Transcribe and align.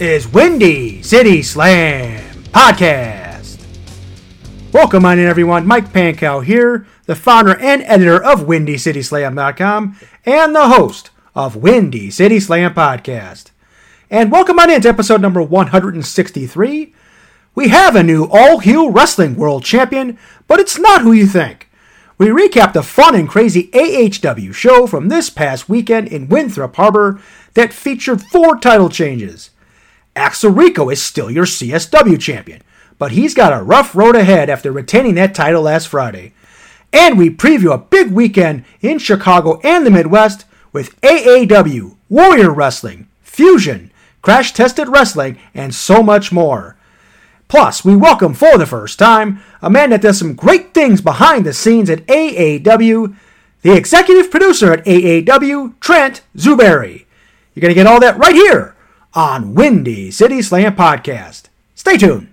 is 0.00 0.28
Windy 0.28 1.02
City 1.02 1.42
Slam 1.42 2.22
Podcast. 2.52 3.60
Welcome 4.72 5.04
on 5.04 5.18
in, 5.18 5.26
everyone. 5.26 5.66
Mike 5.66 5.92
Pankow 5.92 6.44
here, 6.44 6.86
the 7.06 7.16
founder 7.16 7.58
and 7.58 7.82
editor 7.82 8.22
of 8.22 8.42
WindyCitySlam.com 8.42 9.98
and 10.24 10.54
the 10.54 10.68
host 10.68 11.10
of 11.34 11.56
Windy 11.56 12.10
City 12.10 12.38
Slam 12.38 12.74
Podcast. 12.74 13.50
And 14.08 14.30
welcome 14.30 14.60
on 14.60 14.70
in 14.70 14.80
to 14.82 14.88
episode 14.88 15.20
number 15.20 15.42
163. 15.42 16.94
We 17.56 17.68
have 17.68 17.96
a 17.96 18.04
new 18.04 18.28
all 18.30 18.60
heel 18.60 18.92
wrestling 18.92 19.34
world 19.34 19.64
champion, 19.64 20.16
but 20.46 20.60
it's 20.60 20.78
not 20.78 21.02
who 21.02 21.10
you 21.10 21.26
think. 21.26 21.68
We 22.18 22.28
recap 22.28 22.72
the 22.72 22.84
fun 22.84 23.16
and 23.16 23.28
crazy 23.28 23.68
AHW 23.72 24.54
show 24.54 24.86
from 24.86 25.08
this 25.08 25.28
past 25.28 25.68
weekend 25.68 26.06
in 26.06 26.28
Winthrop 26.28 26.76
Harbor 26.76 27.20
that 27.54 27.72
featured 27.72 28.22
four 28.22 28.60
title 28.60 28.90
changes. 28.90 29.50
Axel 30.18 30.50
Rico 30.50 30.90
is 30.90 31.00
still 31.00 31.30
your 31.30 31.44
CSW 31.44 32.20
champion, 32.20 32.60
but 32.98 33.12
he's 33.12 33.34
got 33.34 33.52
a 33.52 33.62
rough 33.62 33.94
road 33.94 34.16
ahead 34.16 34.50
after 34.50 34.72
retaining 34.72 35.14
that 35.14 35.34
title 35.34 35.62
last 35.62 35.88
Friday. 35.88 36.32
And 36.92 37.16
we 37.16 37.30
preview 37.30 37.72
a 37.72 37.78
big 37.78 38.10
weekend 38.10 38.64
in 38.80 38.98
Chicago 38.98 39.60
and 39.62 39.86
the 39.86 39.90
Midwest 39.90 40.44
with 40.72 41.00
AAW, 41.02 41.96
Warrior 42.08 42.50
Wrestling, 42.50 43.08
Fusion, 43.22 43.92
Crash 44.20 44.52
Tested 44.52 44.88
Wrestling, 44.88 45.38
and 45.54 45.74
so 45.74 46.02
much 46.02 46.32
more. 46.32 46.76
Plus, 47.46 47.84
we 47.84 47.96
welcome 47.96 48.34
for 48.34 48.58
the 48.58 48.66
first 48.66 48.98
time 48.98 49.40
a 49.62 49.70
man 49.70 49.90
that 49.90 50.02
does 50.02 50.18
some 50.18 50.34
great 50.34 50.74
things 50.74 51.00
behind 51.00 51.46
the 51.46 51.52
scenes 51.52 51.88
at 51.88 52.04
AAW, 52.06 53.16
the 53.62 53.76
executive 53.76 54.30
producer 54.30 54.72
at 54.72 54.84
AAW, 54.84 55.78
Trent 55.80 56.22
Zuberi. 56.36 57.06
You're 57.54 57.62
going 57.62 57.70
to 57.70 57.74
get 57.74 57.86
all 57.86 58.00
that 58.00 58.18
right 58.18 58.34
here 58.34 58.74
on 59.14 59.54
Windy 59.54 60.10
City 60.10 60.42
Slam 60.42 60.76
Podcast. 60.76 61.44
Stay 61.74 61.96
tuned. 61.96 62.30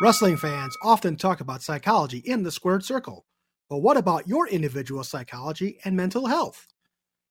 Wrestling 0.00 0.36
fans 0.36 0.76
often 0.82 1.16
talk 1.16 1.40
about 1.40 1.62
psychology 1.62 2.18
in 2.18 2.42
the 2.42 2.50
squared 2.50 2.84
circle. 2.84 3.24
But 3.70 3.78
what 3.78 3.96
about 3.96 4.28
your 4.28 4.46
individual 4.48 5.04
psychology 5.04 5.78
and 5.84 5.96
mental 5.96 6.26
health? 6.26 6.66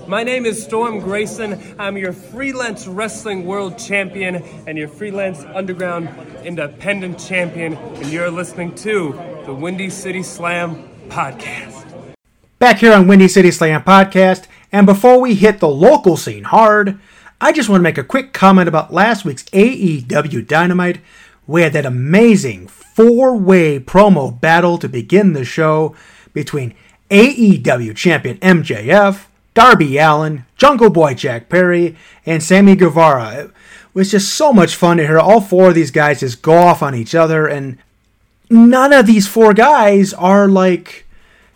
My 0.08 0.24
name 0.24 0.46
is 0.46 0.64
Storm 0.64 1.00
Grayson. 1.00 1.60
I'm 1.80 1.98
your 1.98 2.14
freelance 2.14 2.86
wrestling 2.86 3.48
world 3.48 3.80
champion 3.80 4.36
and 4.68 4.78
your 4.78 4.88
freelance 4.88 5.40
underground 5.56 6.10
independent 6.44 7.18
champion, 7.18 7.74
and 7.74 8.06
you're 8.06 8.30
listening 8.30 8.76
to 8.76 9.20
the 9.48 9.54
Windy 9.56 9.90
City 9.90 10.22
Slam 10.22 10.88
podcast. 11.08 11.88
Back 12.60 12.78
here 12.78 12.94
on 12.94 13.08
Windy 13.08 13.30
City 13.30 13.50
Slam 13.50 13.82
Podcast, 13.82 14.46
and 14.72 14.86
before 14.86 15.20
we 15.20 15.34
hit 15.34 15.60
the 15.60 15.70
local 15.70 16.18
scene 16.18 16.44
hard, 16.44 17.00
I 17.42 17.52
just 17.52 17.68
want 17.68 17.80
to 17.80 17.84
make 17.84 17.98
a 17.98 18.04
quick 18.04 18.32
comment 18.32 18.68
about 18.68 18.94
last 18.94 19.26
week's 19.26 19.46
AEW 19.46 20.48
Dynamite. 20.48 21.02
We 21.46 21.62
had 21.62 21.74
that 21.74 21.86
amazing 21.86 22.68
four 22.68 23.36
way 23.36 23.80
promo 23.80 24.40
battle 24.40 24.78
to 24.78 24.88
begin 24.88 25.34
the 25.34 25.46
show 25.46 25.96
between 26.34 26.74
AEW 27.10 27.96
champion 27.96 28.38
MJF, 28.38 29.26
Darby 29.54 29.98
Allin, 29.98 30.46
Jungle 30.58 30.90
Boy 30.90 31.14
Jack 31.14 31.50
Perry, 31.50 31.96
and 32.26 32.42
Sammy 32.42 32.76
Guevara. 32.76 33.34
It 33.36 33.52
was 33.94 34.12
just 34.12 34.34
so 34.34 34.54
much 34.54 34.76
fun 34.76 34.98
to 34.98 35.06
hear 35.06 35.20
all 35.20 35.42
four 35.42 35.70
of 35.70 35.76
these 35.76 35.92
guys 35.92 36.22
just 36.22 36.42
go 36.42 36.54
off 36.54 36.82
on 36.82 36.96
each 36.96 37.14
other, 37.14 37.48
and 37.48 37.78
none 38.50 38.94
of 38.94 39.06
these 39.06 39.28
four 39.28 39.54
guys 39.54 40.14
are 40.14 40.48
like, 40.48 41.06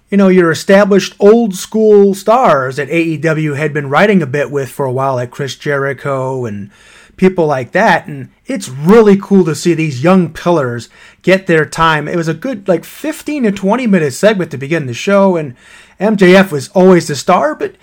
you 0.10 0.18
know, 0.18 0.28
your 0.28 0.52
established 0.52 1.16
old 1.20 1.56
school 1.56 2.14
stars 2.14 2.76
that 2.76 2.90
AEW 2.90 3.58
had 3.58 3.74
been 3.74 3.90
writing 3.90 4.22
a 4.22 4.28
bit 4.28 4.52
with 4.52 4.70
for 4.70 4.86
a 4.86 4.92
while, 4.92 5.16
like 5.16 5.32
Chris 5.32 5.56
Jericho 5.56 6.46
and 6.46 6.72
people 7.18 7.46
like 7.46 7.72
that. 7.72 8.08
And 8.08 8.30
it's 8.46 8.70
really 8.70 9.18
cool 9.18 9.44
to 9.46 9.56
see 9.56 9.74
these 9.74 10.04
young 10.04 10.32
pillars 10.32 10.90
get 11.22 11.48
their 11.48 11.66
time. 11.66 12.08
It 12.08 12.16
was 12.16 12.28
a 12.28 12.34
good, 12.34 12.68
like, 12.68 12.86
15 12.86 13.44
to 13.44 13.52
20 13.52 13.88
minute 13.88 14.14
segment 14.14 14.52
to 14.52 14.58
begin 14.58 14.86
the 14.86 14.94
show, 14.94 15.36
and 15.36 15.56
MJF 16.00 16.52
was 16.52 16.70
always 16.70 17.08
the 17.08 17.16
star, 17.16 17.56
but 17.56 17.76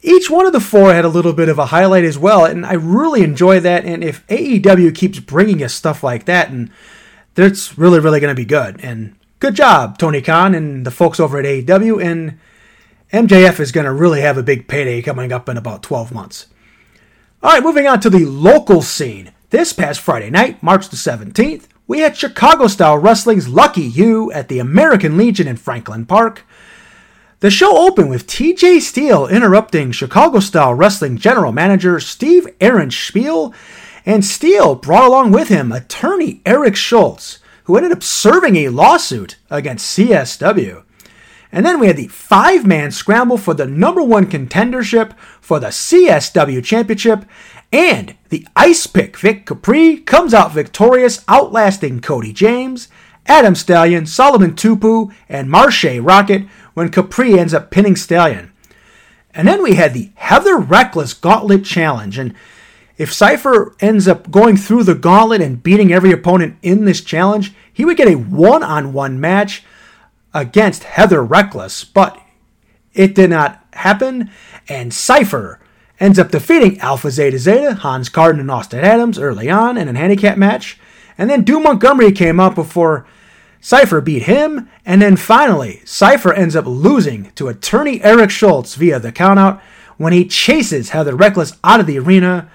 each 0.00 0.30
one 0.30 0.46
of 0.46 0.52
the 0.52 0.60
four 0.60 0.94
had 0.94 1.04
a 1.04 1.08
little 1.08 1.32
bit 1.32 1.48
of 1.48 1.58
a 1.58 1.66
highlight 1.66 2.04
as 2.04 2.16
well, 2.16 2.44
and 2.44 2.64
I 2.64 2.74
really 2.74 3.22
enjoy 3.22 3.60
that. 3.60 3.84
And 3.84 4.04
if 4.04 4.26
AEW 4.28 4.94
keeps 4.94 5.18
bringing 5.18 5.62
us 5.62 5.74
stuff 5.74 6.04
like 6.04 6.24
that, 6.26 6.50
and 6.50 6.70
that's 7.34 7.76
really, 7.76 8.00
really 8.00 8.20
going 8.20 8.34
to 8.34 8.40
be 8.40 8.44
good. 8.44 8.80
And 8.82 9.16
good 9.40 9.54
job, 9.54 9.98
Tony 9.98 10.22
Khan 10.22 10.54
and 10.54 10.84
the 10.84 10.90
folks 10.90 11.20
over 11.20 11.38
at 11.38 11.44
AEW. 11.44 12.02
And 12.04 12.38
MJF 13.12 13.60
is 13.60 13.72
going 13.72 13.86
to 13.86 13.92
really 13.92 14.20
have 14.20 14.36
a 14.38 14.42
big 14.42 14.68
payday 14.68 15.02
coming 15.02 15.32
up 15.32 15.48
in 15.48 15.56
about 15.56 15.82
12 15.82 16.12
months. 16.12 16.46
All 17.40 17.52
right, 17.52 17.62
moving 17.62 17.86
on 17.86 18.00
to 18.00 18.10
the 18.10 18.24
local 18.24 18.82
scene. 18.82 19.30
This 19.50 19.72
past 19.72 20.00
Friday 20.00 20.28
night, 20.28 20.60
March 20.60 20.88
the 20.88 20.96
17th, 20.96 21.68
we 21.86 22.00
had 22.00 22.16
Chicago 22.16 22.66
Style 22.66 22.98
Wrestling's 22.98 23.46
Lucky 23.46 23.82
You 23.82 24.32
at 24.32 24.48
the 24.48 24.58
American 24.58 25.16
Legion 25.16 25.46
in 25.46 25.56
Franklin 25.56 26.04
Park. 26.04 26.44
The 27.38 27.48
show 27.48 27.86
opened 27.86 28.10
with 28.10 28.26
TJ 28.26 28.80
Steele 28.80 29.28
interrupting 29.28 29.92
Chicago 29.92 30.40
Style 30.40 30.74
Wrestling 30.74 31.16
General 31.16 31.52
Manager 31.52 32.00
Steve 32.00 32.48
Ehrenspiel, 32.58 33.54
and 34.04 34.24
Steele 34.24 34.74
brought 34.74 35.06
along 35.06 35.30
with 35.30 35.46
him 35.46 35.70
attorney 35.70 36.40
Eric 36.44 36.74
Schultz, 36.74 37.38
who 37.64 37.76
ended 37.76 37.92
up 37.92 38.02
serving 38.02 38.56
a 38.56 38.70
lawsuit 38.70 39.36
against 39.48 39.96
CSW. 39.96 40.82
And 41.50 41.64
then 41.64 41.80
we 41.80 41.86
had 41.86 41.96
the 41.96 42.08
five 42.08 42.66
man 42.66 42.90
scramble 42.90 43.38
for 43.38 43.54
the 43.54 43.66
number 43.66 44.02
one 44.02 44.26
contendership 44.26 45.16
for 45.40 45.58
the 45.58 45.68
CSW 45.68 46.62
Championship. 46.62 47.24
And 47.72 48.16
the 48.28 48.46
ice 48.54 48.86
pick 48.86 49.16
Vic 49.16 49.46
Capri 49.46 49.98
comes 49.98 50.34
out 50.34 50.52
victorious, 50.52 51.24
outlasting 51.28 52.00
Cody 52.00 52.32
James, 52.32 52.88
Adam 53.26 53.54
Stallion, 53.54 54.06
Solomon 54.06 54.54
Tupu, 54.54 55.12
and 55.28 55.48
Marshe 55.48 56.04
Rocket 56.04 56.46
when 56.74 56.90
Capri 56.90 57.38
ends 57.38 57.54
up 57.54 57.70
pinning 57.70 57.96
Stallion. 57.96 58.52
And 59.34 59.46
then 59.46 59.62
we 59.62 59.74
had 59.74 59.94
the 59.94 60.10
Heather 60.16 60.56
Reckless 60.56 61.14
Gauntlet 61.14 61.64
Challenge. 61.64 62.18
And 62.18 62.34
if 62.96 63.12
Cypher 63.12 63.74
ends 63.80 64.08
up 64.08 64.30
going 64.30 64.56
through 64.56 64.84
the 64.84 64.94
gauntlet 64.94 65.40
and 65.40 65.62
beating 65.62 65.92
every 65.92 66.10
opponent 66.10 66.56
in 66.62 66.84
this 66.84 67.00
challenge, 67.00 67.54
he 67.72 67.84
would 67.84 67.96
get 67.96 68.08
a 68.08 68.16
one 68.16 68.62
on 68.62 68.92
one 68.92 69.20
match 69.20 69.62
against 70.38 70.84
Heather 70.84 71.22
Reckless, 71.22 71.84
but 71.84 72.20
it 72.94 73.14
did 73.14 73.30
not 73.30 73.64
happen, 73.72 74.30
and 74.68 74.94
Cypher 74.94 75.60
ends 76.00 76.18
up 76.18 76.30
defeating 76.30 76.78
Alpha 76.80 77.10
Zeta 77.10 77.38
Zeta, 77.38 77.74
Hans 77.74 78.08
Carden, 78.08 78.40
and 78.40 78.50
Austin 78.50 78.80
Adams 78.80 79.18
early 79.18 79.50
on 79.50 79.76
in 79.76 79.88
a 79.88 79.98
handicap 79.98 80.38
match, 80.38 80.78
and 81.16 81.28
then 81.28 81.44
Doom 81.44 81.64
Montgomery 81.64 82.12
came 82.12 82.38
up 82.38 82.54
before 82.54 83.06
Cypher 83.60 84.00
beat 84.00 84.22
him, 84.22 84.68
and 84.86 85.02
then 85.02 85.16
finally, 85.16 85.82
Cypher 85.84 86.32
ends 86.32 86.54
up 86.54 86.66
losing 86.66 87.32
to 87.32 87.48
attorney 87.48 88.02
Eric 88.02 88.30
Schultz 88.30 88.76
via 88.76 89.00
the 89.00 89.12
countout 89.12 89.60
when 89.96 90.12
he 90.12 90.24
chases 90.24 90.90
Heather 90.90 91.16
Reckless 91.16 91.54
out 91.64 91.80
of 91.80 91.86
the 91.86 91.98
arena, 91.98 92.48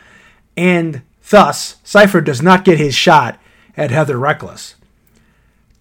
and 0.56 1.02
thus, 1.30 1.76
Cypher 1.84 2.22
does 2.22 2.42
not 2.42 2.64
get 2.64 2.78
his 2.78 2.96
shot 2.96 3.38
at 3.76 3.92
Heather 3.92 4.18
Reckless. 4.18 4.76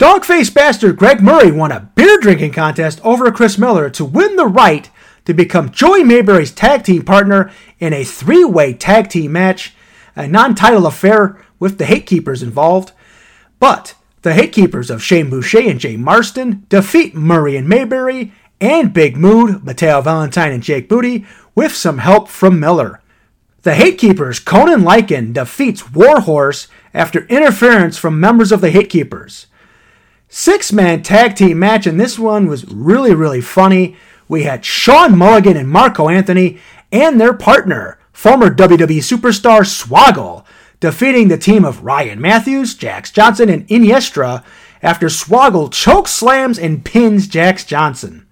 Dogface 0.02 0.52
bastard 0.52 0.96
Greg 0.96 1.22
Murray 1.22 1.52
won 1.52 1.70
a 1.70 1.88
beer 1.94 2.18
drinking 2.18 2.50
contest 2.50 3.00
over 3.04 3.30
Chris 3.30 3.56
Miller 3.56 3.88
to 3.90 4.04
win 4.04 4.34
the 4.34 4.48
right 4.48 4.90
to 5.26 5.32
become 5.32 5.70
Joey 5.70 6.02
Mayberry's 6.02 6.50
tag 6.50 6.82
team 6.82 7.04
partner 7.04 7.52
in 7.78 7.92
a 7.92 8.02
three 8.02 8.42
way 8.42 8.74
tag 8.74 9.08
team 9.10 9.30
match, 9.30 9.74
a 10.16 10.26
non 10.26 10.56
title 10.56 10.88
affair 10.88 11.40
with 11.60 11.78
the 11.78 11.86
Hate 11.86 12.04
Keepers 12.04 12.42
involved. 12.42 12.90
But 13.60 13.94
The 14.22 14.32
Hatekeepers 14.32 14.90
of 14.90 15.04
Shane 15.04 15.30
Boucher 15.30 15.70
and 15.70 15.78
Jay 15.78 15.96
Marston 15.96 16.66
defeat 16.68 17.14
Murray 17.14 17.56
and 17.56 17.68
Mayberry 17.68 18.32
and 18.60 18.92
Big 18.92 19.16
Mood, 19.16 19.62
Mateo 19.62 20.00
Valentine 20.00 20.50
and 20.50 20.64
Jake 20.64 20.88
Booty, 20.88 21.24
with 21.54 21.76
some 21.76 21.98
help 21.98 22.28
from 22.28 22.58
Miller. 22.58 23.00
The 23.62 23.74
Hatekeepers, 23.74 24.44
Conan 24.44 24.80
Lycan, 24.80 25.32
defeats 25.32 25.92
Warhorse 25.92 26.66
after 26.92 27.24
interference 27.26 27.96
from 27.96 28.18
members 28.18 28.50
of 28.50 28.60
the 28.60 28.72
Hatekeepers. 28.72 29.46
Six 30.34 30.72
man 30.72 31.02
tag 31.02 31.36
team 31.36 31.58
match, 31.58 31.86
and 31.86 32.00
this 32.00 32.18
one 32.18 32.46
was 32.46 32.64
really, 32.64 33.14
really 33.14 33.42
funny. 33.42 33.96
We 34.28 34.44
had 34.44 34.64
Sean 34.64 35.18
Mulligan 35.18 35.58
and 35.58 35.68
Marco 35.68 36.08
Anthony 36.08 36.58
and 36.90 37.20
their 37.20 37.34
partner, 37.34 37.98
former 38.14 38.48
WWE 38.48 39.00
superstar 39.00 39.60
Swoggle, 39.60 40.46
defeating 40.80 41.28
the 41.28 41.36
team 41.36 41.66
of 41.66 41.84
Ryan 41.84 42.18
Matthews, 42.18 42.74
Jax 42.74 43.10
Johnson, 43.10 43.50
and 43.50 43.68
Iniestra 43.68 44.42
after 44.80 45.08
Swoggle 45.08 45.70
choke 45.70 46.08
slams 46.08 46.58
and 46.58 46.82
pins 46.82 47.26
Jax 47.26 47.66
Johnson. 47.66 48.26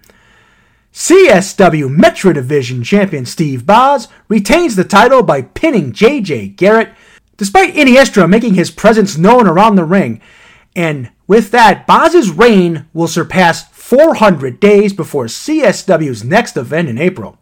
CSW 0.94 1.94
Metro 1.94 2.32
Division 2.32 2.82
champion 2.82 3.26
Steve 3.26 3.66
Boz 3.66 4.08
retains 4.26 4.74
the 4.74 4.84
title 4.84 5.22
by 5.22 5.42
pinning 5.42 5.92
JJ 5.92 6.56
Garrett, 6.56 6.94
despite 7.36 7.74
Iniestra 7.74 8.26
making 8.26 8.54
his 8.54 8.70
presence 8.70 9.18
known 9.18 9.46
around 9.46 9.74
the 9.74 9.84
ring. 9.84 10.22
And 10.74 11.10
with 11.30 11.52
that, 11.52 11.86
Boz's 11.86 12.28
reign 12.28 12.86
will 12.92 13.06
surpass 13.06 13.62
400 13.68 14.58
days 14.58 14.92
before 14.92 15.26
CSW's 15.26 16.24
next 16.24 16.56
event 16.56 16.88
in 16.88 16.98
April. 16.98 17.38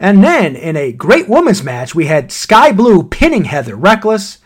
And 0.00 0.24
then, 0.24 0.56
in 0.56 0.74
a 0.74 0.90
great 0.90 1.28
women's 1.28 1.62
match, 1.62 1.94
we 1.94 2.06
had 2.06 2.32
Sky 2.32 2.72
Blue 2.72 3.02
pinning 3.02 3.44
Heather 3.44 3.76
Reckless. 3.76 4.38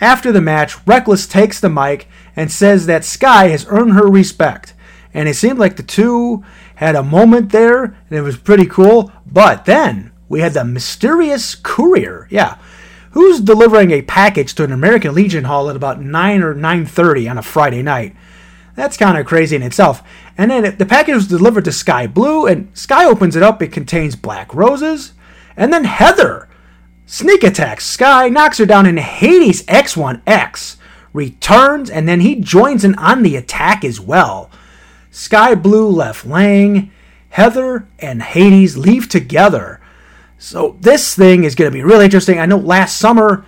After 0.00 0.30
the 0.30 0.40
match, 0.40 0.76
Reckless 0.86 1.26
takes 1.26 1.58
the 1.58 1.68
mic 1.68 2.06
and 2.36 2.52
says 2.52 2.86
that 2.86 3.04
Sky 3.04 3.48
has 3.48 3.66
earned 3.68 3.94
her 3.94 4.06
respect. 4.06 4.74
And 5.12 5.28
it 5.28 5.34
seemed 5.34 5.58
like 5.58 5.74
the 5.74 5.82
two 5.82 6.44
had 6.76 6.94
a 6.94 7.02
moment 7.02 7.50
there, 7.50 7.82
and 7.82 8.12
it 8.12 8.22
was 8.22 8.36
pretty 8.36 8.66
cool. 8.66 9.10
But 9.26 9.64
then 9.64 10.12
we 10.28 10.38
had 10.38 10.52
the 10.52 10.64
mysterious 10.64 11.56
courier. 11.56 12.28
Yeah, 12.30 12.58
who's 13.18 13.40
delivering 13.40 13.90
a 13.90 14.00
package 14.00 14.54
to 14.54 14.62
an 14.62 14.70
American 14.70 15.12
Legion 15.12 15.42
Hall 15.42 15.68
at 15.68 15.74
about 15.74 16.00
9 16.00 16.40
or 16.40 16.54
9:30 16.54 17.28
on 17.28 17.36
a 17.36 17.42
Friday 17.42 17.82
night. 17.82 18.14
That's 18.76 18.96
kind 18.96 19.18
of 19.18 19.26
crazy 19.26 19.56
in 19.56 19.62
itself. 19.64 20.04
And 20.38 20.52
then 20.52 20.76
the 20.78 20.86
package 20.86 21.16
was 21.16 21.26
delivered 21.26 21.64
to 21.64 21.72
Sky 21.72 22.06
Blue, 22.06 22.46
and 22.46 22.68
Sky 22.74 23.04
opens 23.04 23.34
it 23.34 23.42
up. 23.42 23.60
It 23.60 23.72
contains 23.72 24.14
black 24.14 24.54
roses. 24.54 25.14
And 25.56 25.72
then 25.72 25.82
Heather 25.82 26.48
sneak 27.06 27.42
attacks 27.42 27.84
Sky, 27.84 28.28
knocks 28.28 28.58
her 28.58 28.66
down, 28.66 28.86
and 28.86 29.00
Hades 29.00 29.64
X1X 29.64 30.76
returns, 31.12 31.90
and 31.90 32.06
then 32.06 32.20
he 32.20 32.36
joins 32.36 32.84
in 32.84 32.94
on 32.94 33.24
the 33.24 33.34
attack 33.34 33.84
as 33.84 33.98
well. 33.98 34.48
Sky 35.10 35.56
Blue 35.56 35.88
left 35.88 36.24
Lang, 36.24 36.92
Heather 37.30 37.88
and 37.98 38.22
Hades 38.22 38.78
leave 38.78 39.08
together. 39.08 39.77
So 40.38 40.76
this 40.80 41.14
thing 41.14 41.44
is 41.44 41.54
going 41.54 41.70
to 41.70 41.76
be 41.76 41.82
really 41.82 42.04
interesting. 42.04 42.38
I 42.38 42.46
know 42.46 42.56
last 42.56 42.98
summer 42.98 43.44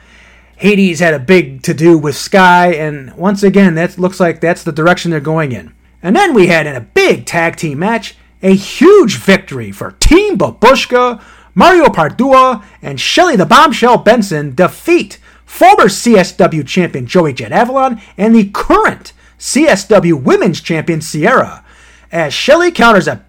Hades 0.57 1.01
had 1.01 1.15
a 1.15 1.19
big 1.19 1.63
to 1.63 1.73
do 1.73 1.97
with 1.97 2.17
Sky, 2.17 2.75
and 2.75 3.15
once 3.15 3.43
again, 3.43 3.77
that 3.77 3.99
looks 3.99 4.21
like 4.21 4.41
that's 4.41 4.65
the 4.65 4.73
direction 4.73 5.11
they're 5.11 5.21
going 5.21 5.53
in. 5.53 5.73
And 6.03 6.15
then 6.15 6.35
we 6.35 6.49
had 6.49 6.67
in 6.67 6.77
a 6.77 6.81
big 6.81 7.27
tag 7.27 7.57
team 7.57 7.79
match 7.79 8.17
a 8.43 8.55
huge 8.55 9.17
victory 9.17 9.71
for 9.71 9.93
Team 9.93 10.37
Babushka. 10.37 11.23
Mario 11.55 11.87
Pardua 11.87 12.65
and 12.81 13.01
Shelly 13.01 13.37
the 13.37 13.45
Bombshell 13.45 13.99
Benson 13.99 14.55
defeat 14.55 15.19
former 15.45 15.87
CSW 15.87 16.67
champion 16.67 17.07
Joey 17.07 17.33
Jet 17.33 17.53
Avalon 17.53 18.01
and 18.17 18.35
the 18.35 18.49
current 18.51 19.13
CSW 19.39 20.23
Women's 20.23 20.61
Champion 20.61 21.01
Sierra, 21.01 21.65
as 22.13 22.33
Shelly 22.33 22.71
counters 22.71 23.09
a 23.09 23.25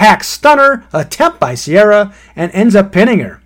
backpack 0.00 0.24
stunner 0.24 0.84
attempt 0.92 1.38
by 1.38 1.54
Sierra 1.54 2.14
and 2.34 2.50
ends 2.52 2.74
up 2.74 2.92
pinning 2.92 3.20
her. 3.20 3.40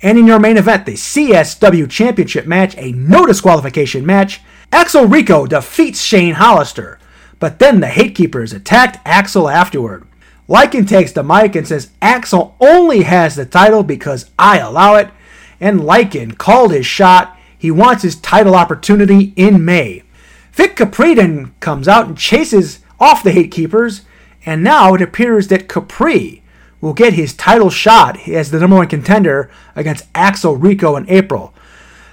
And 0.00 0.18
in 0.18 0.26
your 0.26 0.40
main 0.40 0.56
event, 0.56 0.84
the 0.84 0.94
CSW 0.94 1.88
Championship 1.88 2.46
match, 2.46 2.76
a 2.76 2.92
no 2.92 3.24
disqualification 3.24 4.04
match, 4.04 4.40
Axel 4.72 5.04
Rico 5.04 5.46
defeats 5.46 6.02
Shane 6.02 6.34
Hollister. 6.34 6.98
But 7.38 7.58
then 7.58 7.80
the 7.80 7.86
Hatekeepers 7.86 8.52
attacked 8.52 8.98
Axel 9.04 9.48
afterward. 9.48 10.06
Lycan 10.48 10.88
takes 10.88 11.12
the 11.12 11.22
mic 11.22 11.54
and 11.54 11.66
says 11.66 11.90
Axel 12.00 12.56
only 12.60 13.02
has 13.02 13.36
the 13.36 13.46
title 13.46 13.84
because 13.84 14.30
I 14.38 14.58
allow 14.58 14.96
it, 14.96 15.08
and 15.60 15.80
Lycan 15.80 16.36
called 16.36 16.72
his 16.72 16.84
shot. 16.84 17.38
He 17.56 17.70
wants 17.70 18.02
his 18.02 18.16
title 18.16 18.56
opportunity 18.56 19.32
in 19.36 19.64
May. 19.64 20.02
Vic 20.52 20.76
Capri 20.76 21.14
comes 21.60 21.86
out 21.86 22.06
and 22.06 22.18
chases 22.18 22.80
off 22.98 23.22
the 23.22 23.30
Hatekeepers, 23.30 24.02
and 24.44 24.62
now 24.62 24.94
it 24.94 25.02
appears 25.02 25.48
that 25.48 25.68
Capri 25.68 26.42
will 26.80 26.92
get 26.92 27.12
his 27.12 27.32
title 27.32 27.70
shot 27.70 28.28
as 28.28 28.50
the 28.50 28.58
number 28.58 28.76
one 28.76 28.88
contender 28.88 29.50
against 29.76 30.06
Axel 30.14 30.56
Rico 30.56 30.96
in 30.96 31.08
April. 31.08 31.54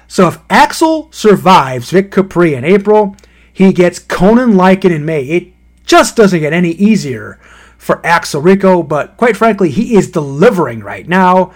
So 0.07 0.27
if 0.27 0.39
Axel 0.49 1.11
survives 1.11 1.91
Vic 1.91 2.11
Capri 2.11 2.53
in 2.53 2.63
April, 2.63 3.15
he 3.51 3.73
gets 3.73 3.99
Conan 3.99 4.53
Lycan 4.53 4.91
in 4.91 5.05
May. 5.05 5.23
It 5.23 5.53
just 5.85 6.15
doesn't 6.15 6.39
get 6.39 6.53
any 6.53 6.71
easier 6.71 7.39
for 7.77 8.05
Axel 8.05 8.41
Rico, 8.41 8.83
but 8.83 9.17
quite 9.17 9.35
frankly, 9.35 9.71
he 9.71 9.95
is 9.95 10.11
delivering 10.11 10.81
right 10.81 11.07
now. 11.07 11.51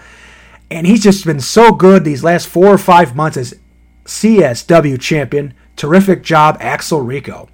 And 0.70 0.86
he's 0.86 1.02
just 1.02 1.24
been 1.24 1.40
so 1.40 1.72
good 1.72 2.04
these 2.04 2.24
last 2.24 2.48
four 2.48 2.66
or 2.66 2.78
five 2.78 3.14
months 3.14 3.36
as 3.36 3.54
CSW 4.06 5.00
champion. 5.00 5.54
Terrific 5.76 6.22
job, 6.22 6.56
Axel 6.60 7.00
Rico. 7.00 7.48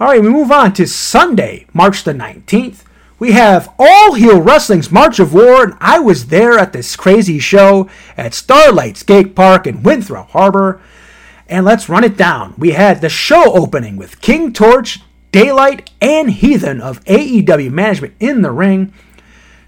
All 0.00 0.06
right, 0.06 0.22
we 0.22 0.28
move 0.28 0.52
on 0.52 0.74
to 0.74 0.86
Sunday, 0.86 1.66
March 1.72 2.04
the 2.04 2.12
19th. 2.12 2.84
We 3.18 3.32
have 3.32 3.74
All 3.80 4.14
Heel 4.14 4.40
Wrestling's 4.40 4.92
March 4.92 5.18
of 5.18 5.34
War, 5.34 5.64
and 5.64 5.74
I 5.80 5.98
was 5.98 6.28
there 6.28 6.56
at 6.56 6.72
this 6.72 6.94
crazy 6.94 7.40
show 7.40 7.90
at 8.16 8.32
Starlight 8.32 8.96
Skate 8.96 9.34
Park 9.34 9.66
in 9.66 9.82
Winthrop 9.82 10.28
Harbor. 10.28 10.80
And 11.48 11.64
let's 11.64 11.88
run 11.88 12.04
it 12.04 12.16
down. 12.16 12.54
We 12.56 12.70
had 12.70 13.00
the 13.00 13.08
show 13.08 13.52
opening 13.54 13.96
with 13.96 14.20
King 14.20 14.52
Torch, 14.52 15.00
Daylight, 15.32 15.90
and 16.00 16.30
Heathen 16.30 16.80
of 16.80 17.04
AEW 17.06 17.72
management 17.72 18.14
in 18.20 18.42
the 18.42 18.52
ring. 18.52 18.92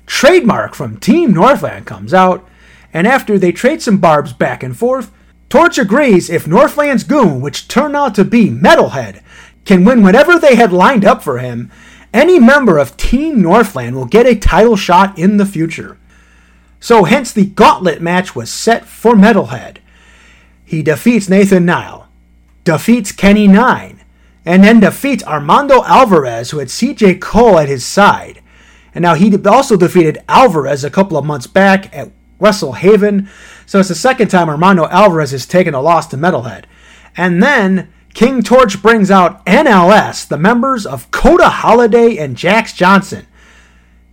Trademark 0.06 0.76
from 0.76 1.00
Team 1.00 1.32
Northland 1.32 1.86
comes 1.86 2.14
out, 2.14 2.48
and 2.94 3.08
after 3.08 3.36
they 3.36 3.50
trade 3.50 3.82
some 3.82 3.98
barbs 3.98 4.32
back 4.32 4.62
and 4.62 4.76
forth, 4.76 5.10
Torch 5.48 5.76
agrees 5.76 6.30
if 6.30 6.46
Northland's 6.46 7.02
goon, 7.02 7.40
which 7.40 7.66
turned 7.66 7.96
out 7.96 8.14
to 8.14 8.24
be 8.24 8.48
Metalhead, 8.48 9.20
can 9.64 9.84
win 9.84 10.02
whatever 10.02 10.38
they 10.38 10.54
had 10.54 10.72
lined 10.72 11.04
up 11.04 11.22
for 11.22 11.38
him, 11.38 11.70
any 12.12 12.38
member 12.38 12.78
of 12.78 12.96
Team 12.96 13.40
Northland 13.40 13.94
will 13.94 14.06
get 14.06 14.26
a 14.26 14.34
title 14.34 14.76
shot 14.76 15.18
in 15.18 15.36
the 15.36 15.46
future. 15.46 15.98
So, 16.80 17.04
hence, 17.04 17.32
the 17.32 17.46
gauntlet 17.46 18.00
match 18.00 18.34
was 18.34 18.50
set 18.50 18.86
for 18.86 19.14
Metalhead. 19.14 19.76
He 20.64 20.82
defeats 20.82 21.28
Nathan 21.28 21.66
Nile, 21.66 22.08
defeats 22.64 23.12
Kenny 23.12 23.46
Nine, 23.46 24.00
and 24.44 24.64
then 24.64 24.80
defeats 24.80 25.24
Armando 25.24 25.82
Alvarez, 25.84 26.50
who 26.50 26.58
had 26.58 26.68
CJ 26.68 27.20
Cole 27.20 27.58
at 27.58 27.68
his 27.68 27.84
side. 27.84 28.40
And 28.94 29.02
now 29.02 29.14
he 29.14 29.36
also 29.44 29.76
defeated 29.76 30.18
Alvarez 30.28 30.82
a 30.82 30.90
couple 30.90 31.16
of 31.16 31.24
months 31.24 31.46
back 31.46 31.94
at 31.94 32.10
Wrestle 32.40 32.72
Haven. 32.72 33.28
So 33.66 33.78
it's 33.78 33.88
the 33.88 33.94
second 33.94 34.28
time 34.28 34.48
Armando 34.48 34.88
Alvarez 34.88 35.30
has 35.32 35.46
taken 35.46 35.74
a 35.74 35.80
loss 35.80 36.06
to 36.08 36.16
Metalhead. 36.16 36.64
And 37.16 37.42
then 37.42 37.92
King 38.14 38.42
Torch 38.42 38.82
brings 38.82 39.10
out 39.10 39.44
NLS, 39.46 40.26
the 40.26 40.36
members 40.36 40.84
of 40.84 41.10
Coda 41.10 41.48
Holiday 41.48 42.16
and 42.16 42.36
Jax 42.36 42.72
Johnson. 42.72 43.26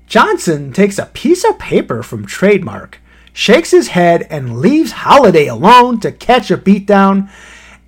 Johnson 0.05 0.71
takes 0.71 0.97
a 0.97 1.07
piece 1.07 1.43
of 1.43 1.59
paper 1.59 2.03
from 2.03 2.25
Trademark, 2.25 2.99
shakes 3.33 3.71
his 3.71 3.89
head, 3.89 4.25
and 4.29 4.59
leaves 4.59 4.91
Holiday 4.91 5.47
alone 5.47 5.99
to 5.99 6.11
catch 6.11 6.49
a 6.49 6.57
beatdown. 6.57 7.29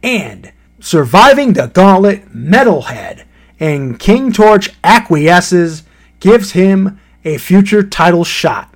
And 0.03 0.51
surviving 0.79 1.53
the 1.53 1.67
gauntlet, 1.67 2.33
Metalhead, 2.33 3.23
and 3.59 3.99
King 3.99 4.33
Torch 4.33 4.71
acquiesces, 4.83 5.83
gives 6.19 6.51
him 6.51 6.99
a 7.23 7.37
future 7.37 7.83
title 7.83 8.23
shot. 8.23 8.73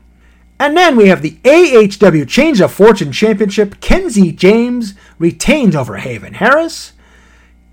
And 0.60 0.78
then 0.78 0.96
we 0.96 1.08
have 1.08 1.22
the 1.22 1.40
AHW 1.44 2.28
Change 2.28 2.62
of 2.62 2.72
Fortune 2.72 3.12
Championship. 3.12 3.82
Kenzie 3.82 4.32
James 4.32 4.94
retains 5.20 5.76
over 5.76 5.98
Haven 5.98 6.36
Harris. 6.36 6.94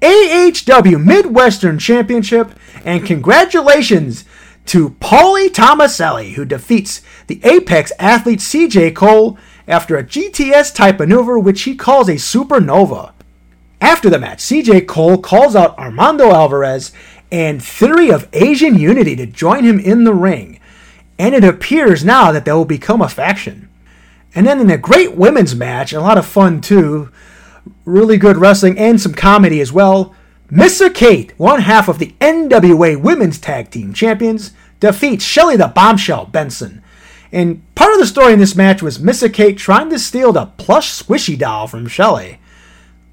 AHW 0.01 1.03
Midwestern 1.03 1.79
Championship. 1.79 2.53
And 2.85 3.05
congratulations 3.05 4.25
to 4.67 4.91
Paulie 4.91 5.49
Tomaselli, 5.49 6.35
who 6.35 6.45
defeats 6.45 7.03
the 7.27 7.41
Apex 7.45 7.93
athlete 7.99 8.41
CJ 8.41 8.95
Cole 8.95 9.39
after 9.67 9.97
a 9.97 10.05
GTS 10.05 10.75
type 10.75 10.99
maneuver, 10.99 11.39
which 11.39 11.63
he 11.63 11.75
calls 11.75 12.09
a 12.09 12.15
supernova. 12.15 13.13
After 13.81 14.11
the 14.11 14.19
match, 14.19 14.41
CJ 14.41 14.87
Cole 14.87 15.19
calls 15.19 15.57
out 15.57 15.79
Armando 15.79 16.31
Alvarez 16.31 16.93
and 17.33 17.63
Theory 17.63 18.11
of 18.11 18.29
Asian 18.33 18.79
Unity 18.79 19.17
to 19.17 19.27
join 19.27 19.65
him 19.65 19.79
in 19.79 20.05
the 20.05 20.15
ring. 20.15 20.61
And 21.19 21.35
it 21.35 21.45
appears 21.45 22.05
now 22.05 22.33
that 22.33 22.45
they 22.45 22.53
will 22.53 22.65
become 22.65 23.01
a 23.01 23.09
faction. 23.09 23.69
And 24.35 24.47
then 24.47 24.61
in 24.61 24.71
a 24.71 24.79
great 24.79 25.17
women's 25.17 25.55
match, 25.55 25.93
a 25.93 26.01
lot 26.01 26.19
of 26.19 26.27
fun 26.27 26.61
too, 26.61 27.11
really 27.85 28.17
good 28.17 28.37
wrestling 28.37 28.79
and 28.79 29.01
some 29.01 29.15
comedy 29.15 29.61
as 29.61 29.73
well. 29.73 30.15
Missa 30.51 30.91
Kate, 30.91 31.33
one 31.39 31.61
half 31.61 31.89
of 31.89 31.99
the 31.99 32.15
NWA 32.21 33.01
Women's 33.01 33.39
Tag 33.39 33.71
Team 33.71 33.93
Champions, 33.93 34.53
defeats 34.81 35.25
Shelly 35.25 35.57
the 35.57 35.69
Bombshell 35.69 36.27
Benson. 36.27 36.83
And 37.33 37.63
part 37.75 37.93
of 37.93 38.01
the 38.01 38.07
story 38.07 38.33
in 38.33 38.41
this 38.41 38.57
match 38.57 38.83
was 38.83 38.99
Missa 38.99 39.29
Kate 39.29 39.57
trying 39.57 39.91
to 39.91 39.99
steal 39.99 40.33
the 40.33 40.47
plush 40.47 40.91
squishy 40.91 41.39
doll 41.39 41.69
from 41.69 41.87
Shelly. 41.87 42.41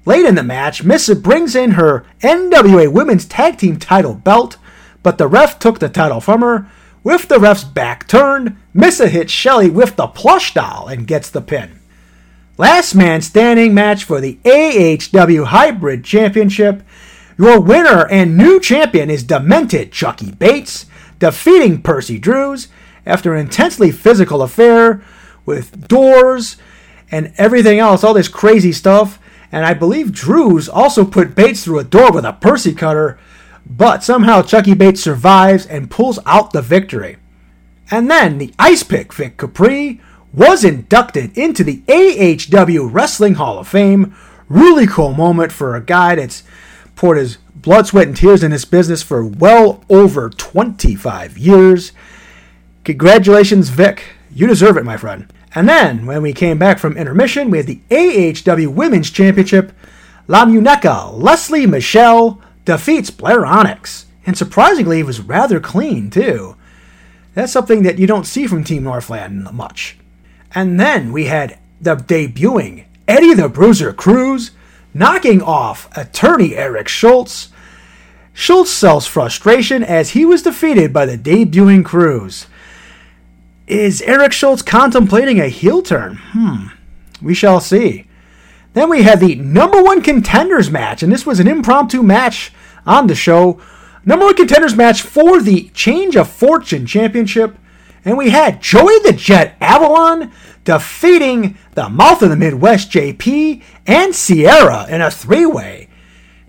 Late 0.04 0.26
in 0.26 0.34
the 0.34 0.42
match, 0.42 0.82
Missa 0.82 1.14
brings 1.14 1.54
in 1.54 1.72
her 1.72 2.04
NWA 2.20 2.90
Women's 2.90 3.26
Tag 3.26 3.58
Team 3.58 3.78
title 3.78 4.14
belt, 4.14 4.56
but 5.02 5.18
the 5.18 5.28
ref 5.28 5.58
took 5.58 5.78
the 5.78 5.88
title 5.88 6.20
from 6.20 6.40
her. 6.40 6.66
With 7.04 7.28
the 7.28 7.38
ref's 7.38 7.62
back 7.62 8.08
turned, 8.08 8.56
Missa 8.74 9.08
hits 9.08 9.32
Shelly 9.32 9.70
with 9.70 9.96
the 9.96 10.08
plush 10.08 10.54
doll 10.54 10.88
and 10.88 11.06
gets 11.06 11.30
the 11.30 11.40
pin. 11.40 11.77
Last 12.58 12.96
man 12.96 13.22
standing 13.22 13.72
match 13.72 14.02
for 14.02 14.20
the 14.20 14.40
AHW 14.44 15.46
Hybrid 15.46 16.02
Championship 16.02 16.82
your 17.38 17.60
winner 17.60 18.04
and 18.10 18.36
new 18.36 18.58
champion 18.58 19.10
is 19.10 19.22
Demented 19.22 19.92
Chucky 19.92 20.32
Bates, 20.32 20.86
defeating 21.20 21.82
Percy 21.82 22.18
Drews 22.18 22.66
after 23.06 23.32
an 23.32 23.42
intensely 23.42 23.92
physical 23.92 24.42
affair 24.42 25.04
with 25.46 25.86
doors 25.86 26.56
and 27.12 27.32
everything 27.38 27.78
else, 27.78 28.02
all 28.02 28.12
this 28.12 28.26
crazy 28.26 28.72
stuff. 28.72 29.20
And 29.52 29.64
I 29.64 29.72
believe 29.72 30.10
Drews 30.10 30.68
also 30.68 31.04
put 31.04 31.36
Bates 31.36 31.62
through 31.62 31.78
a 31.78 31.84
door 31.84 32.10
with 32.10 32.24
a 32.24 32.32
Percy 32.32 32.74
cutter, 32.74 33.20
but 33.64 34.02
somehow 34.02 34.42
Chucky 34.42 34.74
Bates 34.74 35.04
survives 35.04 35.64
and 35.64 35.92
pulls 35.92 36.18
out 36.26 36.52
the 36.52 36.60
victory. 36.60 37.18
And 37.88 38.10
then 38.10 38.38
the 38.38 38.52
Ice 38.58 38.82
Pick 38.82 39.14
Vic 39.14 39.36
Capri 39.36 40.00
was 40.32 40.64
inducted 40.64 41.36
into 41.36 41.64
the 41.64 41.82
AHW 41.88 42.88
Wrestling 42.92 43.34
Hall 43.34 43.58
of 43.58 43.68
Fame. 43.68 44.14
Really 44.48 44.86
cool 44.86 45.14
moment 45.14 45.52
for 45.52 45.74
a 45.74 45.80
guy 45.80 46.14
that's 46.14 46.42
poured 46.96 47.18
his 47.18 47.38
blood, 47.54 47.86
sweat, 47.86 48.08
and 48.08 48.16
tears 48.16 48.42
in 48.42 48.50
this 48.50 48.64
business 48.64 49.02
for 49.02 49.24
well 49.24 49.84
over 49.88 50.30
25 50.30 51.38
years. 51.38 51.92
Congratulations, 52.84 53.68
Vic. 53.68 54.02
You 54.32 54.46
deserve 54.46 54.76
it, 54.76 54.84
my 54.84 54.96
friend. 54.96 55.32
And 55.54 55.68
then, 55.68 56.06
when 56.06 56.22
we 56.22 56.32
came 56.32 56.58
back 56.58 56.78
from 56.78 56.96
intermission, 56.96 57.50
we 57.50 57.58
had 57.58 57.66
the 57.66 57.80
AHW 57.90 58.68
Women's 58.68 59.10
Championship. 59.10 59.72
La 60.26 60.44
Muñeca, 60.44 61.12
Leslie 61.12 61.66
Michelle, 61.66 62.40
defeats 62.64 63.10
Blair 63.10 63.46
Onyx. 63.46 64.06
And 64.26 64.36
surprisingly, 64.36 65.00
it 65.00 65.06
was 65.06 65.20
rather 65.20 65.58
clean, 65.58 66.10
too. 66.10 66.54
That's 67.34 67.52
something 67.52 67.82
that 67.84 67.98
you 67.98 68.06
don't 68.06 68.26
see 68.26 68.46
from 68.46 68.64
Team 68.64 68.82
Northland 68.82 69.50
much. 69.52 69.96
And 70.54 70.78
then 70.78 71.12
we 71.12 71.26
had 71.26 71.58
the 71.80 71.96
debuting 71.96 72.84
Eddie 73.06 73.34
the 73.34 73.48
Bruiser 73.48 73.92
Cruz 73.92 74.50
knocking 74.92 75.40
off 75.40 75.88
attorney 75.96 76.54
Eric 76.54 76.88
Schultz. 76.88 77.48
Schultz 78.32 78.70
sells 78.70 79.06
frustration 79.06 79.82
as 79.82 80.10
he 80.10 80.24
was 80.24 80.42
defeated 80.42 80.92
by 80.92 81.06
the 81.06 81.18
debuting 81.18 81.84
Cruz. 81.84 82.46
Is 83.66 84.02
Eric 84.02 84.32
Schultz 84.32 84.62
contemplating 84.62 85.40
a 85.40 85.48
heel 85.48 85.82
turn? 85.82 86.16
Hmm, 86.32 86.66
we 87.20 87.34
shall 87.34 87.60
see. 87.60 88.06
Then 88.74 88.90
we 88.90 89.02
had 89.02 89.20
the 89.20 89.34
number 89.36 89.82
one 89.82 90.02
contenders 90.02 90.70
match, 90.70 91.02
and 91.02 91.12
this 91.12 91.26
was 91.26 91.40
an 91.40 91.48
impromptu 91.48 92.02
match 92.02 92.52
on 92.86 93.06
the 93.06 93.14
show. 93.14 93.60
Number 94.04 94.26
one 94.26 94.36
contenders 94.36 94.76
match 94.76 95.02
for 95.02 95.40
the 95.40 95.70
Change 95.74 96.16
of 96.16 96.28
Fortune 96.28 96.86
Championship. 96.86 97.56
And 98.04 98.16
we 98.16 98.30
had 98.30 98.62
Joey 98.62 98.98
the 99.00 99.12
Jet 99.12 99.56
Avalon 99.60 100.32
defeating 100.64 101.56
the 101.74 101.88
Mouth 101.88 102.22
of 102.22 102.30
the 102.30 102.36
Midwest 102.36 102.90
JP 102.90 103.62
and 103.86 104.14
Sierra 104.14 104.86
in 104.88 105.00
a 105.00 105.10
three 105.10 105.46
way. 105.46 105.88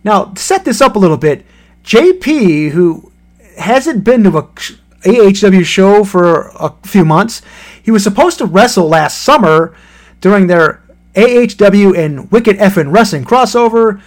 Now, 0.04 0.26
to 0.26 0.42
set 0.42 0.66
this 0.66 0.82
up 0.82 0.96
a 0.96 1.00
little 1.00 1.18
bit, 1.18 1.46
JP, 1.84 2.72
who 2.72 3.12
hasn't 3.58 4.04
been 4.04 4.24
to 4.24 4.38
a 4.38 4.44
AHW 4.44 5.66
show 5.66 6.04
for 6.04 6.50
a 6.56 6.74
few 6.84 7.06
months, 7.06 7.42
he 7.82 7.92
was 7.92 8.04
supposed 8.04 8.38
to 8.38 8.46
wrestle 8.46 8.88
last 8.88 9.24
summer 9.24 9.76
during 10.22 10.48
their 10.48 10.84
AHW 11.16 11.98
and 11.98 12.32
Wicked 12.32 12.58
Effin' 12.58 12.94
Wrestling 12.94 13.26
crossover. 13.26 14.02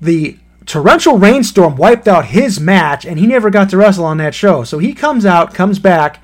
The 0.00 0.38
torrential 0.66 1.18
rainstorm 1.18 1.76
wiped 1.76 2.08
out 2.08 2.26
his 2.26 2.60
match, 2.60 3.04
and 3.04 3.18
he 3.18 3.26
never 3.26 3.50
got 3.50 3.70
to 3.70 3.76
wrestle 3.76 4.04
on 4.04 4.18
that 4.18 4.34
show. 4.34 4.64
So 4.64 4.78
he 4.78 4.92
comes 4.92 5.24
out, 5.24 5.54
comes 5.54 5.78
back, 5.78 6.22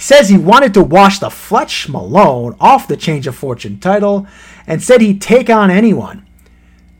says 0.00 0.28
he 0.28 0.38
wanted 0.38 0.72
to 0.72 0.82
wash 0.82 1.18
the 1.18 1.28
Fletch 1.28 1.88
Malone 1.88 2.56
off 2.58 2.88
the 2.88 2.96
Change 2.96 3.26
of 3.26 3.36
Fortune 3.36 3.78
title 3.78 4.26
and 4.66 4.82
said 4.82 5.02
he'd 5.02 5.20
take 5.20 5.50
on 5.50 5.70
anyone. 5.70 6.26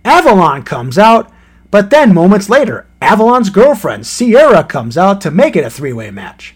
Avalon 0.04 0.62
comes 0.62 0.98
out, 0.98 1.32
but 1.70 1.88
then 1.88 2.12
moments 2.12 2.50
later, 2.50 2.86
Avalon's 3.00 3.48
girlfriend, 3.48 4.06
Sierra, 4.06 4.62
comes 4.62 4.98
out 4.98 5.22
to 5.22 5.30
make 5.30 5.56
it 5.56 5.64
a 5.64 5.70
three 5.70 5.94
way 5.94 6.10
match. 6.10 6.54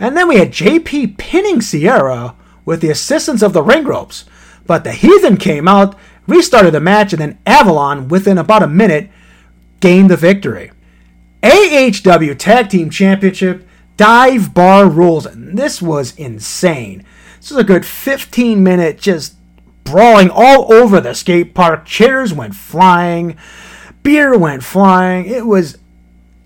And 0.00 0.16
then 0.16 0.26
we 0.26 0.36
had 0.36 0.50
JP 0.50 1.16
pinning 1.16 1.60
Sierra 1.60 2.34
with 2.64 2.80
the 2.80 2.90
assistance 2.90 3.40
of 3.40 3.52
the 3.52 3.62
ring 3.62 3.84
ropes. 3.84 4.24
But 4.66 4.82
the 4.82 4.92
Heathen 4.92 5.36
came 5.36 5.68
out, 5.68 5.96
restarted 6.26 6.74
the 6.74 6.80
match, 6.80 7.12
and 7.12 7.22
then 7.22 7.38
Avalon, 7.46 8.08
within 8.08 8.36
about 8.36 8.64
a 8.64 8.68
minute, 8.68 9.10
gained 9.80 10.10
the 10.10 10.16
victory. 10.16 10.72
AHW 11.42 12.36
Tag 12.36 12.68
Team 12.68 12.90
Championship 12.90 13.67
dive 13.98 14.54
bar 14.54 14.88
rules. 14.88 15.26
And 15.26 15.58
this 15.58 15.82
was 15.82 16.16
insane. 16.16 17.04
This 17.36 17.50
was 17.50 17.58
a 17.58 17.64
good 17.64 17.84
15 17.84 18.62
minute 18.62 18.98
just 18.98 19.34
brawling 19.84 20.30
all 20.30 20.72
over 20.72 21.02
the 21.02 21.14
skate 21.14 21.54
park. 21.54 21.84
Chairs 21.84 22.32
went 22.32 22.54
flying, 22.54 23.36
beer 24.02 24.38
went 24.38 24.62
flying. 24.62 25.26
It 25.26 25.46
was 25.46 25.76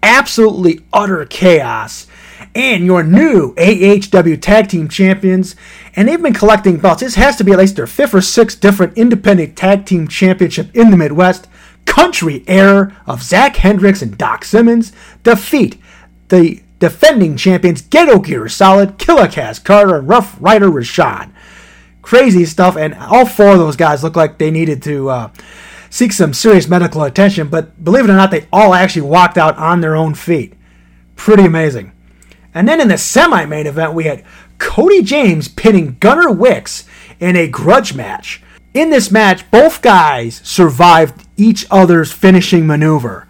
absolutely 0.03 0.81
utter 0.93 1.25
chaos. 1.25 2.09
And 2.55 2.85
your 2.85 3.03
new 3.03 3.55
AHW 3.55 4.41
Tag 4.43 4.69
Team 4.69 4.89
Champions, 4.89 5.57
and 5.97 6.07
they've 6.07 6.21
been 6.21 6.35
collecting 6.35 6.77
belts. 6.77 7.01
This 7.01 7.15
has 7.15 7.37
to 7.37 7.45
be 7.45 7.53
at 7.53 7.59
least 7.59 7.77
their 7.77 7.87
fifth 7.87 8.15
or 8.15 8.21
sixth 8.21 8.61
different 8.61 8.99
independent 8.99 9.57
tag 9.57 9.87
team 9.87 10.07
championship 10.07 10.69
in 10.75 10.91
the 10.91 10.97
Midwest. 10.99 11.49
Country 11.87 12.45
Air 12.47 12.95
of 13.07 13.23
Zach 13.23 13.57
Hendricks 13.57 14.03
and 14.03 14.19
Doc 14.19 14.45
Simmons 14.45 14.93
defeat 15.23 15.81
the 16.29 16.62
defending 16.83 17.37
champions 17.37 17.81
Ghetto 17.81 18.19
Gear 18.19 18.49
Solid, 18.49 18.99
Killer 18.99 19.29
Cass 19.29 19.61
Carter, 19.61 19.95
and 19.95 20.09
Rough 20.09 20.37
Rider 20.41 20.69
Rashad. 20.69 21.31
Crazy 22.03 22.45
stuff, 22.45 22.77
and 22.77 22.93
all 22.95 23.25
four 23.25 23.53
of 23.53 23.61
those 23.61 23.77
guys 23.77 24.03
look 24.03 24.17
like 24.17 24.39
they 24.39 24.51
needed 24.51 24.83
to 24.83 25.09
uh, 25.09 25.31
seek 25.91 26.13
some 26.13 26.35
serious 26.35 26.67
medical 26.67 27.05
attention, 27.05 27.47
but 27.47 27.85
believe 27.85 28.03
it 28.03 28.11
or 28.11 28.17
not, 28.17 28.33
they 28.33 28.49
all 28.53 28.75
actually 28.75 29.03
walked 29.03 29.39
out 29.39 29.57
on 29.59 29.81
their 29.81 29.95
own 29.95 30.15
feet. 30.15 30.55
Pretty 31.15 31.45
amazing. 31.45 31.93
And 32.53 32.67
then 32.67 32.81
in 32.81 32.89
the 32.89 32.99
semi 32.99 33.45
main 33.45 33.69
event, 33.69 33.95
we 33.95 34.05
had 34.05 34.25
Cody 34.59 35.05
James 35.05 35.47
pinning 35.47 35.99
Gunnar 36.01 36.33
Wicks 36.33 36.85
in 37.21 37.37
a 37.37 37.47
grudge 37.47 37.95
match. 37.95 38.43
In 38.75 38.91
this 38.91 39.13
match, 39.13 39.49
both 39.53 39.83
guys 39.83 40.41
survived 40.43 41.29
each 41.37 41.65
other's 41.71 42.11
finishing 42.11 42.67
maneuver. 42.67 43.29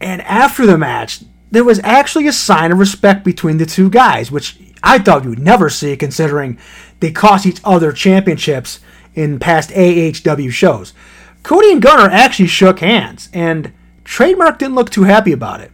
And 0.00 0.22
after 0.22 0.66
the 0.66 0.76
match, 0.76 1.22
there 1.54 1.64
was 1.64 1.80
actually 1.82 2.26
a 2.26 2.32
sign 2.32 2.72
of 2.72 2.78
respect 2.78 3.24
between 3.24 3.58
the 3.58 3.66
two 3.66 3.90
guys, 3.90 4.30
which 4.30 4.58
I 4.82 4.98
thought 4.98 5.24
you 5.24 5.30
would 5.30 5.38
never 5.38 5.70
see 5.70 5.96
considering 5.96 6.58
they 7.00 7.10
cost 7.10 7.46
each 7.46 7.60
other 7.64 7.92
championships 7.92 8.80
in 9.14 9.38
past 9.38 9.70
AHW 9.70 10.50
shows. 10.50 10.92
Cody 11.42 11.72
and 11.72 11.82
Gunnar 11.82 12.10
actually 12.10 12.48
shook 12.48 12.80
hands, 12.80 13.28
and 13.32 13.72
Trademark 14.04 14.58
didn't 14.58 14.74
look 14.74 14.90
too 14.90 15.04
happy 15.04 15.32
about 15.32 15.60
it. 15.60 15.70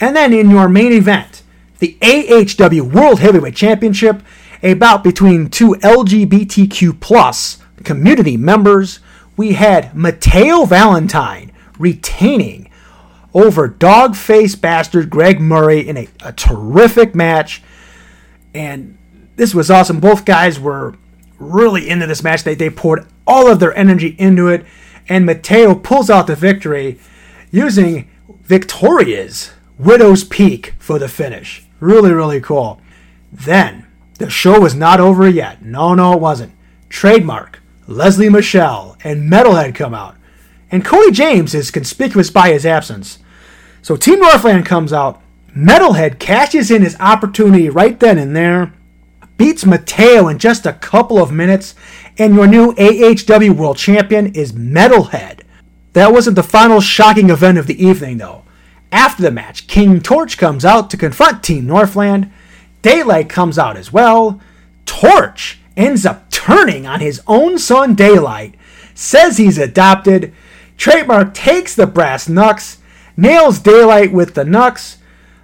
And 0.00 0.16
then 0.16 0.32
in 0.32 0.50
your 0.50 0.68
main 0.68 0.92
event, 0.92 1.42
the 1.78 1.96
AHW 2.00 2.92
World 2.92 3.20
Heavyweight 3.20 3.56
Championship, 3.56 4.22
a 4.62 4.74
bout 4.74 5.04
between 5.04 5.48
two 5.48 5.74
LGBTQ 5.74 7.00
plus 7.00 7.58
community 7.84 8.36
members, 8.36 9.00
we 9.36 9.52
had 9.52 9.94
Mateo 9.94 10.64
Valentine 10.64 11.52
retaining 11.78 12.67
over 13.38 13.68
dog 13.68 14.16
face 14.16 14.54
bastard 14.56 15.08
Greg 15.08 15.40
Murray 15.40 15.86
in 15.86 15.96
a, 15.96 16.08
a 16.22 16.32
terrific 16.32 17.14
match. 17.14 17.62
And 18.52 18.98
this 19.36 19.54
was 19.54 19.70
awesome. 19.70 20.00
Both 20.00 20.24
guys 20.24 20.58
were 20.58 20.96
really 21.38 21.88
into 21.88 22.06
this 22.06 22.22
match. 22.22 22.42
They, 22.42 22.56
they 22.56 22.70
poured 22.70 23.06
all 23.26 23.48
of 23.48 23.60
their 23.60 23.76
energy 23.76 24.16
into 24.18 24.48
it. 24.48 24.66
And 25.08 25.24
Mateo 25.24 25.74
pulls 25.74 26.10
out 26.10 26.26
the 26.26 26.34
victory 26.34 26.98
using 27.50 28.10
Victoria's 28.42 29.52
Widow's 29.78 30.24
Peak 30.24 30.74
for 30.78 30.98
the 30.98 31.08
finish. 31.08 31.64
Really, 31.80 32.12
really 32.12 32.40
cool. 32.40 32.80
Then, 33.32 33.86
the 34.18 34.28
show 34.28 34.60
was 34.60 34.74
not 34.74 34.98
over 34.98 35.28
yet. 35.28 35.62
No, 35.62 35.94
no, 35.94 36.12
it 36.14 36.20
wasn't. 36.20 36.52
Trademark, 36.88 37.60
Leslie 37.86 38.28
Michelle, 38.28 38.96
and 39.04 39.30
Metalhead 39.30 39.74
come 39.76 39.94
out. 39.94 40.16
And 40.70 40.84
Cody 40.84 41.12
James 41.12 41.54
is 41.54 41.70
conspicuous 41.70 42.30
by 42.30 42.50
his 42.50 42.66
absence. 42.66 43.18
So 43.88 43.96
Team 43.96 44.20
Northland 44.20 44.66
comes 44.66 44.92
out. 44.92 45.18
Metalhead 45.56 46.18
cashes 46.18 46.70
in 46.70 46.82
his 46.82 46.94
opportunity 47.00 47.70
right 47.70 47.98
then 47.98 48.18
and 48.18 48.36
there, 48.36 48.74
beats 49.38 49.64
Mateo 49.64 50.28
in 50.28 50.38
just 50.38 50.66
a 50.66 50.74
couple 50.74 51.16
of 51.16 51.32
minutes, 51.32 51.74
and 52.18 52.34
your 52.34 52.46
new 52.46 52.74
AHW 52.74 53.56
World 53.56 53.78
Champion 53.78 54.26
is 54.34 54.52
Metalhead. 54.52 55.40
That 55.94 56.12
wasn't 56.12 56.36
the 56.36 56.42
final 56.42 56.82
shocking 56.82 57.30
event 57.30 57.56
of 57.56 57.66
the 57.66 57.82
evening, 57.82 58.18
though. 58.18 58.44
After 58.92 59.22
the 59.22 59.30
match, 59.30 59.66
King 59.68 60.02
Torch 60.02 60.36
comes 60.36 60.66
out 60.66 60.90
to 60.90 60.98
confront 60.98 61.42
Team 61.42 61.66
Northland. 61.66 62.30
Daylight 62.82 63.30
comes 63.30 63.58
out 63.58 63.78
as 63.78 63.90
well. 63.90 64.38
Torch 64.84 65.60
ends 65.78 66.04
up 66.04 66.30
turning 66.30 66.86
on 66.86 67.00
his 67.00 67.22
own 67.26 67.58
son 67.58 67.94
Daylight, 67.94 68.54
says 68.94 69.38
he's 69.38 69.56
adopted. 69.56 70.34
Trademark 70.76 71.32
takes 71.32 71.74
the 71.74 71.86
brass 71.86 72.28
knucks, 72.28 72.77
nails 73.18 73.58
Daylight 73.58 74.12
with 74.12 74.34
the 74.34 74.44
Nux. 74.44 74.96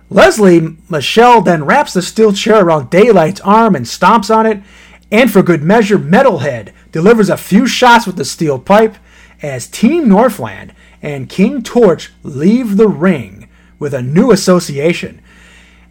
Leslie 0.09 0.77
Michelle 0.89 1.43
then 1.43 1.65
wraps 1.65 1.93
the 1.93 2.01
steel 2.01 2.33
chair 2.33 2.65
around 2.65 2.89
Daylight's 2.89 3.41
arm 3.41 3.75
and 3.75 3.85
stomps 3.85 4.35
on 4.35 4.47
it. 4.47 4.63
And 5.11 5.31
for 5.31 5.43
good 5.43 5.63
measure, 5.63 5.99
Metalhead 5.99 6.73
delivers 6.93 7.29
a 7.29 7.37
few 7.37 7.67
shots 7.67 8.07
with 8.07 8.17
the 8.17 8.25
steel 8.25 8.59
pipe 8.59 8.97
as 9.43 9.67
Team 9.67 10.09
Northland 10.09 10.75
and 11.03 11.29
King 11.29 11.63
Torch 11.63 12.13
leave 12.23 12.77
the 12.77 12.89
ring 12.89 13.49
with 13.79 13.93
a 13.93 14.03
new 14.03 14.31
association. 14.31 15.21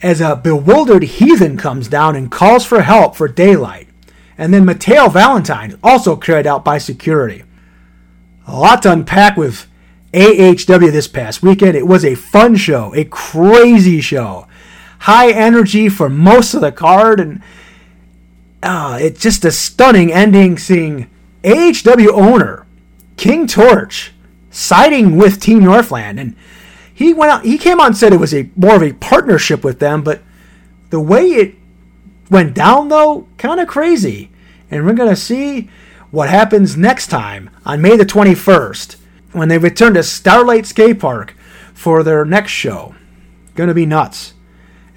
As 0.02 0.22
a 0.22 0.36
bewildered 0.36 1.04
heathen 1.04 1.58
comes 1.58 1.88
down 1.88 2.16
and 2.16 2.32
calls 2.32 2.66
for 2.66 2.82
help 2.82 3.16
for 3.16 3.28
Daylight. 3.28 3.88
And 4.38 4.54
then 4.54 4.66
Mateo 4.66 5.10
Valentine, 5.10 5.78
also 5.84 6.16
carried 6.16 6.48
out 6.48 6.66
by 6.66 6.78
security. 6.78 7.44
A 8.48 8.58
lot 8.58 8.82
to 8.82 8.92
unpack 8.92 9.38
with 9.38 9.68
AHW 10.14 10.92
this 10.92 11.08
past 11.08 11.42
weekend. 11.42 11.76
It 11.76 11.88
was 11.88 12.06
a 12.06 12.16
fun 12.16 12.56
show, 12.56 12.94
a 12.96 13.04
crazy 13.04 14.00
show. 14.00 14.48
High 15.00 15.32
energy 15.32 15.90
for 15.90 16.08
most 16.08 16.54
of 16.54 16.62
the 16.62 16.72
card, 16.72 17.20
and 17.20 17.42
uh, 18.62 18.98
it's 19.02 19.20
just 19.20 19.44
a 19.44 19.52
stunning 19.52 20.14
ending 20.14 20.58
seeing 20.58 21.10
AHW 21.44 22.10
owner 22.10 22.66
King 23.18 23.48
Torch 23.48 24.14
siding 24.50 25.18
with 25.18 25.42
Team 25.42 25.64
Northland. 25.64 26.20
And 26.20 26.36
he 26.94 27.14
went 27.14 27.32
out, 27.32 27.44
he 27.44 27.58
came 27.58 27.80
out 27.80 27.88
and 27.88 27.98
said 27.98 28.14
it 28.14 28.20
was 28.20 28.34
a 28.34 28.50
more 28.56 28.76
of 28.76 28.84
a 28.84 28.94
partnership 28.94 29.64
with 29.64 29.80
them, 29.80 30.04
but 30.04 30.22
the 30.92 31.00
way 31.00 31.24
it 31.24 31.56
went 32.30 32.54
down 32.54 32.88
though, 32.90 33.28
kind 33.38 33.60
of 33.60 33.68
crazy. 33.68 34.30
And 34.70 34.86
we're 34.86 34.94
gonna 34.94 35.16
see 35.16 35.70
what 36.12 36.30
happens 36.30 36.78
next 36.78 37.08
time 37.08 37.50
on 37.66 37.82
May 37.82 37.98
the 37.98 38.06
21st 38.06 38.98
when 39.34 39.50
they 39.50 39.58
return 39.58 39.94
to 39.96 40.04
Starlight 40.04 40.66
Skate 40.66 41.00
Park 41.00 41.36
for 41.74 42.04
their 42.04 42.24
next 42.24 42.52
show. 42.52 42.96
Gonna 43.56 43.74
be 43.74 43.86
nuts. 43.86 44.34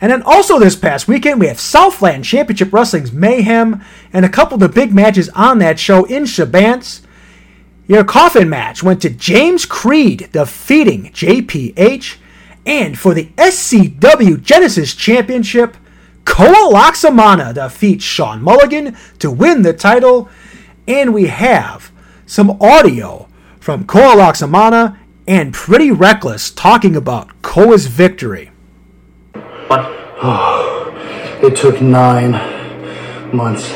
And 0.01 0.13
then 0.13 0.23
also 0.23 0.59
this 0.59 0.77
past 0.77 1.09
weekend, 1.09 1.41
we 1.41 1.47
have 1.47 1.59
Southland 1.59 2.25
Championship 2.25 2.73
Wrestling's 2.73 3.13
Mayhem 3.13 3.83
and 4.13 4.25
a 4.25 4.31
couple 4.31 4.55
of 4.55 4.61
the 4.61 4.69
big 4.69 4.95
matches 4.95 5.31
on 5.31 5.59
that 5.59 5.79
show 5.79 6.05
in 6.05 6.25
Chebanse. 6.25 7.01
Your 7.89 8.05
coffin 8.05 8.49
match 8.49 8.83
went 8.83 9.01
to 9.03 9.11
James 9.11 9.65
Creed 9.65 10.29
defeating 10.33 11.05
JPH. 11.13 12.17
And 12.67 12.99
for 12.99 13.15
the 13.15 13.27
SCW 13.37 14.43
Genesis 14.43 14.95
Championship, 14.95 15.77
Koa 16.25 16.73
Loxamana 16.73 17.55
defeats 17.55 18.05
Sean 18.05 18.43
Mulligan 18.43 18.97
to 19.21 19.31
win 19.31 19.63
the 19.63 19.73
title. 19.73 20.29
And 20.87 21.15
we 21.15 21.27
have 21.27 21.91
some 22.27 22.61
audio 22.61 23.29
from 23.67 23.85
Koa 23.85 24.15
Loxamana 24.15 24.97
and 25.27 25.53
Pretty 25.53 25.91
Reckless 25.91 26.53
talking 26.53 26.95
about 26.95 27.43
Koa's 27.43 27.87
victory. 27.87 28.53
What? 29.67 29.91
it 31.43 31.57
took 31.57 31.83
nine 31.83 32.31
months, 33.37 33.69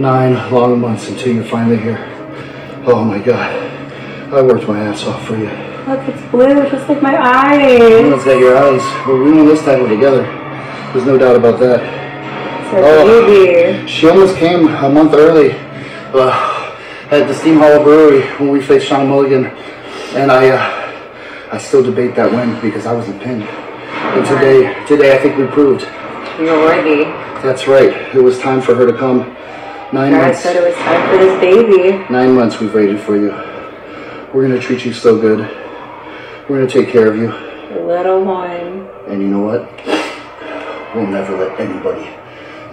nine 0.00 0.32
long 0.52 0.80
months 0.80 1.08
until 1.08 1.36
you're 1.36 1.44
finally 1.44 1.76
here. 1.76 1.98
Oh 2.84 3.04
my 3.04 3.20
god, 3.20 3.54
I 4.34 4.42
worked 4.42 4.66
my 4.66 4.80
ass 4.80 5.04
off 5.04 5.24
for 5.24 5.36
you. 5.36 5.50
Look, 5.86 6.08
it's 6.08 6.30
blue, 6.32 6.68
just 6.68 6.88
like 6.88 7.00
my 7.00 7.16
eyes. 7.16 7.78
it's 7.80 8.24
got 8.24 8.40
your 8.40 8.56
eyes. 8.56 9.06
We're 9.06 9.22
winning 9.22 9.46
this 9.46 9.64
time 9.64 9.82
we're 9.82 9.88
together. 9.88 10.22
There's 10.92 11.06
no 11.06 11.16
doubt 11.16 11.36
about 11.36 11.60
that. 11.60 12.72
So 12.72 12.78
Oh. 12.82 13.24
baby. 13.24 13.86
She 13.86 14.08
almost 14.08 14.34
came 14.36 14.66
a 14.66 14.88
month 14.88 15.14
early 15.14 15.52
uh, 16.12 16.65
at 17.10 17.28
the 17.28 17.34
Steam 17.34 17.58
Hollow 17.58 17.82
Brewery 17.82 18.22
when 18.38 18.50
we 18.50 18.60
faced 18.60 18.86
Sean 18.86 19.08
Mulligan, 19.08 19.46
and 20.16 20.30
I, 20.32 20.48
uh, 20.50 21.52
I 21.52 21.58
still 21.58 21.82
debate 21.82 22.14
that 22.16 22.30
win 22.30 22.60
because 22.60 22.86
I 22.86 22.92
was 22.92 23.06
the 23.06 23.12
pin. 23.14 23.42
And 23.42 24.26
today, 24.26 24.84
today 24.86 25.14
I 25.14 25.18
think 25.18 25.36
we 25.36 25.46
proved 25.46 25.82
You're 26.40 26.58
worthy. 26.58 27.04
that's 27.46 27.68
right. 27.68 27.92
It 28.14 28.22
was 28.22 28.38
time 28.40 28.60
for 28.60 28.74
her 28.74 28.86
to 28.90 28.96
come. 28.96 29.20
Nine 29.92 30.12
God 30.12 30.26
months. 30.26 30.40
said 30.42 30.56
it 30.56 30.66
was 30.66 30.74
time 30.76 31.10
for 31.10 31.16
this 31.24 31.40
baby. 31.40 32.04
Nine 32.12 32.34
months 32.34 32.58
we've 32.58 32.74
waited 32.74 33.00
for 33.00 33.16
you. 33.16 33.30
We're 34.34 34.42
gonna 34.48 34.60
treat 34.60 34.84
you 34.84 34.92
so 34.92 35.18
good. 35.18 35.38
We're 36.48 36.58
gonna 36.58 36.68
take 36.70 36.88
care 36.88 37.06
of 37.06 37.16
you. 37.16 37.28
Little 37.86 38.24
one. 38.24 38.88
And 39.06 39.22
you 39.22 39.28
know 39.28 39.40
what? 39.40 39.62
We'll 40.94 41.06
never 41.06 41.36
let 41.36 41.60
anybody 41.60 42.10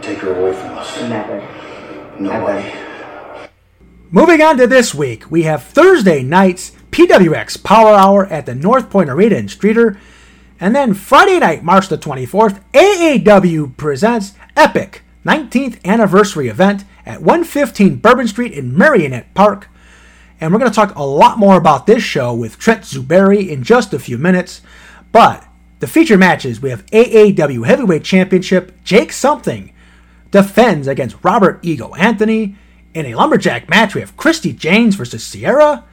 take 0.01 0.19
her 0.19 0.35
away 0.35 0.53
from 0.53 0.71
us. 0.71 0.99
Never. 1.01 1.39
Nobody. 2.19 2.82
Moving 4.15 4.43
on 4.43 4.57
to 4.57 4.67
this 4.67 4.93
week, 4.93 5.31
we 5.31 5.41
have 5.41 5.63
Thursday 5.63 6.21
night's 6.21 6.73
PWX 6.91 7.63
Power 7.63 7.95
Hour 7.95 8.27
at 8.27 8.45
the 8.45 8.53
North 8.53 8.91
Point 8.91 9.09
Arena 9.09 9.37
in 9.37 9.47
Streator. 9.47 9.97
And 10.59 10.75
then 10.75 10.93
Friday 10.93 11.39
night, 11.39 11.63
March 11.63 11.87
the 11.89 11.97
24th, 11.97 12.61
AAW 12.73 13.75
presents 13.75 14.33
Epic 14.55 15.01
19th 15.25 15.83
Anniversary 15.83 16.47
Event 16.47 16.83
at 17.07 17.23
115 17.23 17.95
Bourbon 17.95 18.27
Street 18.27 18.51
in 18.51 18.73
Merrionette 18.73 19.33
Park. 19.33 19.67
And 20.39 20.53
we're 20.53 20.59
going 20.59 20.69
to 20.69 20.75
talk 20.75 20.93
a 20.93 21.03
lot 21.03 21.39
more 21.39 21.57
about 21.57 21.87
this 21.87 22.03
show 22.03 22.35
with 22.35 22.59
Trent 22.59 22.83
Zuberi 22.83 23.49
in 23.49 23.63
just 23.63 23.95
a 23.95 23.99
few 23.99 24.19
minutes. 24.19 24.61
But 25.11 25.43
the 25.79 25.87
feature 25.87 26.19
matches 26.19 26.61
we 26.61 26.69
have 26.69 26.85
AAW 26.91 27.65
Heavyweight 27.65 28.03
Championship 28.03 28.83
Jake 28.83 29.11
Something 29.11 29.73
defends 30.29 30.87
against 30.87 31.23
Robert 31.23 31.59
Ego 31.63 31.95
Anthony. 31.95 32.57
In 32.93 33.07
a 33.07 33.15
lumberjack 33.15 33.69
match, 33.69 33.95
we 33.95 34.01
have 34.01 34.17
Christy 34.17 34.53
James 34.53 34.95
versus 34.95 35.23
Sierra. 35.23 35.83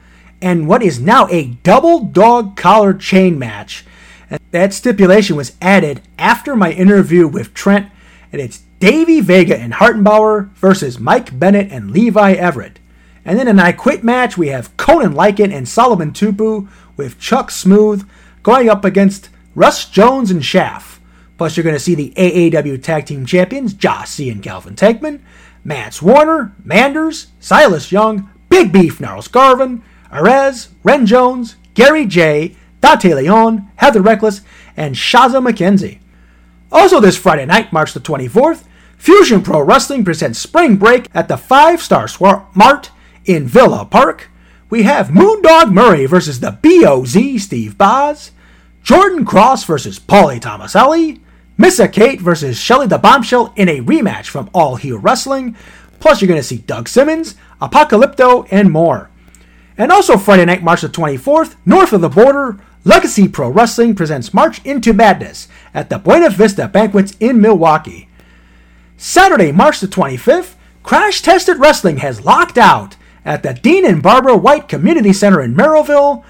And 0.41 0.67
what 0.67 0.83
is 0.83 0.99
now 0.99 1.27
a 1.29 1.47
double 1.63 1.99
dog 1.99 2.55
collar 2.55 2.93
chain 2.93 3.39
match. 3.39 3.85
And 4.29 4.39
that 4.51 4.73
stipulation 4.73 5.35
was 5.35 5.55
added 5.61 6.01
after 6.17 6.55
my 6.55 6.71
interview 6.71 7.27
with 7.27 7.53
Trent, 7.53 7.91
and 8.31 8.41
it's 8.41 8.63
Davey 8.79 9.19
Vega 9.19 9.57
and 9.57 9.73
Hartenbauer 9.73 10.51
versus 10.53 10.99
Mike 10.99 11.37
Bennett 11.37 11.71
and 11.71 11.91
Levi 11.91 12.33
Everett. 12.33 12.79
And 13.25 13.37
then 13.37 13.47
in 13.47 13.59
an 13.59 13.65
I 13.65 13.71
Quit 13.73 14.03
match, 14.03 14.37
we 14.37 14.47
have 14.47 14.75
Conan 14.77 15.13
Lycan 15.13 15.53
and 15.53 15.67
Solomon 15.67 16.11
Tupu 16.11 16.67
with 16.97 17.19
Chuck 17.19 17.51
Smooth 17.51 18.07
going 18.41 18.69
up 18.69 18.85
against 18.85 19.29
Russ 19.53 19.87
Jones 19.87 20.31
and 20.31 20.43
Shaft. 20.43 21.01
Plus, 21.37 21.57
you're 21.57 21.63
going 21.63 21.75
to 21.75 21.79
see 21.79 21.95
the 21.95 22.13
AAW 22.15 22.81
Tag 22.81 23.05
Team 23.07 23.25
Champions, 23.25 23.73
Josh 23.73 24.09
C. 24.09 24.29
and 24.29 24.41
Calvin 24.41 24.75
Tankman, 24.75 25.19
Mance 25.63 26.01
Warner, 26.01 26.53
Manders, 26.63 27.27
Silas 27.39 27.91
Young, 27.91 28.29
Big 28.49 28.71
Beef 28.71 28.99
Gnarls 28.99 29.27
Garvin, 29.27 29.83
Arez, 30.11 30.69
Ren 30.83 31.05
Jones, 31.05 31.55
Gary 31.73 32.05
J., 32.05 32.55
Dante 32.81 33.13
Leon, 33.13 33.69
Heather 33.75 34.01
Reckless, 34.01 34.41
and 34.75 34.95
Shazza 34.95 35.41
McKenzie. 35.41 35.99
Also, 36.71 36.99
this 36.99 37.17
Friday 37.17 37.45
night, 37.45 37.71
March 37.71 37.93
the 37.93 37.99
24th, 37.99 38.63
Fusion 38.97 39.41
Pro 39.41 39.61
Wrestling 39.61 40.03
presents 40.03 40.39
Spring 40.39 40.75
Break 40.75 41.07
at 41.13 41.27
the 41.27 41.37
Five 41.37 41.81
Star 41.81 42.07
Mart 42.53 42.91
in 43.25 43.47
Villa 43.47 43.85
Park. 43.85 44.29
We 44.69 44.83
have 44.83 45.07
Moondog 45.07 45.71
Murray 45.71 46.05
versus 46.05 46.39
the 46.39 46.51
BOZ 46.61 47.41
Steve 47.41 47.77
Boz, 47.77 48.31
Jordan 48.83 49.25
Cross 49.25 49.65
versus 49.65 49.99
Paulie 49.99 50.39
Tomaselli, 50.39 51.19
Missa 51.61 51.87
Kate 51.87 52.19
versus 52.19 52.59
Shelly 52.59 52.87
the 52.87 52.97
Bombshell 52.97 53.53
in 53.55 53.69
a 53.69 53.81
rematch 53.81 54.25
from 54.25 54.49
All 54.51 54.77
Heel 54.77 54.97
Wrestling. 54.97 55.55
Plus, 55.99 56.19
you're 56.19 56.27
going 56.27 56.39
to 56.39 56.43
see 56.43 56.57
Doug 56.57 56.89
Simmons, 56.89 57.35
Apocalypto, 57.61 58.47
and 58.49 58.71
more. 58.71 59.11
And 59.77 59.91
also 59.91 60.17
Friday 60.17 60.45
night, 60.45 60.63
March 60.63 60.81
the 60.81 60.89
24th, 60.89 61.55
north 61.63 61.93
of 61.93 62.01
the 62.01 62.09
border, 62.09 62.59
Legacy 62.83 63.27
Pro 63.27 63.47
Wrestling 63.47 63.93
presents 63.93 64.33
March 64.33 64.65
into 64.65 64.91
Madness 64.91 65.47
at 65.71 65.91
the 65.91 65.99
Buena 65.99 66.31
Vista 66.31 66.67
Banquets 66.67 67.15
in 67.19 67.39
Milwaukee. 67.39 68.09
Saturday, 68.97 69.51
March 69.51 69.79
the 69.81 69.87
25th, 69.87 70.55
Crash 70.81 71.21
Tested 71.21 71.59
Wrestling 71.59 71.97
has 71.97 72.25
locked 72.25 72.57
out 72.57 72.95
at 73.23 73.43
the 73.43 73.53
Dean 73.53 73.85
and 73.85 74.01
Barbara 74.01 74.35
White 74.35 74.67
Community 74.67 75.13
Center 75.13 75.39
in 75.39 75.53
Merrillville, 75.53 76.23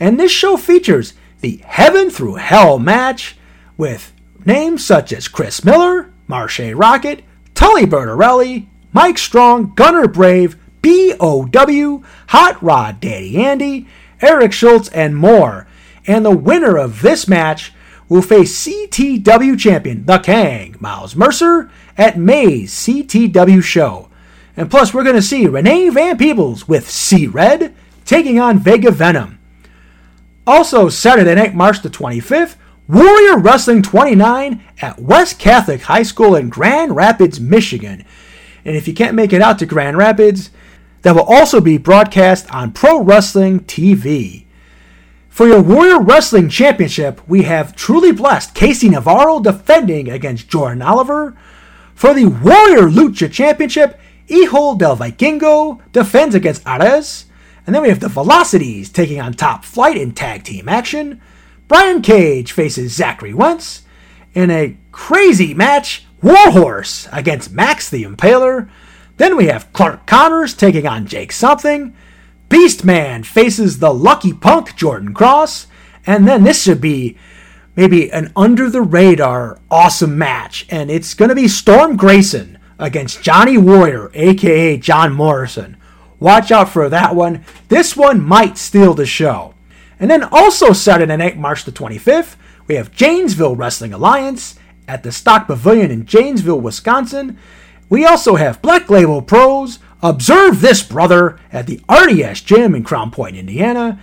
and 0.00 0.18
this 0.18 0.32
show 0.32 0.56
features 0.56 1.12
the 1.42 1.58
Heaven 1.66 2.08
Through 2.08 2.36
Hell 2.36 2.78
match 2.78 3.36
with 3.76 4.14
names 4.48 4.84
such 4.84 5.12
as 5.12 5.28
Chris 5.28 5.64
Miller, 5.64 6.12
Marche 6.26 6.72
Rocket, 6.74 7.22
Tully 7.54 7.84
Bertarelli, 7.84 8.66
Mike 8.92 9.18
Strong, 9.18 9.74
Gunner 9.74 10.08
Brave, 10.08 10.56
BOW, 10.82 12.02
Hot 12.28 12.62
Rod 12.62 13.00
Daddy 13.00 13.36
Andy, 13.36 13.86
Eric 14.20 14.52
Schultz, 14.52 14.88
and 14.88 15.16
more. 15.16 15.68
And 16.06 16.24
the 16.24 16.36
winner 16.36 16.76
of 16.76 17.02
this 17.02 17.28
match 17.28 17.72
will 18.08 18.22
face 18.22 18.66
CTW 18.66 19.58
champion 19.58 20.06
The 20.06 20.18
Kang, 20.18 20.76
Miles 20.80 21.14
Mercer, 21.14 21.70
at 21.96 22.18
May's 22.18 22.72
CTW 22.72 23.62
show. 23.62 24.08
And 24.56 24.70
plus, 24.70 24.92
we're 24.92 25.04
going 25.04 25.14
to 25.14 25.22
see 25.22 25.46
Renee 25.46 25.90
Van 25.90 26.16
Peebles 26.16 26.66
with 26.66 26.90
C 26.90 27.26
Red 27.26 27.74
taking 28.04 28.40
on 28.40 28.58
Vega 28.58 28.90
Venom. 28.90 29.38
Also, 30.46 30.88
Saturday 30.88 31.34
night, 31.34 31.54
March 31.54 31.82
the 31.82 31.90
25th, 31.90 32.56
Warrior 32.88 33.36
Wrestling 33.36 33.82
29 33.82 34.64
at 34.80 34.98
West 34.98 35.38
Catholic 35.38 35.82
High 35.82 36.04
School 36.04 36.34
in 36.34 36.48
Grand 36.48 36.96
Rapids, 36.96 37.38
Michigan. 37.38 38.02
And 38.64 38.76
if 38.76 38.88
you 38.88 38.94
can't 38.94 39.14
make 39.14 39.34
it 39.34 39.42
out 39.42 39.58
to 39.58 39.66
Grand 39.66 39.98
Rapids, 39.98 40.48
that 41.02 41.14
will 41.14 41.22
also 41.22 41.60
be 41.60 41.76
broadcast 41.76 42.50
on 42.50 42.72
Pro 42.72 43.02
Wrestling 43.02 43.60
TV. 43.60 44.46
For 45.28 45.46
your 45.46 45.60
Warrior 45.60 46.00
Wrestling 46.00 46.48
Championship, 46.48 47.20
we 47.28 47.42
have 47.42 47.76
Truly 47.76 48.10
Blessed 48.10 48.54
Casey 48.54 48.88
Navarro 48.88 49.38
defending 49.38 50.08
against 50.08 50.48
Jordan 50.48 50.80
Oliver. 50.80 51.36
For 51.94 52.14
the 52.14 52.24
Warrior 52.24 52.88
Lucha 52.88 53.30
Championship, 53.30 54.00
Hijo 54.30 54.76
del 54.76 54.96
Vikingo 54.96 55.82
defends 55.92 56.34
against 56.34 56.64
Arez. 56.64 57.26
And 57.66 57.74
then 57.74 57.82
we 57.82 57.90
have 57.90 58.00
the 58.00 58.08
Velocities 58.08 58.88
taking 58.88 59.20
on 59.20 59.34
Top 59.34 59.62
Flight 59.62 59.98
in 59.98 60.12
tag 60.12 60.42
team 60.42 60.70
action. 60.70 61.20
Brian 61.68 62.00
Cage 62.00 62.52
faces 62.52 62.94
Zachary 62.94 63.34
Wentz. 63.34 63.82
In 64.34 64.50
a 64.50 64.76
crazy 64.90 65.54
match, 65.54 66.06
Warhorse 66.22 67.08
against 67.12 67.52
Max 67.52 67.88
the 67.88 68.04
Impaler. 68.04 68.68
Then 69.18 69.36
we 69.36 69.46
have 69.46 69.72
Clark 69.72 70.06
Connors 70.06 70.54
taking 70.54 70.86
on 70.86 71.06
Jake 71.06 71.30
Something. 71.32 71.94
Beastman 72.48 73.26
faces 73.26 73.78
the 73.78 73.92
Lucky 73.92 74.32
Punk 74.32 74.74
Jordan 74.76 75.12
Cross. 75.12 75.66
And 76.06 76.26
then 76.26 76.44
this 76.44 76.62
should 76.62 76.80
be 76.80 77.18
maybe 77.76 78.10
an 78.10 78.32
under 78.34 78.70
the 78.70 78.82
radar 78.82 79.60
awesome 79.70 80.16
match. 80.16 80.66
And 80.70 80.90
it's 80.90 81.14
going 81.14 81.28
to 81.28 81.34
be 81.34 81.48
Storm 81.48 81.96
Grayson 81.96 82.58
against 82.78 83.22
Johnny 83.22 83.58
Warrior, 83.58 84.10
aka 84.14 84.76
John 84.78 85.12
Morrison. 85.12 85.76
Watch 86.18 86.50
out 86.50 86.70
for 86.70 86.88
that 86.88 87.14
one. 87.14 87.44
This 87.68 87.96
one 87.96 88.20
might 88.20 88.56
steal 88.56 88.94
the 88.94 89.06
show. 89.06 89.54
And 90.00 90.10
then 90.10 90.24
also 90.24 90.72
Saturday 90.72 91.16
night, 91.16 91.38
March 91.38 91.64
the 91.64 91.72
25th, 91.72 92.36
we 92.66 92.76
have 92.76 92.92
Janesville 92.92 93.56
Wrestling 93.56 93.92
Alliance 93.92 94.58
at 94.86 95.02
the 95.02 95.12
Stock 95.12 95.46
Pavilion 95.46 95.90
in 95.90 96.06
Janesville, 96.06 96.60
Wisconsin. 96.60 97.38
We 97.88 98.04
also 98.04 98.36
have 98.36 98.62
Black 98.62 98.88
Label 98.90 99.22
Pros, 99.22 99.78
Observe 100.02 100.60
This 100.60 100.82
Brother 100.82 101.40
at 101.50 101.66
the 101.66 101.80
RDS 101.90 102.42
Gym 102.42 102.74
in 102.74 102.84
Crown 102.84 103.10
Point, 103.10 103.36
Indiana. 103.36 104.00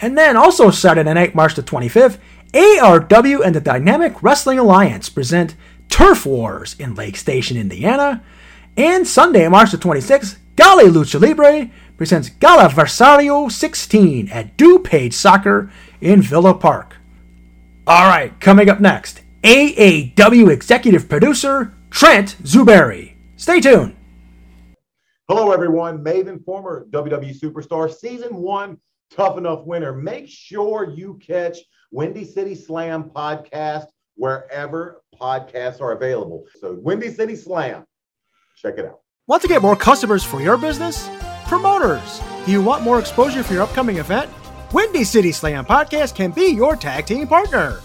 And 0.00 0.16
then 0.16 0.36
also 0.36 0.70
Saturday 0.70 1.12
night, 1.14 1.34
March 1.34 1.54
the 1.54 1.62
25th, 1.62 2.18
ARW 2.52 3.44
and 3.44 3.54
the 3.54 3.60
Dynamic 3.60 4.22
Wrestling 4.22 4.58
Alliance 4.58 5.08
present 5.08 5.54
Turf 5.88 6.26
Wars 6.26 6.76
in 6.78 6.94
Lake 6.94 7.16
Station, 7.16 7.56
Indiana. 7.56 8.22
And 8.76 9.06
Sunday, 9.06 9.48
March 9.48 9.72
the 9.72 9.78
26th, 9.78 10.36
Gale 10.56 10.90
Lucha 10.90 11.20
Libre 11.20 11.70
presents 11.98 12.30
Gala 12.30 12.68
Galaversario 12.68 13.50
16 13.50 14.28
at 14.30 14.56
DuPage 14.56 15.12
Soccer 15.12 15.70
in 16.00 16.22
Villa 16.22 16.54
Park. 16.54 16.96
All 17.86 18.06
right, 18.06 18.38
coming 18.40 18.70
up 18.70 18.80
next, 18.80 19.20
AAW 19.42 20.50
executive 20.50 21.08
producer 21.08 21.74
Trent 21.90 22.36
Zuberi. 22.42 23.16
Stay 23.36 23.60
tuned. 23.60 23.96
Hello, 25.28 25.50
everyone. 25.52 26.02
Maven, 26.02 26.42
former 26.44 26.86
WWE 26.90 27.38
superstar, 27.38 27.92
season 27.92 28.36
one 28.36 28.78
tough 29.10 29.36
enough 29.36 29.64
winner. 29.64 29.92
Make 29.92 30.28
sure 30.28 30.90
you 30.90 31.18
catch 31.20 31.58
Windy 31.90 32.24
City 32.24 32.54
Slam 32.54 33.10
podcast 33.14 33.86
wherever 34.14 35.02
podcasts 35.20 35.80
are 35.80 35.92
available. 35.92 36.44
So, 36.60 36.78
Windy 36.80 37.10
City 37.10 37.34
Slam, 37.34 37.84
check 38.56 38.78
it 38.78 38.84
out. 38.84 39.00
Want 39.26 39.42
to 39.42 39.48
get 39.48 39.62
more 39.62 39.76
customers 39.76 40.22
for 40.22 40.40
your 40.40 40.56
business? 40.56 41.08
Promoters, 41.48 42.20
do 42.44 42.52
you 42.52 42.62
want 42.62 42.82
more 42.82 42.98
exposure 42.98 43.42
for 43.42 43.54
your 43.54 43.62
upcoming 43.62 43.96
event? 43.96 44.30
Windy 44.74 45.02
City 45.02 45.32
Slam 45.32 45.64
Podcast 45.64 46.14
can 46.14 46.30
be 46.30 46.48
your 46.48 46.76
tag 46.76 47.06
team 47.06 47.26
partner. 47.26 47.80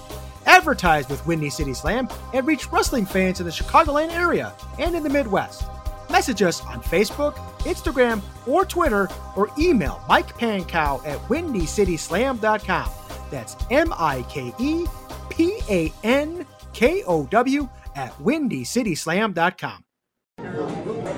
Advertise 0.46 1.08
with 1.08 1.26
Windy 1.26 1.50
City 1.50 1.74
Slam 1.74 2.10
and 2.34 2.46
reach 2.46 2.70
wrestling 2.74 3.06
fans 3.06 3.40
in 3.40 3.46
the 3.46 3.54
Chicagoland 3.54 4.12
area 4.12 4.52
and 4.80 4.98
in 4.98 5.02
the 5.02 5.10
Midwest. 5.10 5.64
Message 6.10 6.42
us 6.42 6.60
on 6.66 6.82
Facebook, 6.82 7.36
Instagram, 7.60 8.22
or 8.46 8.66
Twitter, 8.66 9.08
or 9.38 9.50
email 9.58 10.04
Mike 10.10 10.38
Pankow 10.38 11.00
at 11.08 11.18
windycityslam.com. 11.30 12.90
That's 13.32 13.56
M 13.72 13.94
I 13.98 14.26
K 14.28 14.54
E 14.60 14.86
P 15.30 15.58
A 15.70 15.94
N 16.04 16.46
K 16.74 17.02
O 17.06 17.26
W 17.28 17.70
at 17.96 18.12
windycityslam.com. 18.18 19.86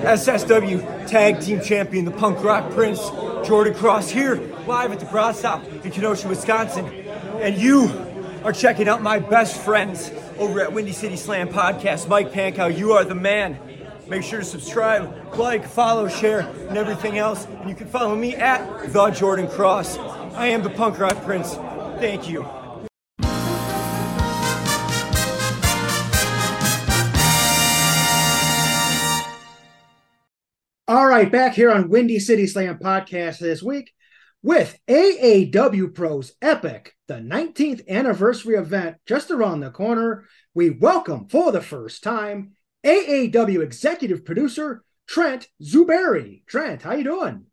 SSW 0.06 1.08
Tag 1.08 1.40
Team 1.40 1.60
Champion, 1.60 2.04
the 2.04 2.12
Punk 2.12 2.42
Rock 2.44 2.70
Prince, 2.70 3.00
Jordan 3.44 3.74
Cross 3.74 4.08
here, 4.10 4.36
live 4.64 4.92
at 4.92 5.00
the 5.00 5.06
Brass 5.06 5.40
Stop 5.40 5.64
in 5.66 5.90
Kenosha, 5.90 6.28
Wisconsin. 6.28 6.86
And 7.40 7.58
you 7.58 7.90
are 8.44 8.52
checking 8.52 8.88
out 8.88 9.02
my 9.02 9.18
best 9.18 9.60
friends 9.60 10.12
over 10.38 10.60
at 10.60 10.72
Windy 10.72 10.92
City 10.92 11.16
Slam 11.16 11.48
Podcast. 11.48 12.08
Mike 12.08 12.30
Pankow, 12.30 12.76
you 12.76 12.92
are 12.92 13.04
the 13.04 13.16
man. 13.16 13.58
Make 14.06 14.22
sure 14.22 14.38
to 14.38 14.44
subscribe, 14.44 15.34
like, 15.34 15.66
follow, 15.66 16.06
share, 16.06 16.40
and 16.68 16.78
everything 16.78 17.18
else. 17.18 17.44
And 17.44 17.68
you 17.68 17.74
can 17.74 17.88
follow 17.88 18.14
me 18.14 18.36
at 18.36 18.92
The 18.92 19.10
Jordan 19.10 19.48
Cross. 19.48 19.98
I 19.98 20.46
am 20.46 20.62
the 20.62 20.70
Punk 20.70 21.00
Rock 21.00 21.20
Prince. 21.24 21.56
Thank 21.98 22.28
you. 22.28 22.46
All 30.96 31.06
right, 31.06 31.30
back 31.30 31.52
here 31.52 31.70
on 31.70 31.90
Windy 31.90 32.18
City 32.18 32.46
Slam 32.46 32.78
podcast 32.78 33.38
this 33.38 33.62
week 33.62 33.92
with 34.42 34.78
AAW 34.88 35.94
Pros 35.94 36.32
Epic, 36.40 36.96
the 37.06 37.16
19th 37.16 37.86
anniversary 37.86 38.54
event 38.54 38.96
just 39.04 39.30
around 39.30 39.60
the 39.60 39.68
corner. 39.70 40.24
We 40.54 40.70
welcome 40.70 41.28
for 41.28 41.52
the 41.52 41.60
first 41.60 42.02
time 42.02 42.52
AAW 42.82 43.62
executive 43.62 44.24
producer 44.24 44.84
Trent 45.06 45.48
Zuberi. 45.62 46.46
Trent, 46.46 46.80
how 46.80 46.94
you 46.94 47.04
doing? 47.04 47.44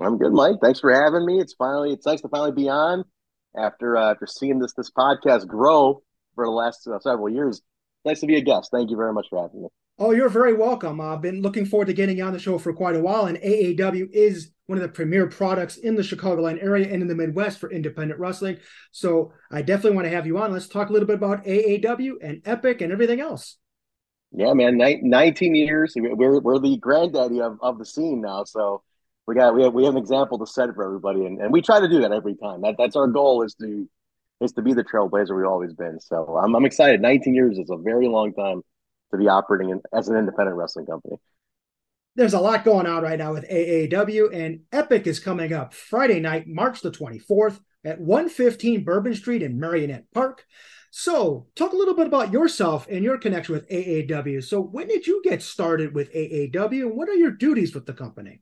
I'm 0.00 0.16
good, 0.16 0.32
Mike. 0.32 0.58
Thanks 0.62 0.78
for 0.78 0.92
having 0.92 1.26
me. 1.26 1.40
It's 1.40 1.54
finally 1.54 1.92
it's 1.92 2.06
nice 2.06 2.20
to 2.20 2.28
finally 2.28 2.52
be 2.52 2.68
on 2.68 3.02
after 3.58 3.96
uh, 3.96 4.12
after 4.12 4.28
seeing 4.28 4.60
this 4.60 4.74
this 4.74 4.92
podcast 4.92 5.48
grow 5.48 6.04
for 6.36 6.44
the 6.44 6.52
last 6.52 6.86
uh, 6.86 7.00
several 7.00 7.30
years. 7.30 7.62
Nice 8.04 8.20
to 8.20 8.28
be 8.28 8.36
a 8.36 8.40
guest. 8.42 8.70
Thank 8.70 8.90
you 8.90 8.96
very 8.96 9.12
much 9.12 9.26
for 9.28 9.42
having 9.42 9.62
me. 9.62 9.68
Oh, 9.98 10.10
you're 10.10 10.28
very 10.28 10.52
welcome. 10.52 11.00
I've 11.00 11.22
been 11.22 11.40
looking 11.40 11.64
forward 11.64 11.86
to 11.86 11.94
getting 11.94 12.20
on 12.20 12.34
the 12.34 12.38
show 12.38 12.58
for 12.58 12.74
quite 12.74 12.96
a 12.96 13.00
while, 13.00 13.26
and 13.26 13.38
AAW 13.38 14.10
is 14.12 14.50
one 14.66 14.76
of 14.76 14.82
the 14.82 14.90
premier 14.90 15.26
products 15.26 15.78
in 15.78 15.94
the 15.94 16.02
Chicagoland 16.02 16.62
area 16.62 16.92
and 16.92 17.00
in 17.00 17.08
the 17.08 17.14
Midwest 17.14 17.58
for 17.58 17.70
independent 17.70 18.20
wrestling. 18.20 18.58
So 18.92 19.32
I 19.50 19.62
definitely 19.62 19.96
want 19.96 20.04
to 20.04 20.14
have 20.14 20.26
you 20.26 20.36
on. 20.36 20.52
Let's 20.52 20.68
talk 20.68 20.90
a 20.90 20.92
little 20.92 21.06
bit 21.06 21.16
about 21.16 21.46
AAW 21.46 22.16
and 22.20 22.42
Epic 22.44 22.82
and 22.82 22.92
everything 22.92 23.20
else. 23.20 23.56
Yeah, 24.32 24.52
man, 24.52 24.76
Ni- 24.76 25.00
19 25.02 25.54
years. 25.54 25.94
We're 25.96 26.40
we're 26.40 26.58
the 26.58 26.76
granddaddy 26.76 27.40
of, 27.40 27.58
of 27.62 27.78
the 27.78 27.86
scene 27.86 28.20
now. 28.20 28.44
So 28.44 28.82
we 29.26 29.34
got 29.34 29.54
we 29.54 29.62
have 29.62 29.72
we 29.72 29.84
have 29.86 29.94
an 29.94 30.02
example 30.02 30.38
to 30.40 30.46
set 30.46 30.74
for 30.74 30.84
everybody, 30.84 31.24
and, 31.24 31.40
and 31.40 31.50
we 31.50 31.62
try 31.62 31.80
to 31.80 31.88
do 31.88 32.02
that 32.02 32.12
every 32.12 32.34
time. 32.34 32.60
That 32.60 32.74
that's 32.76 32.96
our 32.96 33.06
goal 33.06 33.44
is 33.44 33.54
to 33.62 33.88
is 34.42 34.52
to 34.52 34.62
be 34.62 34.74
the 34.74 34.84
trailblazer 34.84 35.34
we've 35.34 35.46
always 35.46 35.72
been. 35.72 36.00
So 36.00 36.36
I'm 36.36 36.54
I'm 36.54 36.66
excited. 36.66 37.00
19 37.00 37.34
years 37.34 37.56
is 37.56 37.70
a 37.70 37.78
very 37.78 38.08
long 38.08 38.34
time 38.34 38.60
to 39.16 39.22
be 39.22 39.28
operating 39.28 39.70
in, 39.70 39.80
as 39.92 40.08
an 40.08 40.16
independent 40.16 40.56
wrestling 40.56 40.86
company. 40.86 41.16
There's 42.14 42.34
a 42.34 42.40
lot 42.40 42.64
going 42.64 42.86
on 42.86 43.02
right 43.02 43.18
now 43.18 43.34
with 43.34 43.48
AAW, 43.48 44.32
and 44.32 44.60
Epic 44.72 45.06
is 45.06 45.20
coming 45.20 45.52
up 45.52 45.74
Friday 45.74 46.20
night, 46.20 46.46
March 46.46 46.80
the 46.80 46.90
24th 46.90 47.60
at 47.84 48.00
115 48.00 48.84
Bourbon 48.84 49.14
Street 49.14 49.42
in 49.42 49.58
Merrionette 49.58 50.04
Park. 50.14 50.44
So, 50.90 51.46
talk 51.54 51.72
a 51.72 51.76
little 51.76 51.94
bit 51.94 52.06
about 52.06 52.32
yourself 52.32 52.86
and 52.90 53.04
your 53.04 53.18
connection 53.18 53.54
with 53.54 53.68
AAW. 53.68 54.42
So, 54.42 54.62
when 54.62 54.88
did 54.88 55.06
you 55.06 55.20
get 55.22 55.42
started 55.42 55.94
with 55.94 56.10
AAW, 56.14 56.86
and 56.86 56.96
what 56.96 57.10
are 57.10 57.14
your 57.14 57.32
duties 57.32 57.74
with 57.74 57.84
the 57.84 57.92
company? 57.92 58.40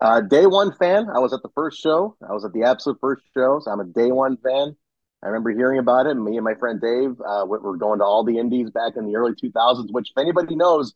Uh, 0.00 0.20
day 0.20 0.46
one 0.46 0.72
fan. 0.74 1.06
I 1.14 1.18
was 1.18 1.32
at 1.32 1.42
the 1.42 1.48
first 1.54 1.80
show. 1.80 2.16
I 2.28 2.32
was 2.32 2.44
at 2.44 2.52
the 2.52 2.64
absolute 2.64 2.98
first 3.00 3.22
show. 3.32 3.60
So 3.62 3.70
I'm 3.70 3.80
a 3.80 3.84
day 3.84 4.10
one 4.12 4.36
fan. 4.36 4.76
I 5.24 5.28
remember 5.28 5.50
hearing 5.50 5.78
about 5.78 6.06
it. 6.06 6.14
Me 6.14 6.36
and 6.36 6.44
my 6.44 6.54
friend 6.54 6.80
Dave 6.80 7.18
uh, 7.20 7.46
were 7.46 7.76
going 7.78 8.00
to 8.00 8.04
all 8.04 8.24
the 8.24 8.38
indies 8.38 8.70
back 8.70 8.92
in 8.96 9.06
the 9.06 9.16
early 9.16 9.32
2000s, 9.32 9.90
which, 9.90 10.10
if 10.14 10.20
anybody 10.20 10.54
knows, 10.54 10.94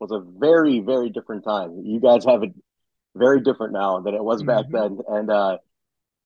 was 0.00 0.10
a 0.10 0.20
very, 0.38 0.80
very 0.80 1.10
different 1.10 1.44
time. 1.44 1.82
You 1.84 2.00
guys 2.00 2.24
have 2.24 2.42
it 2.42 2.52
very 3.14 3.40
different 3.40 3.72
now 3.72 4.00
than 4.00 4.14
it 4.14 4.22
was 4.22 4.42
back 4.42 4.66
mm-hmm. 4.66 4.96
then. 4.96 4.98
And 5.08 5.30
uh, 5.30 5.58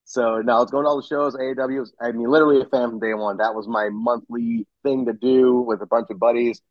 so 0.05 0.41
now 0.41 0.61
it's 0.61 0.71
going 0.71 0.85
to 0.85 0.89
all 0.89 1.01
the 1.01 1.07
shows. 1.07 1.35
AAW, 1.35 1.87
I 2.01 2.11
mean, 2.11 2.29
literally 2.29 2.61
a 2.61 2.65
fan 2.65 2.89
from 2.89 2.99
day 2.99 3.13
one. 3.13 3.37
That 3.37 3.53
was 3.53 3.67
my 3.67 3.89
monthly 3.89 4.67
thing 4.83 5.05
to 5.05 5.13
do 5.13 5.61
with 5.61 5.81
a 5.81 5.85
bunch 5.87 6.07
of 6.09 6.19
buddies. 6.19 6.61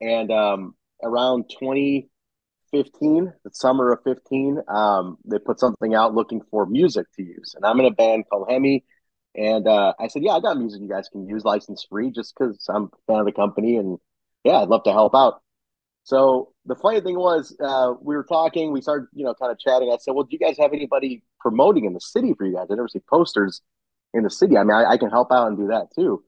And 0.00 0.30
um, 0.30 0.74
around 1.02 1.50
2015, 1.58 3.32
the 3.44 3.50
summer 3.52 3.92
of 3.92 4.00
15, 4.04 4.60
um, 4.68 5.18
they 5.24 5.38
put 5.38 5.60
something 5.60 5.94
out 5.94 6.14
looking 6.14 6.40
for 6.50 6.66
music 6.66 7.06
to 7.16 7.22
use. 7.22 7.54
And 7.56 7.64
I'm 7.64 7.80
in 7.80 7.86
a 7.86 7.90
band 7.90 8.24
called 8.30 8.48
Hemi. 8.48 8.84
And 9.36 9.68
uh, 9.68 9.94
I 10.00 10.08
said, 10.08 10.22
yeah, 10.22 10.32
I 10.32 10.40
got 10.40 10.58
music 10.58 10.80
you 10.82 10.88
guys 10.88 11.08
can 11.08 11.28
use 11.28 11.44
license 11.44 11.86
free 11.88 12.10
just 12.10 12.34
because 12.36 12.66
I'm 12.68 12.84
a 12.84 12.88
fan 13.06 13.20
of 13.20 13.26
the 13.26 13.32
company. 13.32 13.76
And 13.76 13.98
yeah, 14.44 14.58
I'd 14.58 14.68
love 14.68 14.84
to 14.84 14.92
help 14.92 15.14
out. 15.14 15.42
So 16.04 16.52
the 16.66 16.74
funny 16.76 17.00
thing 17.00 17.18
was, 17.18 17.56
uh, 17.60 17.94
we 18.00 18.16
were 18.16 18.24
talking, 18.24 18.72
we 18.72 18.80
started, 18.80 19.08
you 19.14 19.24
know, 19.24 19.34
kind 19.34 19.52
of 19.52 19.58
chatting. 19.58 19.90
I 19.92 19.98
said, 19.98 20.12
well, 20.12 20.24
do 20.24 20.30
you 20.32 20.38
guys 20.38 20.56
have 20.58 20.72
anybody 20.72 21.22
promoting 21.40 21.84
in 21.84 21.92
the 21.94 22.00
city 22.00 22.34
for 22.34 22.46
you 22.46 22.54
guys? 22.54 22.66
I 22.70 22.74
never 22.74 22.88
see 22.88 23.00
posters. 23.08 23.62
in 24.14 24.22
the 24.24 24.30
city. 24.30 24.56
I 24.56 24.64
mean, 24.64 24.72
I, 24.72 24.92
I 24.92 24.96
can 24.96 25.10
help 25.10 25.32
out 25.32 25.48
and 25.48 25.56
do 25.56 25.68
that 25.68 25.88
too. 25.94 26.24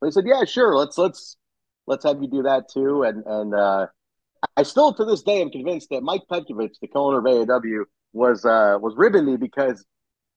So 0.00 0.06
he 0.06 0.12
said, 0.12 0.24
yeah, 0.26 0.44
sure. 0.44 0.76
Let's 0.76 0.98
let's 0.98 1.36
let's 1.86 2.04
have 2.04 2.20
you 2.22 2.28
do 2.28 2.42
that 2.42 2.68
too. 2.68 3.04
And 3.04 3.24
and 3.26 3.54
uh, 3.54 3.86
I 4.56 4.62
still 4.64 4.92
to 4.94 5.04
this 5.04 5.22
day 5.22 5.40
am 5.40 5.50
convinced 5.50 5.90
that 5.90 6.02
Mike 6.02 6.22
Petkovich, 6.30 6.74
the 6.80 6.88
co-owner 6.88 7.18
of 7.18 7.24
AAW, 7.24 7.84
was 8.12 8.44
uh, 8.44 8.78
was 8.80 8.94
ribbing 8.96 9.26
me 9.26 9.36
because 9.36 9.84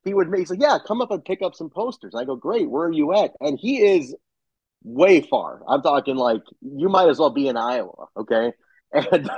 he 0.06 0.14
would 0.14 0.30
make. 0.30 0.42
He's 0.42 0.52
like, 0.52 0.62
yeah, 0.62 0.78
come 0.88 1.02
up 1.02 1.12
and 1.12 1.26
pick 1.26 1.42
up 1.42 1.56
some 1.56 1.70
posters. 1.70 2.14
I 2.16 2.24
go, 2.24 2.36
great. 2.36 2.70
Where 2.70 2.86
are 2.88 2.92
you 2.92 3.14
at? 3.14 3.32
And 3.42 3.60
he 3.60 3.80
is 3.82 4.16
way 4.84 5.22
far. 5.22 5.62
I'm 5.68 5.82
talking 5.82 6.16
like 6.16 6.42
you 6.62 6.90
might 6.90 7.10
as 7.10 7.20
well 7.20 7.32
be 7.32 7.48
in 7.48 7.58
Iowa, 7.58 8.08
okay? 8.16 8.54
And 8.94 9.30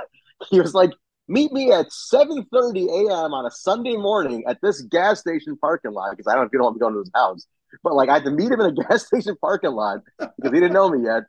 he 0.50 0.60
was 0.60 0.72
like, 0.74 0.90
meet 1.26 1.52
me 1.52 1.72
at 1.72 1.86
7:30 1.90 2.86
a.m. 2.88 3.34
on 3.34 3.44
a 3.44 3.50
Sunday 3.50 3.96
morning 3.96 4.44
at 4.46 4.58
this 4.62 4.82
gas 4.82 5.20
station 5.20 5.56
parking 5.56 5.92
lot 5.92 6.10
because 6.12 6.30
I 6.30 6.34
don't 6.34 6.42
know 6.42 6.46
if 6.46 6.52
you 6.52 6.58
don't 6.58 6.66
want 6.66 6.76
me 6.76 6.80
going 6.80 6.92
to 6.94 7.00
his 7.00 7.10
house, 7.12 7.46
but 7.82 7.94
like 7.94 8.08
I 8.08 8.14
had 8.14 8.24
to 8.24 8.30
meet 8.30 8.52
him 8.52 8.60
in 8.60 8.66
a 8.66 8.72
gas 8.88 9.06
station 9.06 9.36
parking 9.40 9.72
lot 9.72 10.00
because 10.18 10.52
he 10.52 10.60
didn't 10.60 10.74
know 10.74 10.90
me 10.90 11.02
yet. 11.04 11.24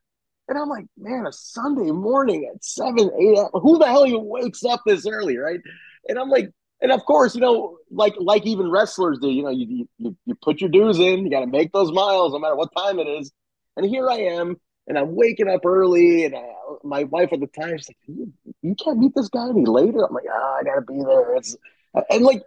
And 0.47 0.57
I'm 0.57 0.69
like, 0.69 0.85
man, 0.97 1.25
a 1.27 1.31
Sunday 1.31 1.91
morning 1.91 2.51
at 2.53 2.63
7 2.63 2.99
a.m. 2.99 3.47
Who 3.53 3.79
the 3.79 3.85
hell 3.87 4.05
even 4.05 4.25
wakes 4.25 4.63
up 4.63 4.81
this 4.85 5.07
early, 5.07 5.37
right? 5.37 5.59
And 6.07 6.19
I'm 6.19 6.29
like, 6.29 6.51
and 6.81 6.91
of 6.91 7.05
course, 7.05 7.35
you 7.35 7.41
know, 7.41 7.77
like 7.91 8.15
like 8.19 8.45
even 8.45 8.69
wrestlers 8.69 9.19
do, 9.19 9.29
you 9.29 9.43
know, 9.43 9.49
you 9.49 9.87
you, 9.97 10.15
you 10.25 10.35
put 10.41 10.61
your 10.61 10.69
dues 10.69 10.99
in, 10.99 11.25
you 11.25 11.29
got 11.29 11.41
to 11.41 11.47
make 11.47 11.71
those 11.71 11.91
miles 11.91 12.33
no 12.33 12.39
matter 12.39 12.55
what 12.55 12.69
time 12.75 12.99
it 12.99 13.07
is. 13.07 13.31
And 13.75 13.85
here 13.85 14.09
I 14.09 14.17
am, 14.17 14.57
and 14.87 14.97
I'm 14.97 15.15
waking 15.15 15.49
up 15.49 15.65
early, 15.65 16.25
and 16.25 16.35
I, 16.35 16.43
my 16.83 17.03
wife 17.05 17.29
at 17.31 17.39
the 17.39 17.47
time 17.47 17.77
she's 17.77 17.89
like, 17.89 17.97
you, 18.07 18.33
you 18.61 18.75
can't 18.75 18.97
meet 18.97 19.13
this 19.15 19.29
guy 19.29 19.49
any 19.49 19.65
later. 19.65 20.05
I'm 20.05 20.13
like, 20.13 20.25
ah, 20.29 20.33
oh, 20.35 20.57
I 20.59 20.63
gotta 20.63 20.81
be 20.81 21.01
there. 21.03 21.35
It's 21.35 21.55
and 22.09 22.23
like, 22.23 22.43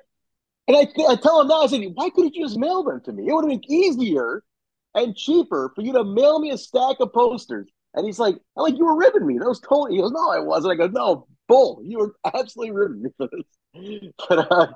and 0.69 0.77
I, 0.77 0.87
I 1.09 1.17
tell 1.17 1.41
him 1.41 1.49
now, 1.49 1.63
I 1.63 1.67
said, 1.67 1.83
why 1.95 2.11
couldn't 2.11 2.35
you 2.35 2.45
just 2.45 2.59
mail 2.59 2.83
them 2.83 3.01
to 3.05 3.13
me? 3.13 3.29
It 3.29 3.33
would 3.33 3.51
have 3.51 3.61
been 3.61 3.71
easier 3.71 4.43
and 4.95 5.17
cheaper 5.17 5.73
for 5.75 5.83
you 5.83 5.93
to 5.93 6.05
mail 6.05 6.39
me 6.39 6.51
a 6.51 6.59
stack 6.59 6.97
of 7.01 7.13
posters. 7.13 7.69
And 7.95 8.07
he's 8.07 8.19
like, 8.19 8.37
I'm 8.57 8.63
like, 8.63 8.79
you 8.79 8.87
were 8.87 8.97
ribbing 8.97 9.27
me. 9.27 9.39
That 9.39 9.49
was 9.49 9.61
totally. 9.61 9.97
He 9.97 10.01
goes, 10.01 10.13
no, 10.13 10.31
I 10.31 10.39
wasn't. 10.39 10.73
I 10.73 10.77
go, 10.77 10.87
no, 10.87 11.27
bull. 11.49 11.83
You 11.85 11.99
were 11.99 12.15
absolutely 12.35 12.73
ribbing 12.73 13.03
me 13.03 13.11
for 13.17 13.29
this. 13.31 13.45
But, 14.29 14.39
uh, 14.53 14.67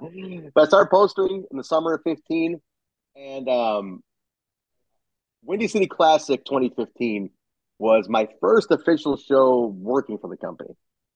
but 0.54 0.64
I 0.64 0.66
started 0.66 0.90
postering 0.90 1.44
in 1.50 1.56
the 1.56 1.64
summer 1.64 1.94
of 1.94 2.02
15, 2.04 2.60
and 3.14 3.48
um, 3.48 4.02
Windy 5.42 5.68
City 5.68 5.86
Classic 5.86 6.44
2015 6.44 7.30
was 7.78 8.08
my 8.08 8.28
first 8.40 8.70
official 8.70 9.16
show 9.16 9.66
working 9.66 10.18
for 10.18 10.28
the 10.30 10.36
company. 10.36 10.70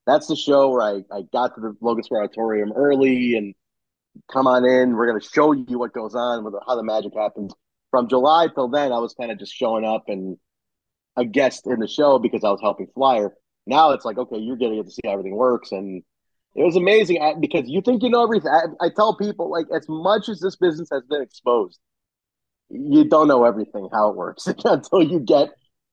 That's 0.07 0.27
the 0.27 0.37
show 0.37 0.71
where 0.71 0.83
I, 0.83 1.17
I 1.17 1.23
got 1.33 1.55
to 1.55 1.61
the 1.61 1.77
Logan 1.81 2.05
Square 2.05 2.25
Auditorium 2.25 2.73
early 2.75 3.37
and 3.37 3.55
come 4.31 4.47
on 4.47 4.65
in. 4.65 4.95
We're 4.95 5.07
going 5.07 5.21
to 5.21 5.29
show 5.29 5.53
you 5.53 5.79
what 5.79 5.93
goes 5.93 6.15
on 6.15 6.45
with 6.45 6.55
how 6.67 6.77
the 6.77 6.83
magic 6.83 7.13
happens. 7.17 7.53
From 7.91 8.09
July 8.09 8.49
till 8.55 8.69
then, 8.69 8.93
I 8.93 8.99
was 8.99 9.15
kind 9.15 9.33
of 9.33 9.39
just 9.39 9.55
showing 9.55 9.85
up 9.85 10.05
and 10.09 10.37
a 11.17 11.25
guest 11.25 11.67
in 11.67 11.81
the 11.81 11.89
show 11.89 12.19
because 12.19 12.45
I 12.45 12.51
was 12.51 12.61
helping 12.61 12.87
Flyer. 12.95 13.33
Now 13.67 13.91
it's 13.93 14.05
like, 14.05 14.19
okay, 14.19 14.39
you're 14.39 14.57
getting 14.57 14.83
to 14.83 14.91
see 14.91 15.03
how 15.05 15.13
everything 15.13 15.35
works. 15.35 15.73
And 15.73 16.03
it 16.55 16.63
was 16.63 16.77
amazing 16.77 17.19
because 17.41 17.69
you 17.69 17.81
think 17.81 18.03
you 18.03 18.11
know 18.11 18.23
everything. 18.23 18.51
I, 18.51 18.87
I 18.87 18.89
tell 18.91 19.17
people, 19.17 19.51
like, 19.51 19.67
as 19.75 19.87
much 19.89 20.29
as 20.29 20.41
this 20.41 20.57
business 20.57 20.89
has 20.93 21.03
been 21.09 21.23
exposed, 21.23 21.79
you 22.69 23.05
don't 23.05 23.29
know 23.29 23.45
everything 23.45 23.89
how 23.93 24.11
it 24.11 24.17
works. 24.17 24.47
Until 24.65 25.03
you 25.03 25.21
get 25.21 25.51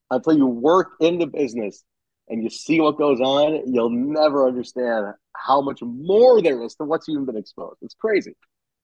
until 0.09 0.37
you 0.37 0.47
work 0.47 0.91
in 0.99 1.19
the 1.19 1.27
business 1.27 1.83
and 2.29 2.43
you 2.43 2.49
see 2.49 2.79
what 2.79 2.97
goes 2.97 3.19
on 3.19 3.61
you'll 3.71 3.89
never 3.89 4.47
understand 4.47 5.13
how 5.35 5.61
much 5.61 5.79
more 5.81 6.41
there 6.41 6.61
is 6.63 6.75
to 6.75 6.83
what's 6.83 7.07
even 7.09 7.25
been 7.25 7.37
exposed. 7.37 7.77
It's 7.81 7.93
crazy. 7.93 8.33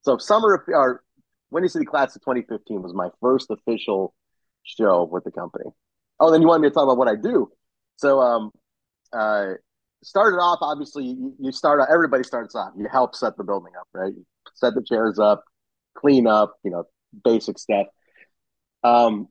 So 0.04 0.18
summer 0.18 0.54
of 0.54 0.62
our 0.74 1.02
windy 1.52 1.70
city 1.70 1.86
class 1.86 2.16
of 2.16 2.22
2015 2.22 2.82
was 2.82 2.94
my 2.94 3.10
first 3.22 3.50
official 3.50 4.14
show 4.64 5.04
with 5.04 5.24
the 5.24 5.32
company. 5.32 5.66
Oh 6.20 6.32
then 6.32 6.42
you 6.42 6.48
want 6.48 6.62
me 6.62 6.70
to 6.70 6.74
talk 6.74 6.84
about 6.84 6.98
what 6.98 7.08
i 7.08 7.16
do. 7.16 7.52
So 7.98 8.20
um 8.22 8.52
uh 9.12 9.54
started 10.04 10.38
off 10.38 10.60
obviously 10.62 11.16
you, 11.40 11.52
start 11.52 11.82
everybody 11.92 12.24
starts 12.24 12.56
off 12.56 12.72
you 12.78 12.88
help 12.92 13.16
set 13.16 13.36
the 13.38 13.44
building 13.44 13.74
up 13.80 13.88
right 13.94 14.14
you 14.16 14.26
set 14.54 14.74
the 14.76 14.84
chairs 14.84 15.20
up 15.20 15.44
clean 15.96 16.28
up 16.28 16.56
you 16.64 16.72
know 16.72 16.86
basic 17.24 17.60
stuff. 17.60 17.88
Um, 18.84 19.28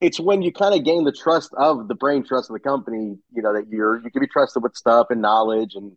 it's 0.00 0.20
when 0.20 0.42
you 0.42 0.52
kind 0.52 0.74
of 0.74 0.84
gain 0.84 1.04
the 1.04 1.12
trust 1.12 1.50
of 1.56 1.88
the 1.88 1.94
brain 1.94 2.24
trust 2.24 2.50
of 2.50 2.54
the 2.54 2.60
company, 2.60 3.16
you 3.32 3.42
know, 3.42 3.54
that 3.54 3.68
you're 3.70 3.96
you 4.02 4.10
can 4.10 4.20
be 4.20 4.26
trusted 4.26 4.62
with 4.62 4.74
stuff 4.74 5.06
and 5.10 5.22
knowledge 5.22 5.74
and 5.74 5.92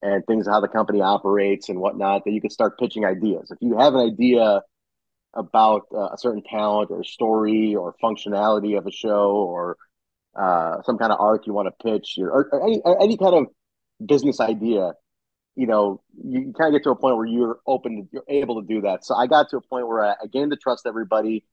and 0.00 0.24
things 0.26 0.46
how 0.46 0.60
the 0.60 0.68
company 0.68 1.00
operates 1.00 1.68
and 1.68 1.80
whatnot 1.80 2.24
that 2.24 2.30
you 2.30 2.40
can 2.40 2.50
start 2.50 2.78
pitching 2.78 3.04
ideas. 3.04 3.50
If 3.50 3.58
you 3.60 3.76
have 3.78 3.94
an 3.94 4.00
idea 4.00 4.62
about 5.34 5.82
uh, 5.92 6.10
a 6.12 6.18
certain 6.18 6.42
talent 6.42 6.90
or 6.90 7.02
story 7.02 7.74
or 7.74 7.94
functionality 8.02 8.78
of 8.78 8.86
a 8.86 8.92
show 8.92 9.32
or 9.32 9.76
uh, 10.36 10.82
some 10.82 10.98
kind 10.98 11.12
of 11.12 11.20
arc 11.20 11.46
you 11.46 11.52
want 11.52 11.66
to 11.66 11.84
pitch 11.84 12.16
or, 12.18 12.48
or 12.52 12.66
any 12.66 12.80
any 13.00 13.16
kind 13.16 13.34
of 13.34 13.46
business 14.04 14.40
idea, 14.40 14.92
you 15.56 15.66
know, 15.66 16.00
you 16.24 16.52
kind 16.56 16.72
of 16.72 16.78
get 16.78 16.84
to 16.84 16.90
a 16.90 16.96
point 16.96 17.16
where 17.16 17.26
you're 17.26 17.58
open, 17.66 17.96
to, 17.96 18.08
you're 18.12 18.24
able 18.28 18.60
to 18.60 18.66
do 18.66 18.82
that. 18.82 19.04
So 19.04 19.14
I 19.14 19.26
got 19.26 19.50
to 19.50 19.56
a 19.56 19.60
point 19.60 19.88
where 19.88 20.04
I, 20.04 20.12
I 20.22 20.26
gained 20.32 20.52
to 20.52 20.56
trust 20.56 20.86
everybody, 20.86 21.44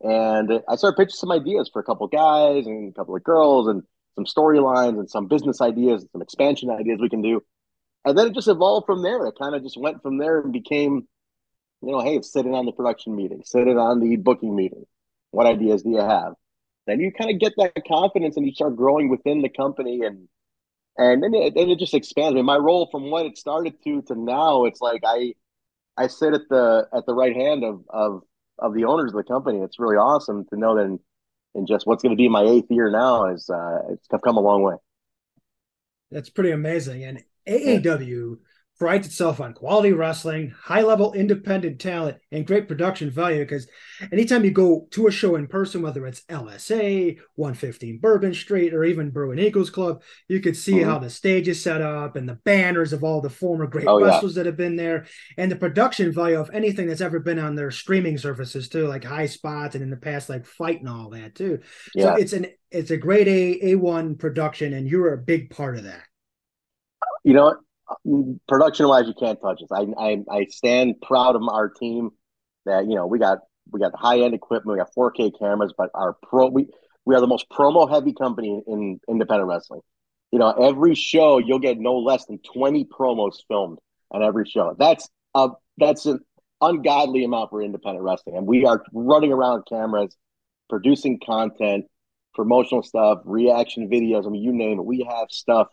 and 0.00 0.62
I 0.68 0.76
started 0.76 0.96
pitching 0.96 1.16
some 1.16 1.30
ideas 1.30 1.68
for 1.72 1.80
a 1.80 1.84
couple 1.84 2.06
of 2.06 2.12
guys 2.12 2.66
and 2.66 2.90
a 2.90 2.94
couple 2.94 3.14
of 3.14 3.22
girls, 3.22 3.68
and 3.68 3.82
some 4.14 4.24
storylines 4.24 4.98
and 4.98 5.08
some 5.08 5.26
business 5.26 5.60
ideas, 5.60 6.02
and 6.02 6.10
some 6.12 6.22
expansion 6.22 6.70
ideas 6.70 6.98
we 7.00 7.10
can 7.10 7.22
do. 7.22 7.42
And 8.04 8.16
then 8.16 8.28
it 8.28 8.34
just 8.34 8.48
evolved 8.48 8.86
from 8.86 9.02
there. 9.02 9.26
It 9.26 9.34
kind 9.40 9.54
of 9.54 9.62
just 9.62 9.76
went 9.76 10.02
from 10.02 10.18
there 10.18 10.40
and 10.40 10.52
became, 10.52 11.06
you 11.82 11.92
know, 11.92 12.00
hey, 12.00 12.20
sitting 12.22 12.54
on 12.54 12.66
the 12.66 12.72
production 12.72 13.14
meeting, 13.14 13.42
sitting 13.44 13.78
on 13.78 14.00
the 14.00 14.16
booking 14.16 14.56
meeting. 14.56 14.86
What 15.30 15.46
ideas 15.46 15.82
do 15.82 15.90
you 15.90 16.00
have? 16.00 16.34
Then 16.86 17.00
you 17.00 17.12
kind 17.12 17.30
of 17.30 17.38
get 17.38 17.54
that 17.56 17.82
confidence 17.86 18.36
and 18.36 18.46
you 18.46 18.52
start 18.52 18.76
growing 18.76 19.08
within 19.08 19.42
the 19.42 19.48
company 19.48 20.02
and 20.04 20.28
and 20.98 21.22
then 21.22 21.32
it, 21.32 21.54
then 21.54 21.70
it 21.70 21.78
just 21.78 21.94
expands. 21.94 22.32
I 22.32 22.36
mean, 22.36 22.44
my 22.44 22.56
role 22.56 22.88
from 22.90 23.10
what 23.10 23.24
it 23.24 23.38
started 23.38 23.74
to 23.84 24.02
to 24.02 24.14
now, 24.14 24.64
it's 24.64 24.80
like 24.80 25.02
I 25.06 25.34
I 25.96 26.06
sit 26.08 26.34
at 26.34 26.48
the 26.50 26.86
at 26.94 27.06
the 27.06 27.14
right 27.14 27.34
hand 27.34 27.64
of 27.64 27.84
of 27.88 28.22
of 28.58 28.74
the 28.74 28.84
owners 28.84 29.12
of 29.12 29.16
the 29.16 29.24
company. 29.24 29.58
It's 29.58 29.78
really 29.78 29.96
awesome 29.96 30.44
to 30.46 30.58
know 30.58 30.76
that 30.76 30.84
in, 30.84 31.00
in 31.54 31.66
just 31.66 31.86
what's 31.86 32.02
going 32.02 32.14
to 32.14 32.20
be 32.20 32.28
my 32.28 32.42
eighth 32.42 32.70
year 32.70 32.90
now 32.90 33.26
is 33.32 33.48
uh, 33.48 33.78
it's 33.90 34.06
come 34.22 34.36
a 34.36 34.40
long 34.40 34.62
way. 34.62 34.74
That's 36.10 36.30
pretty 36.30 36.50
amazing. 36.50 37.04
And 37.04 37.24
AAW 37.46 38.38
prides 38.78 39.06
itself 39.06 39.40
on 39.40 39.54
quality 39.54 39.92
wrestling, 39.92 40.52
high 40.60 40.82
level 40.82 41.12
independent 41.12 41.80
talent, 41.80 42.16
and 42.32 42.46
great 42.46 42.66
production 42.66 43.10
value. 43.10 43.40
Because 43.40 43.68
anytime 44.10 44.44
you 44.44 44.50
go 44.50 44.88
to 44.90 45.06
a 45.06 45.10
show 45.10 45.36
in 45.36 45.46
person, 45.46 45.82
whether 45.82 46.06
it's 46.06 46.22
LSA, 46.22 47.18
115 47.36 47.98
Bourbon 47.98 48.34
Street, 48.34 48.74
or 48.74 48.84
even 48.84 49.12
Berwyn 49.12 49.40
Eagles 49.40 49.70
Club, 49.70 50.02
you 50.26 50.40
could 50.40 50.56
see 50.56 50.74
mm-hmm. 50.74 50.90
how 50.90 50.98
the 50.98 51.10
stage 51.10 51.48
is 51.48 51.62
set 51.62 51.80
up 51.80 52.16
and 52.16 52.28
the 52.28 52.40
banners 52.44 52.92
of 52.92 53.04
all 53.04 53.20
the 53.20 53.30
former 53.30 53.66
great 53.66 53.86
oh, 53.86 54.00
wrestlers 54.00 54.32
yeah. 54.32 54.42
that 54.42 54.46
have 54.46 54.56
been 54.56 54.76
there, 54.76 55.06
and 55.36 55.50
the 55.50 55.56
production 55.56 56.12
value 56.12 56.40
of 56.40 56.50
anything 56.52 56.88
that's 56.88 57.00
ever 57.00 57.20
been 57.20 57.38
on 57.38 57.54
their 57.54 57.70
streaming 57.70 58.18
services 58.18 58.68
too, 58.68 58.88
like 58.88 59.02
Highspots 59.02 59.74
and 59.74 59.82
in 59.82 59.90
the 59.90 59.96
past 59.96 60.28
like 60.28 60.46
Fight 60.46 60.80
and 60.80 60.88
all 60.88 61.10
that 61.10 61.34
too. 61.34 61.60
Yeah. 61.94 62.02
So 62.02 62.14
it's 62.14 62.32
an 62.32 62.46
it's 62.70 62.90
a 62.90 62.96
great 62.96 63.28
A 63.28 63.74
A1 63.74 64.18
production, 64.18 64.72
and 64.72 64.88
you're 64.88 65.12
a 65.12 65.18
big 65.18 65.50
part 65.50 65.76
of 65.76 65.84
that. 65.84 66.02
You 67.22 67.34
know, 67.34 67.54
production 68.48 68.88
wise, 68.88 69.06
you 69.06 69.14
can't 69.14 69.40
touch 69.40 69.62
us. 69.62 69.68
I, 69.72 69.86
I 69.98 70.18
I 70.30 70.46
stand 70.46 71.00
proud 71.02 71.36
of 71.36 71.42
our 71.48 71.68
team 71.68 72.10
that 72.66 72.86
you 72.86 72.94
know 72.94 73.06
we 73.06 73.18
got 73.18 73.38
we 73.70 73.80
got 73.80 73.92
high 73.94 74.20
end 74.20 74.34
equipment, 74.34 74.76
we 74.76 74.82
got 74.82 74.94
4K 74.96 75.38
cameras, 75.38 75.72
but 75.76 75.90
our 75.94 76.16
pro 76.22 76.48
we 76.48 76.68
we 77.04 77.14
are 77.14 77.20
the 77.20 77.26
most 77.26 77.48
promo 77.50 77.90
heavy 77.90 78.12
company 78.12 78.62
in 78.66 79.00
independent 79.08 79.48
wrestling. 79.48 79.80
You 80.30 80.38
know, 80.38 80.50
every 80.50 80.94
show 80.94 81.38
you'll 81.38 81.58
get 81.58 81.78
no 81.78 81.98
less 81.98 82.26
than 82.26 82.38
20 82.38 82.86
promos 82.86 83.36
filmed 83.48 83.78
on 84.10 84.22
every 84.22 84.46
show. 84.46 84.74
That's 84.78 85.08
a 85.34 85.50
that's 85.78 86.06
an 86.06 86.20
ungodly 86.60 87.24
amount 87.24 87.50
for 87.50 87.62
independent 87.62 88.04
wrestling, 88.04 88.36
and 88.36 88.46
we 88.46 88.64
are 88.64 88.82
running 88.92 89.32
around 89.32 89.64
cameras, 89.68 90.16
producing 90.68 91.20
content, 91.24 91.86
promotional 92.34 92.82
stuff, 92.82 93.18
reaction 93.24 93.88
videos. 93.90 94.26
I 94.26 94.30
mean, 94.30 94.42
you 94.42 94.52
name 94.52 94.78
it. 94.78 94.84
We 94.84 95.06
have 95.08 95.28
stuff 95.30 95.68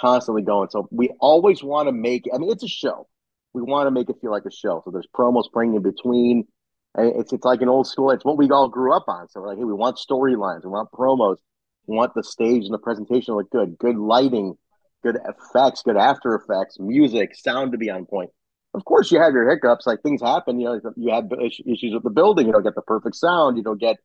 constantly 0.00 0.42
going. 0.42 0.68
So 0.70 0.88
we 0.90 1.10
always 1.20 1.62
want 1.62 1.88
to 1.88 1.92
make. 1.92 2.24
I 2.32 2.38
mean, 2.38 2.50
it's 2.50 2.64
a 2.64 2.68
show. 2.68 3.06
We 3.52 3.62
want 3.62 3.86
to 3.86 3.90
make 3.90 4.08
it 4.10 4.16
feel 4.20 4.30
like 4.30 4.44
a 4.46 4.52
show. 4.52 4.82
So 4.84 4.90
there's 4.90 5.08
promos 5.14 5.50
playing 5.52 5.74
in 5.74 5.82
between. 5.82 6.46
It's 6.96 7.32
it's 7.32 7.44
like 7.44 7.62
an 7.62 7.68
old 7.68 7.86
school. 7.86 8.10
It's 8.10 8.24
what 8.24 8.36
we 8.36 8.48
all 8.50 8.68
grew 8.68 8.94
up 8.94 9.04
on. 9.08 9.28
So 9.28 9.40
we're 9.40 9.48
like, 9.48 9.58
hey, 9.58 9.64
we 9.64 9.72
want 9.72 9.96
storylines. 9.96 10.64
We 10.64 10.70
want 10.70 10.90
promos. 10.92 11.36
We 11.86 11.96
want 11.96 12.12
the 12.14 12.22
stage 12.22 12.64
and 12.64 12.74
the 12.74 12.78
presentation 12.78 13.32
to 13.32 13.36
look 13.36 13.50
good. 13.50 13.78
Good 13.78 13.96
lighting, 13.96 14.54
good 15.02 15.16
effects, 15.16 15.82
good 15.82 15.96
after 15.96 16.34
effects, 16.34 16.78
music, 16.78 17.34
sound 17.34 17.72
to 17.72 17.78
be 17.78 17.90
on 17.90 18.06
point. 18.06 18.30
Of 18.74 18.84
course, 18.84 19.10
you 19.10 19.20
have 19.20 19.32
your 19.32 19.48
hiccups. 19.48 19.86
Like 19.86 20.02
things 20.02 20.20
happen. 20.20 20.60
You 20.60 20.66
know, 20.66 20.92
you 20.96 21.14
have 21.14 21.30
issues 21.40 21.94
with 21.94 22.02
the 22.02 22.10
building. 22.10 22.46
You 22.46 22.52
don't 22.52 22.62
get 22.62 22.74
the 22.74 22.82
perfect 22.82 23.16
sound. 23.16 23.56
You 23.56 23.62
don't 23.62 23.80
get 23.80 23.96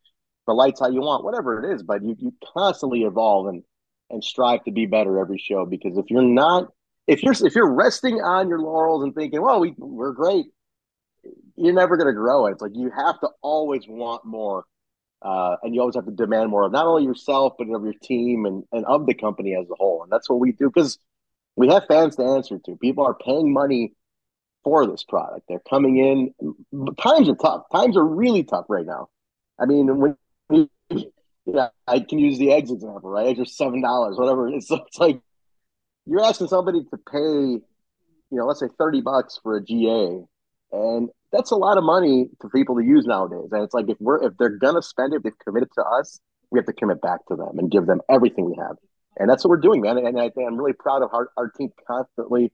the 0.48 0.54
lights 0.54 0.80
how 0.80 0.90
you 0.90 1.02
want. 1.02 1.24
Whatever 1.24 1.64
it 1.64 1.76
is, 1.76 1.84
but 1.84 2.04
you 2.04 2.16
you 2.20 2.34
constantly 2.54 3.04
evolve 3.04 3.48
and 3.48 3.64
and 4.14 4.24
strive 4.24 4.64
to 4.64 4.72
be 4.72 4.86
better 4.86 5.20
every 5.20 5.38
show 5.38 5.66
because 5.66 5.98
if 5.98 6.06
you're 6.10 6.22
not 6.22 6.72
if 7.08 7.24
you're 7.24 7.34
if 7.34 7.56
you're 7.56 7.74
resting 7.74 8.16
on 8.22 8.48
your 8.48 8.60
laurels 8.60 9.04
and 9.04 9.14
thinking 9.14 9.42
well 9.42 9.60
we 9.60 9.74
we're 9.78 10.14
great 10.14 10.46
you're 11.56 11.74
never 11.74 11.98
going 11.98 12.08
to 12.08 12.14
grow 12.14 12.48
it. 12.48 12.54
It's 12.54 12.62
like 12.62 12.76
you 12.76 12.92
have 12.96 13.20
to 13.22 13.30
always 13.42 13.84
want 13.88 14.26
more. 14.26 14.66
Uh, 15.22 15.56
and 15.64 15.74
you 15.74 15.80
always 15.80 15.96
have 15.96 16.06
to 16.06 16.12
demand 16.12 16.50
more 16.50 16.66
of 16.66 16.74
not 16.74 16.86
only 16.86 17.06
yourself, 17.06 17.54
but 17.58 17.70
of 17.70 17.84
your 17.84 17.94
team 18.04 18.46
and, 18.46 18.66
and 18.74 18.86
of 18.86 19.06
the 19.06 19.14
company 19.14 19.56
as 19.56 19.66
a 19.70 19.76
whole. 19.76 20.04
And 20.04 20.12
that's 20.12 20.30
what 20.30 20.40
we 20.40 20.52
do 20.52 20.70
because 20.70 21.00
we 21.56 21.70
have 21.70 21.86
fans 21.88 22.18
to 22.18 22.24
answer 22.24 22.60
to. 22.66 22.76
People 22.76 23.06
are 23.06 23.14
paying 23.14 23.54
money 23.54 23.94
for 24.66 24.86
this 24.86 25.04
product. 25.04 25.46
They're 25.48 25.62
coming 25.70 25.98
in. 25.98 26.56
Times 27.02 27.30
are 27.30 27.36
tough. 27.36 27.64
Times 27.72 27.96
are 27.96 28.06
really 28.06 28.44
tough 28.44 28.66
right 28.68 28.86
now. 28.86 29.08
I 29.58 29.66
mean, 29.66 30.18
when 30.50 30.70
yeah, 31.46 31.70
I 31.88 32.00
can 32.00 32.20
use 32.20 32.38
the 32.38 32.52
eggs 32.52 32.72
example, 32.72 33.10
right? 33.10 33.28
Eggs 33.28 33.40
are 33.40 33.46
seven 33.46 33.82
dollars, 33.82 34.18
whatever. 34.18 34.48
It's, 34.48 34.70
it's 34.72 34.98
like 34.98 35.20
you're 36.06 36.24
asking 36.24 36.48
somebody 36.48 36.84
to 36.84 36.98
pay, 36.98 37.20
you 37.20 37.62
know, 38.32 38.46
let's 38.46 38.60
say 38.60 38.68
thirty 38.78 39.02
bucks 39.02 39.40
for 39.42 39.58
a 39.58 39.64
GA, 39.64 40.24
and 40.72 41.10
that's 41.32 41.52
a 41.52 41.56
lot 41.56 41.78
of 41.78 41.84
money 41.84 42.30
for 42.40 42.50
people 42.50 42.76
to 42.76 42.84
use 42.84 43.06
nowadays. 43.06 43.50
And 43.52 43.64
it's 43.64 43.74
like 43.74 43.90
if 43.90 43.98
we're 44.00 44.24
if 44.24 44.34
they're 44.38 44.58
gonna 44.58 44.82
spend 44.82 45.14
it, 45.14 45.18
if 45.18 45.24
they've 45.24 45.40
committed 45.46 45.70
to 45.76 45.84
us, 45.84 46.20
we 46.52 46.60
have 46.60 46.66
to 46.66 46.74
commit 46.74 47.02
back 47.02 47.26
to 47.28 47.36
them 47.36 47.58
and 47.58 47.70
give 47.70 47.86
them 47.86 48.02
everything 48.10 48.46
we 48.46 48.56
have. 48.58 48.78
And 49.18 49.30
that's 49.30 49.44
what 49.44 49.50
we're 49.50 49.58
doing, 49.58 49.82
man. 49.82 49.98
And 49.98 50.20
I, 50.20 50.32
I'm 50.38 50.58
really 50.58 50.74
proud 50.74 51.04
of 51.04 51.10
our, 51.14 51.30
our 51.38 51.50
team 51.50 51.70
constantly 51.88 52.52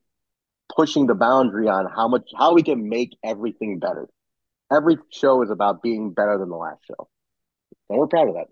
pushing 0.75 1.07
the 1.07 1.15
boundary 1.15 1.67
on 1.67 1.85
how 1.85 2.07
much 2.07 2.29
how 2.37 2.53
we 2.53 2.63
can 2.63 2.89
make 2.89 3.17
everything 3.23 3.79
better. 3.79 4.07
Every 4.71 4.97
show 5.11 5.41
is 5.41 5.49
about 5.49 5.81
being 5.81 6.11
better 6.11 6.37
than 6.37 6.49
the 6.49 6.55
last 6.55 6.81
show. 6.87 7.07
And 7.89 7.97
we're 7.97 8.07
proud 8.07 8.29
of 8.29 8.35
that. 8.35 8.47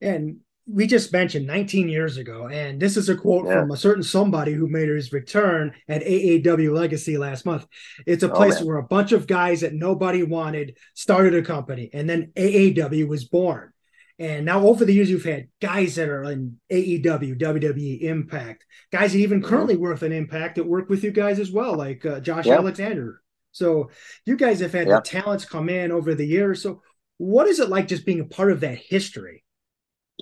And 0.00 0.38
we 0.66 0.86
just 0.86 1.12
mentioned 1.12 1.46
19 1.46 1.88
years 1.88 2.16
ago, 2.16 2.48
and 2.48 2.80
this 2.80 2.96
is 2.96 3.08
a 3.10 3.16
quote 3.16 3.46
Yeah. 3.46 3.60
from 3.60 3.70
a 3.70 3.76
certain 3.76 4.02
somebody 4.02 4.52
who 4.52 4.66
made 4.66 4.88
his 4.88 5.12
return 5.12 5.74
at 5.88 6.02
AAW 6.02 6.72
Legacy 6.72 7.18
last 7.18 7.44
month. 7.44 7.66
It's 8.06 8.22
a 8.22 8.32
Oh, 8.32 8.34
place 8.34 8.54
man. 8.56 8.66
where 8.66 8.76
a 8.78 8.82
bunch 8.82 9.12
of 9.12 9.26
guys 9.26 9.60
that 9.60 9.74
nobody 9.74 10.22
wanted 10.22 10.78
started 10.94 11.34
a 11.34 11.42
company, 11.42 11.90
and 11.92 12.08
then 12.08 12.32
AAW 12.36 13.04
was 13.06 13.24
born. 13.24 13.72
And 14.18 14.46
now, 14.46 14.66
over 14.66 14.84
the 14.84 14.94
years, 14.94 15.10
you've 15.10 15.24
had 15.24 15.48
guys 15.60 15.96
that 15.96 16.08
are 16.08 16.22
in 16.24 16.58
AEW, 16.70 17.34
WWE, 17.34 17.96
Impact, 18.04 18.64
guys 18.92 19.12
that 19.12 19.18
even 19.18 19.42
currently 19.42 19.76
work 19.76 20.02
in 20.02 20.12
Impact 20.12 20.54
that 20.54 20.66
work 20.66 20.88
with 20.88 21.02
you 21.04 21.10
guys 21.10 21.38
as 21.40 21.50
well, 21.50 21.76
like 21.76 22.06
uh, 22.06 22.20
Josh 22.20 22.46
Yeah. 22.46 22.54
Alexander. 22.54 23.20
So, 23.52 23.90
you 24.24 24.36
guys 24.36 24.60
have 24.60 24.72
had 24.72 24.88
Yeah. 24.88 24.96
the 24.96 25.02
talents 25.02 25.44
come 25.44 25.68
in 25.68 25.92
over 25.92 26.14
the 26.14 26.26
years. 26.26 26.62
So, 26.62 26.80
what 27.18 27.48
is 27.48 27.60
it 27.60 27.68
like 27.68 27.86
just 27.88 28.06
being 28.06 28.20
a 28.20 28.24
part 28.24 28.50
of 28.50 28.60
that 28.60 28.78
history? 28.78 29.43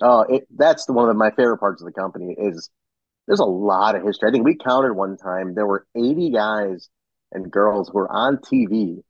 Oh, 0.01 0.21
it, 0.23 0.47
that's 0.55 0.85
the, 0.85 0.93
one 0.93 1.09
of 1.09 1.15
my 1.15 1.29
favorite 1.31 1.59
parts 1.59 1.81
of 1.81 1.85
the 1.85 1.91
company 1.91 2.35
is 2.37 2.69
there's 3.27 3.39
a 3.41 3.45
lot 3.45 3.95
of 3.95 4.03
history. 4.03 4.29
I 4.29 4.31
think 4.31 4.45
we 4.45 4.57
counted 4.57 4.93
one 4.93 5.17
time 5.17 5.55
there 5.55 5.67
were 5.67 5.87
80 5.95 6.31
guys 6.31 6.89
and 7.31 7.51
girls 7.51 7.89
who 7.89 7.99
were 7.99 8.11
on 8.11 8.39
TV 8.41 9.03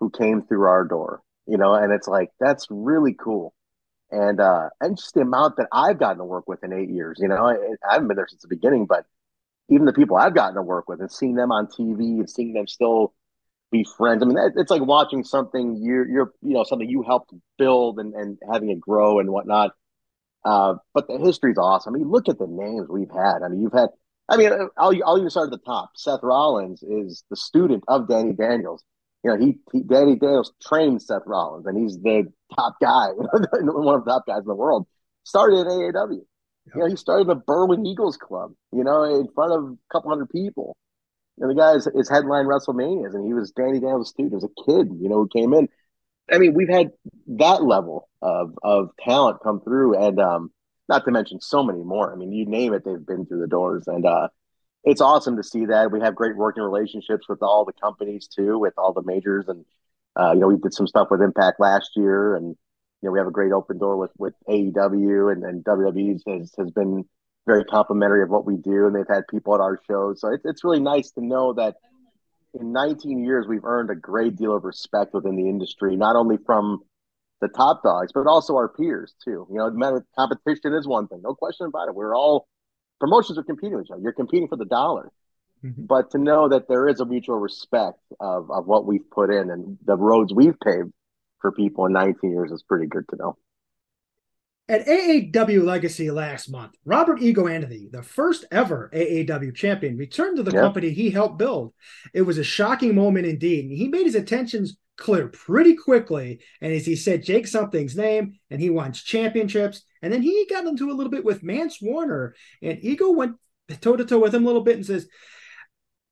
who 0.00 0.10
came 0.10 0.42
through 0.42 0.64
our 0.64 0.84
door, 0.86 1.22
you 1.46 1.58
know, 1.58 1.74
and 1.74 1.92
it's 1.92 2.08
like 2.08 2.30
that's 2.40 2.66
really 2.70 3.14
cool. 3.14 3.54
And 4.10 4.40
uh 4.40 4.70
and 4.80 4.96
just 4.98 5.14
the 5.14 5.22
amount 5.22 5.56
that 5.58 5.68
I've 5.72 5.98
gotten 5.98 6.18
to 6.18 6.24
work 6.24 6.48
with 6.48 6.64
in 6.64 6.72
eight 6.72 6.90
years, 6.90 7.18
you 7.20 7.28
know, 7.28 7.36
I, 7.46 7.54
I 7.88 7.94
haven't 7.94 8.08
been 8.08 8.16
there 8.16 8.28
since 8.28 8.42
the 8.42 8.48
beginning, 8.48 8.86
but 8.86 9.06
even 9.70 9.86
the 9.86 9.92
people 9.92 10.16
I've 10.16 10.34
gotten 10.34 10.56
to 10.56 10.62
work 10.62 10.88
with 10.88 11.00
and 11.00 11.10
seeing 11.12 11.34
them 11.34 11.52
on 11.52 11.68
TV 11.68 12.18
and 12.20 12.30
seeing 12.30 12.52
them 12.54 12.66
still 12.68 13.14
be 13.72 13.84
friends. 13.98 14.22
I 14.22 14.26
mean, 14.26 14.38
it's 14.56 14.70
like 14.70 14.82
watching 14.82 15.24
something 15.24 15.78
you're, 15.82 16.08
you're, 16.08 16.32
you 16.42 16.54
know, 16.54 16.64
something 16.64 16.88
you 16.88 17.02
helped 17.02 17.32
build 17.58 17.98
and, 18.00 18.14
and 18.14 18.38
having 18.52 18.70
it 18.70 18.80
grow 18.80 19.20
and 19.20 19.30
whatnot. 19.30 19.72
Uh, 20.44 20.74
but 20.94 21.06
the 21.08 21.18
history's 21.18 21.58
awesome. 21.58 21.94
I 21.94 21.98
mean, 21.98 22.10
look 22.10 22.28
at 22.28 22.38
the 22.38 22.46
names 22.46 22.88
we've 22.88 23.10
had. 23.10 23.42
I 23.44 23.48
mean, 23.48 23.62
you've 23.62 23.72
had, 23.72 23.90
I 24.28 24.36
mean, 24.36 24.50
I'll, 24.76 24.92
I'll 25.04 25.18
even 25.18 25.30
start 25.30 25.52
at 25.52 25.58
the 25.58 25.64
top. 25.64 25.92
Seth 25.96 26.20
Rollins 26.22 26.82
is 26.82 27.24
the 27.30 27.36
student 27.36 27.84
of 27.88 28.08
Danny 28.08 28.32
Daniels. 28.32 28.82
You 29.24 29.30
know, 29.30 29.38
he, 29.38 29.58
he 29.72 29.82
Danny 29.82 30.16
Daniels 30.16 30.52
trained 30.60 31.00
Seth 31.00 31.22
Rollins, 31.26 31.66
and 31.66 31.78
he's 31.78 31.96
the 31.98 32.32
top 32.56 32.74
guy, 32.80 33.08
one 33.12 33.94
of 33.94 34.04
the 34.04 34.10
top 34.10 34.26
guys 34.26 34.40
in 34.40 34.48
the 34.48 34.54
world. 34.54 34.86
Started 35.24 35.60
at 35.60 35.66
AAW. 35.66 36.20
You 36.74 36.80
know, 36.80 36.86
he 36.86 36.96
started 36.96 37.28
the 37.28 37.36
Berwyn 37.36 37.86
Eagles 37.86 38.16
Club. 38.16 38.52
You 38.72 38.82
know, 38.82 39.04
in 39.04 39.28
front 39.32 39.52
of 39.52 39.64
a 39.64 39.76
couple 39.92 40.10
hundred 40.10 40.30
people. 40.30 40.76
And 41.38 41.50
the 41.50 41.54
guy 41.54 41.72
is, 41.74 41.86
is 41.86 42.10
headline 42.10 42.46
WrestleManias, 42.46 43.14
and 43.14 43.24
he 43.24 43.32
was 43.32 43.52
Danny 43.52 43.80
Daniels' 43.80 44.10
student 44.10 44.34
as 44.34 44.44
a 44.44 44.62
kid. 44.66 44.88
You 45.00 45.08
know, 45.08 45.16
who 45.16 45.28
came 45.28 45.54
in. 45.54 45.68
I 46.32 46.38
mean, 46.38 46.54
we've 46.54 46.68
had 46.68 46.90
that 47.28 47.62
level 47.62 48.08
of 48.22 48.56
of 48.62 48.90
talent 49.00 49.38
come 49.42 49.60
through, 49.60 49.96
and 49.96 50.18
um, 50.18 50.50
not 50.88 51.04
to 51.04 51.10
mention 51.10 51.40
so 51.40 51.62
many 51.62 51.82
more. 51.82 52.12
I 52.12 52.16
mean, 52.16 52.32
you 52.32 52.46
name 52.46 52.72
it, 52.72 52.84
they've 52.84 53.06
been 53.06 53.26
through 53.26 53.40
the 53.40 53.46
doors, 53.46 53.84
and 53.86 54.06
uh, 54.06 54.28
it's 54.82 55.00
awesome 55.00 55.36
to 55.36 55.42
see 55.42 55.66
that. 55.66 55.92
We 55.92 56.00
have 56.00 56.14
great 56.14 56.36
working 56.36 56.62
relationships 56.62 57.28
with 57.28 57.42
all 57.42 57.64
the 57.64 57.74
companies 57.74 58.28
too, 58.28 58.58
with 58.58 58.74
all 58.78 58.92
the 58.92 59.02
majors, 59.02 59.46
and 59.48 59.64
uh, 60.18 60.32
you 60.32 60.40
know, 60.40 60.48
we 60.48 60.56
did 60.56 60.72
some 60.72 60.86
stuff 60.86 61.08
with 61.10 61.20
Impact 61.20 61.60
last 61.60 61.90
year, 61.96 62.34
and 62.34 62.48
you 62.48 63.08
know, 63.08 63.12
we 63.12 63.18
have 63.18 63.28
a 63.28 63.32
great 63.32 63.52
open 63.52 63.78
door 63.78 63.98
with 63.98 64.12
with 64.16 64.34
AEW, 64.48 65.32
and 65.32 65.44
and 65.44 65.64
WWE 65.64 66.18
has 66.26 66.52
has 66.58 66.70
been 66.70 67.04
very 67.46 67.64
complimentary 67.64 68.22
of 68.22 68.30
what 68.30 68.46
we 68.46 68.56
do, 68.56 68.86
and 68.86 68.96
they've 68.96 69.04
had 69.08 69.24
people 69.28 69.54
at 69.54 69.60
our 69.60 69.78
shows, 69.86 70.20
so 70.22 70.32
it's 70.32 70.46
it's 70.46 70.64
really 70.64 70.80
nice 70.80 71.10
to 71.12 71.24
know 71.24 71.52
that 71.52 71.76
in 72.54 72.72
19 72.72 73.24
years, 73.24 73.46
we've 73.46 73.64
earned 73.64 73.90
a 73.90 73.94
great 73.94 74.36
deal 74.36 74.54
of 74.54 74.64
respect 74.64 75.14
within 75.14 75.36
the 75.36 75.48
industry, 75.48 75.96
not 75.96 76.16
only 76.16 76.36
from 76.44 76.80
the 77.40 77.48
top 77.48 77.82
dogs, 77.82 78.12
but 78.12 78.26
also 78.26 78.54
our 78.54 78.68
peers 78.68 79.14
too. 79.24 79.46
You 79.50 79.56
know, 79.56 80.00
competition 80.16 80.74
is 80.74 80.86
one 80.86 81.08
thing, 81.08 81.22
no 81.22 81.34
question 81.34 81.66
about 81.66 81.88
it. 81.88 81.94
We're 81.94 82.14
all 82.14 82.46
promotions 83.00 83.36
are 83.38 83.42
competing 83.42 83.76
with 83.76 83.86
each 83.86 83.90
other. 83.90 84.00
You're 84.00 84.12
competing 84.12 84.48
for 84.48 84.56
the 84.56 84.64
dollar, 84.64 85.10
Mhm. 85.64 85.86
but 85.88 86.10
to 86.12 86.18
know 86.18 86.48
that 86.48 86.68
there 86.68 86.88
is 86.88 87.00
a 87.00 87.04
mutual 87.04 87.38
respect 87.38 88.00
of 88.20 88.50
of 88.50 88.66
what 88.66 88.86
we've 88.86 89.08
put 89.10 89.30
in 89.30 89.50
and 89.50 89.78
the 89.84 89.96
roads 89.96 90.32
we've 90.32 90.58
paved 90.60 90.92
for 91.40 91.50
people 91.50 91.86
in 91.86 91.92
19 91.92 92.30
years 92.30 92.52
is 92.52 92.62
pretty 92.62 92.86
good 92.86 93.08
to 93.08 93.16
know. 93.16 93.36
At 94.68 94.86
AAW 94.86 95.64
Legacy 95.64 96.10
last 96.10 96.50
month, 96.50 96.74
Robert 96.84 97.20
Ego 97.20 97.48
Anthony, 97.48 97.88
the 97.90 98.02
first 98.02 98.44
ever 98.50 98.90
AAW 98.94 99.54
champion, 99.54 99.96
returned 99.96 100.36
to 100.36 100.42
the 100.42 100.52
Yeah. 100.52 100.60
company 100.60 100.90
he 100.90 101.10
helped 101.10 101.38
build. 101.38 101.74
It 102.14 102.22
was 102.22 102.38
a 102.38 102.44
shocking 102.44 102.94
moment 102.94 103.26
indeed. 103.26 103.64
and 103.66 103.76
He 103.76 103.88
made 103.88 104.06
his 104.06 104.14
intentions 104.14 104.76
clear 104.96 105.26
pretty 105.28 105.74
quickly. 105.74 106.40
And 106.60 106.72
as 106.72 106.86
he 106.86 106.94
said 106.94 107.24
Jake 107.24 107.48
something's 107.48 107.96
name, 107.96 108.34
and 108.50 108.60
he 108.60 108.70
wants 108.70 109.02
championships. 109.02 109.82
And 110.00 110.12
then 110.12 110.22
he 110.22 110.46
got 110.48 110.66
into 110.66 110.90
a 110.90 110.94
little 110.94 111.10
bit 111.10 111.24
with 111.24 111.42
Mance 111.42 111.78
Warner, 111.82 112.34
and 112.62 112.78
Ego 112.82 113.10
went 113.10 113.36
toe 113.80 113.96
to 113.96 114.04
toe 114.04 114.20
with 114.20 114.34
him 114.34 114.44
a 114.44 114.46
little 114.46 114.62
bit 114.62 114.76
and 114.76 114.86
says, 114.86 115.08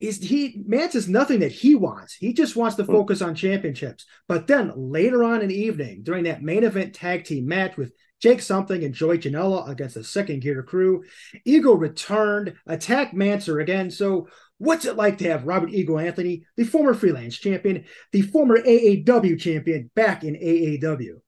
is 0.00 0.18
he 0.22 0.62
Mance 0.66 0.94
is 0.94 1.08
nothing 1.08 1.40
that 1.40 1.52
he 1.52 1.74
wants. 1.74 2.14
He 2.14 2.32
just 2.32 2.56
wants 2.56 2.76
to 2.76 2.84
Hmm. 2.84 2.92
focus 2.92 3.20
on 3.22 3.34
championships. 3.34 4.06
But 4.28 4.46
then 4.48 4.72
later 4.74 5.22
on 5.22 5.42
in 5.42 5.48
the 5.48 5.54
evening, 5.60 6.02
during 6.02 6.24
that 6.24 6.42
main 6.42 6.64
event 6.64 6.94
tag 6.94 7.24
team 7.24 7.46
match 7.46 7.76
with 7.76 7.92
Jake 8.20 8.42
Something 8.42 8.84
and 8.84 8.94
Joey 8.94 9.18
Janela 9.18 9.68
against 9.68 9.94
the 9.94 10.04
second 10.04 10.40
gear 10.40 10.62
crew, 10.62 11.04
Eagle 11.44 11.76
returned, 11.76 12.54
attacked 12.66 13.14
Manser 13.14 13.62
again. 13.62 13.90
So 13.90 14.28
what's 14.58 14.84
it 14.84 14.96
like 14.96 15.18
to 15.18 15.28
have 15.30 15.46
Robert 15.46 15.70
Ego 15.70 15.98
Anthony, 15.98 16.44
the 16.56 16.64
former 16.64 16.94
freelance 16.94 17.36
champion, 17.36 17.84
the 18.12 18.22
former 18.22 18.58
AAW 18.58 19.38
champion, 19.40 19.90
back 19.94 20.22
in 20.24 20.34
AAW? 20.34 21.20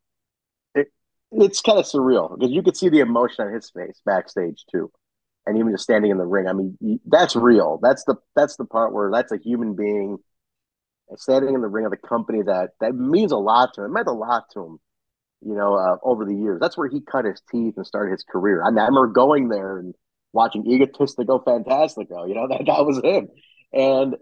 it's 1.35 1.61
kind 1.61 1.79
of 1.79 1.87
surreal 1.87 2.39
because 2.39 2.53
you 2.53 2.63
could 2.63 2.77
see 2.77 2.89
the 2.89 3.01
emotion 3.01 3.47
on 3.47 3.55
his 3.55 3.71
face 3.71 4.01
backstage 4.05 4.65
too, 4.71 4.91
and 5.47 5.57
even 5.57 5.73
just 5.73 5.85
standing 5.85 6.11
in 6.11 6.19
the 6.19 6.27
ring. 6.27 6.47
I 6.47 6.53
mean, 6.53 7.01
that's 7.07 7.35
real. 7.35 7.79
That's 7.83 8.05
the 8.05 8.17
that's 8.37 8.57
the 8.57 8.65
part 8.65 8.93
where 8.93 9.11
that's 9.11 9.33
a 9.33 9.39
human 9.39 9.75
being 9.75 10.19
standing 11.17 11.55
in 11.55 11.61
the 11.61 11.69
ring 11.69 11.85
of 11.85 11.91
the 11.91 11.97
company 11.97 12.43
that 12.43 12.71
that 12.81 12.95
means 12.95 13.33
a 13.33 13.37
lot 13.37 13.75
to 13.75 13.83
him. 13.83 13.91
It 13.91 13.95
meant 13.95 14.09
a 14.09 14.13
lot 14.13 14.45
to 14.53 14.61
him, 14.61 14.79
you 15.45 15.55
know, 15.55 15.75
uh, 15.75 15.97
over 16.03 16.25
the 16.25 16.35
years. 16.35 16.61
That's 16.61 16.77
where 16.77 16.89
he 16.89 17.01
cut 17.01 17.25
his 17.25 17.43
teeth 17.51 17.75
and 17.77 17.87
started 17.87 18.13
his 18.13 18.25
career. 18.25 18.63
I, 18.63 18.71
mean, 18.71 18.79
I 18.79 18.87
remember 18.87 19.09
going 19.09 19.49
there 19.49 19.79
and 19.79 19.95
watching 20.33 20.65
Egotistico 20.65 21.45
Fantastico. 21.45 22.29
You 22.29 22.35
know, 22.35 22.49
that 22.51 22.65
that 22.67 22.87
was 22.87 23.01
him, 23.03 23.29
and. 23.73 24.17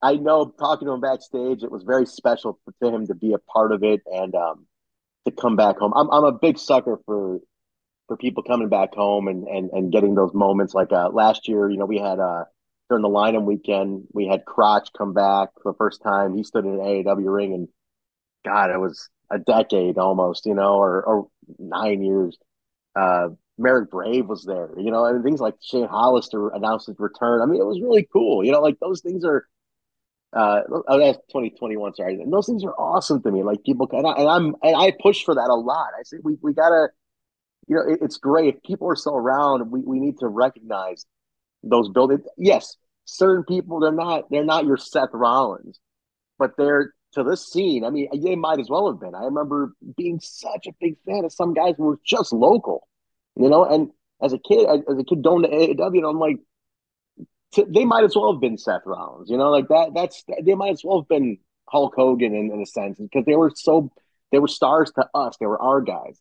I 0.00 0.14
know 0.14 0.54
talking 0.60 0.86
to 0.86 0.94
him 0.94 1.00
backstage, 1.00 1.64
it 1.64 1.72
was 1.72 1.82
very 1.82 2.06
special 2.06 2.60
to 2.80 2.88
him 2.88 3.08
to 3.08 3.16
be 3.16 3.32
a 3.32 3.38
part 3.38 3.72
of 3.72 3.82
it 3.82 4.00
and 4.06 4.32
um, 4.36 4.68
to 5.24 5.32
come 5.32 5.56
back 5.56 5.78
home. 5.78 5.92
I'm 5.94 6.10
I'm 6.10 6.24
a 6.24 6.32
big 6.32 6.58
sucker 6.58 7.00
for 7.04 7.40
for 8.06 8.16
people 8.16 8.42
coming 8.42 8.68
back 8.68 8.94
home 8.94 9.28
and 9.28 9.46
and 9.46 9.70
and 9.70 9.92
getting 9.92 10.14
those 10.14 10.34
moments. 10.34 10.74
Like 10.74 10.92
uh, 10.92 11.10
last 11.10 11.48
year, 11.48 11.70
you 11.70 11.76
know, 11.76 11.86
we 11.86 11.98
had 11.98 12.18
uh 12.18 12.44
during 12.88 13.02
the 13.02 13.08
Lynham 13.08 13.44
weekend, 13.44 14.04
we 14.12 14.26
had 14.26 14.46
Crotch 14.46 14.88
come 14.96 15.12
back 15.12 15.50
for 15.62 15.72
the 15.72 15.76
first 15.76 16.02
time. 16.02 16.34
He 16.34 16.42
stood 16.42 16.64
in 16.64 16.72
an 16.72 16.80
AAW 16.80 17.32
ring, 17.32 17.52
and 17.52 17.68
God, 18.44 18.70
it 18.70 18.78
was 18.78 19.10
a 19.30 19.38
decade 19.38 19.98
almost, 19.98 20.46
you 20.46 20.54
know, 20.54 20.74
or 20.76 21.02
or 21.02 21.28
nine 21.58 22.02
years. 22.02 22.36
Uh, 22.96 23.28
Marek 23.58 23.90
Brave 23.90 24.26
was 24.26 24.44
there, 24.44 24.70
you 24.78 24.90
know, 24.90 25.04
and 25.04 25.24
things 25.24 25.40
like 25.40 25.54
Shane 25.60 25.88
Hollister 25.88 26.48
announced 26.50 26.86
his 26.86 26.98
return. 26.98 27.42
I 27.42 27.46
mean, 27.46 27.60
it 27.60 27.66
was 27.66 27.80
really 27.80 28.08
cool, 28.12 28.44
you 28.44 28.52
know, 28.52 28.60
like 28.60 28.78
those 28.80 29.00
things 29.00 29.24
are 29.24 29.46
uh 30.34 30.60
oh 30.88 30.98
that's 30.98 31.16
2021 31.28 31.94
sorry 31.94 32.20
and 32.20 32.30
those 32.30 32.44
things 32.44 32.62
are 32.62 32.74
awesome 32.74 33.22
to 33.22 33.30
me 33.30 33.42
like 33.42 33.62
people 33.64 33.88
and, 33.92 34.06
I, 34.06 34.12
and 34.12 34.28
i'm 34.28 34.54
and 34.62 34.76
i 34.76 34.92
push 35.00 35.24
for 35.24 35.34
that 35.34 35.48
a 35.48 35.54
lot 35.54 35.92
i 35.98 36.02
say 36.02 36.18
we, 36.22 36.36
we 36.42 36.52
gotta 36.52 36.88
you 37.66 37.76
know 37.76 37.82
it, 37.90 38.00
it's 38.02 38.18
great 38.18 38.54
if 38.54 38.62
people 38.62 38.90
are 38.90 38.96
still 38.96 39.16
around 39.16 39.70
we, 39.70 39.80
we 39.80 39.98
need 39.98 40.18
to 40.18 40.28
recognize 40.28 41.06
those 41.62 41.88
buildings 41.88 42.26
yes 42.36 42.76
certain 43.06 43.42
people 43.42 43.80
they're 43.80 43.90
not 43.90 44.24
they're 44.30 44.44
not 44.44 44.66
your 44.66 44.76
seth 44.76 45.08
rollins 45.14 45.80
but 46.38 46.52
they're 46.58 46.92
to 47.18 47.24
this 47.24 47.46
scene. 47.46 47.84
I 47.84 47.90
mean, 47.90 48.08
they 48.22 48.36
might 48.36 48.60
as 48.60 48.68
well 48.68 48.90
have 48.90 49.00
been. 49.00 49.14
I 49.14 49.24
remember 49.24 49.72
being 49.96 50.20
such 50.20 50.66
a 50.66 50.72
big 50.80 50.96
fan 51.06 51.24
of 51.24 51.32
some 51.32 51.54
guys 51.54 51.74
who 51.76 51.84
were 51.84 52.00
just 52.04 52.32
local, 52.32 52.88
you 53.36 53.48
know. 53.48 53.64
And 53.64 53.90
as 54.22 54.32
a 54.32 54.38
kid, 54.38 54.66
as 54.68 54.98
a 54.98 55.04
kid 55.04 55.22
going 55.22 55.42
to 55.42 55.48
AEW, 55.48 55.94
you 55.94 56.00
know, 56.00 56.10
I'm 56.10 56.18
like, 56.18 56.38
they 57.56 57.84
might 57.84 58.04
as 58.04 58.14
well 58.14 58.32
have 58.32 58.40
been 58.40 58.58
Seth 58.58 58.82
Rollins, 58.84 59.30
you 59.30 59.36
know, 59.36 59.50
like 59.50 59.68
that. 59.68 59.92
That's 59.94 60.24
they 60.42 60.54
might 60.54 60.72
as 60.72 60.82
well 60.84 61.00
have 61.00 61.08
been 61.08 61.38
Hulk 61.68 61.94
Hogan 61.96 62.34
in, 62.34 62.50
in 62.52 62.62
a 62.62 62.66
sense 62.66 62.98
because 62.98 63.24
they 63.24 63.36
were 63.36 63.52
so 63.54 63.90
they 64.32 64.38
were 64.38 64.48
stars 64.48 64.92
to 64.92 65.08
us. 65.14 65.36
They 65.38 65.46
were 65.46 65.60
our 65.60 65.80
guys. 65.80 66.20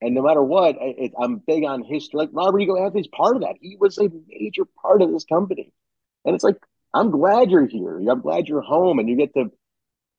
And 0.00 0.14
no 0.14 0.22
matter 0.22 0.42
what, 0.42 0.76
it, 0.80 1.12
I'm 1.18 1.38
big 1.38 1.64
on 1.64 1.82
history. 1.82 2.18
Like 2.18 2.30
Robert 2.32 2.60
Ego 2.60 2.76
Anthony's 2.76 3.06
part 3.08 3.36
of 3.36 3.42
that. 3.42 3.56
He 3.60 3.76
was 3.78 3.96
a 3.98 4.10
major 4.28 4.64
part 4.82 5.02
of 5.02 5.10
this 5.10 5.24
company. 5.24 5.72
And 6.24 6.34
it's 6.34 6.44
like, 6.44 6.58
I'm 6.92 7.10
glad 7.10 7.50
you're 7.50 7.66
here. 7.66 7.98
I'm 7.98 8.20
glad 8.20 8.48
you're 8.48 8.60
home 8.60 8.98
and 8.98 9.08
you 9.08 9.16
get 9.16 9.34
to 9.34 9.50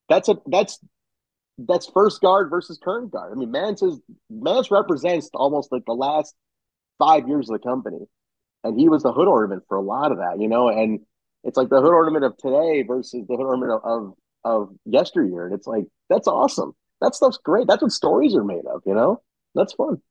that's 0.09 0.29
a 0.29 0.37
that's 0.47 0.79
that's 1.57 1.87
first 1.87 2.21
guard 2.21 2.49
versus 2.49 2.79
current 2.83 3.11
guard. 3.11 3.31
I 3.31 3.35
mean, 3.35 3.51
Mance 3.51 3.81
is 3.81 3.99
Mance 4.29 4.71
represents 4.71 5.29
almost 5.33 5.71
like 5.71 5.83
the 5.85 5.93
last 5.93 6.35
five 6.97 7.27
years 7.27 7.49
of 7.49 7.59
the 7.59 7.67
company. 7.67 7.99
And 8.63 8.79
he 8.79 8.89
was 8.89 9.03
the 9.03 9.13
hood 9.13 9.27
ornament 9.27 9.63
for 9.67 9.77
a 9.77 9.81
lot 9.81 10.11
of 10.11 10.17
that, 10.17 10.39
you 10.39 10.47
know, 10.47 10.69
and 10.69 11.01
it's 11.43 11.57
like 11.57 11.69
the 11.69 11.81
hood 11.81 11.93
ornament 11.93 12.25
of 12.25 12.35
today 12.37 12.83
versus 12.83 13.25
the 13.27 13.35
hood 13.35 13.45
ornament 13.45 13.71
of, 13.71 13.81
of, 13.83 14.13
of 14.43 14.75
yesteryear. 14.85 15.45
And 15.45 15.53
it's 15.53 15.67
like, 15.67 15.85
that's 16.09 16.27
awesome. 16.27 16.73
That 17.01 17.13
stuff's 17.13 17.37
great. 17.37 17.67
That's 17.67 17.83
what 17.83 17.91
stories 17.91 18.35
are 18.35 18.43
made 18.43 18.65
of, 18.65 18.81
you 18.85 18.95
know? 18.95 19.21
That's 19.53 19.73
fun. 19.73 20.01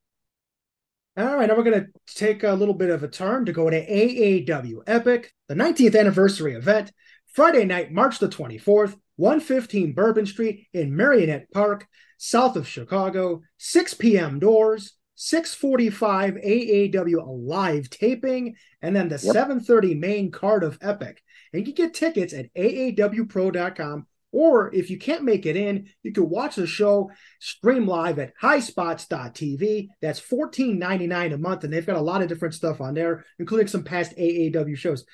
All 1.17 1.37
right, 1.37 1.49
now 1.49 1.57
we're 1.57 1.65
going 1.65 1.81
to 1.81 2.15
take 2.15 2.43
a 2.43 2.53
little 2.53 2.75
bit 2.75 2.91
of 2.91 3.03
a 3.03 3.09
turn 3.09 3.45
to 3.47 3.53
go 3.53 3.71
to 3.71 3.87
AAW 3.87 4.83
Epic, 4.87 5.33
the 5.49 5.55
19th 5.55 5.99
anniversary 5.99 6.55
event, 6.55 6.93
Friday 7.33 7.65
night, 7.65 7.93
March 7.93 8.19
the 8.19 8.29
24th, 8.29 8.97
115 9.17 9.93
Bourbon 9.93 10.27
Street 10.27 10.67
in 10.73 10.93
Merrionette 10.93 11.51
Park, 11.53 11.87
south 12.19 12.57
of 12.57 12.69
Chicago, 12.69 13.43
6 13.59 13.95
p.m. 13.95 14.39
doors, 14.39 14.95
645 15.17 16.35
AAW 16.35 17.47
live 17.47 17.89
taping, 17.91 18.57
and 18.83 18.95
then 18.95 19.09
the 19.09 19.15
yep. 19.15 19.33
730 19.33 19.95
main 19.95 20.31
card 20.31 20.65
of 20.65 20.79
Epic. 20.81 21.23
And 21.53 21.67
you 21.67 21.73
can 21.73 21.87
get 21.87 21.95
tickets 21.95 22.33
at 22.33 22.53
aawpro.com 22.55 24.07
or 24.35 24.75
if 24.75 24.91
you 24.91 24.99
can't 24.99 25.23
make 25.23 25.47
it 25.47 25.55
in, 25.55 25.89
you 26.03 26.11
can 26.11 26.29
watch 26.29 26.57
the 26.57 26.67
show 26.67 27.13
stream 27.39 27.87
live 27.87 28.19
at 28.19 28.37
highspots.tv. 28.43 29.89
That's 30.03 30.21
$14.99 30.21 31.35
a 31.35 31.39
month. 31.39 31.63
And 31.63 31.73
they've 31.73 31.87
got 31.87 31.97
a 31.97 32.03
lot 32.03 32.21
of 32.21 32.29
different 32.29 32.55
stuff 32.55 32.81
on 32.81 32.95
there, 32.95 33.25
including 33.39 33.69
some 33.69 33.85
past 33.85 34.17
AAW 34.17 34.77
shows. 34.77 35.05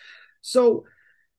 So 0.40 0.84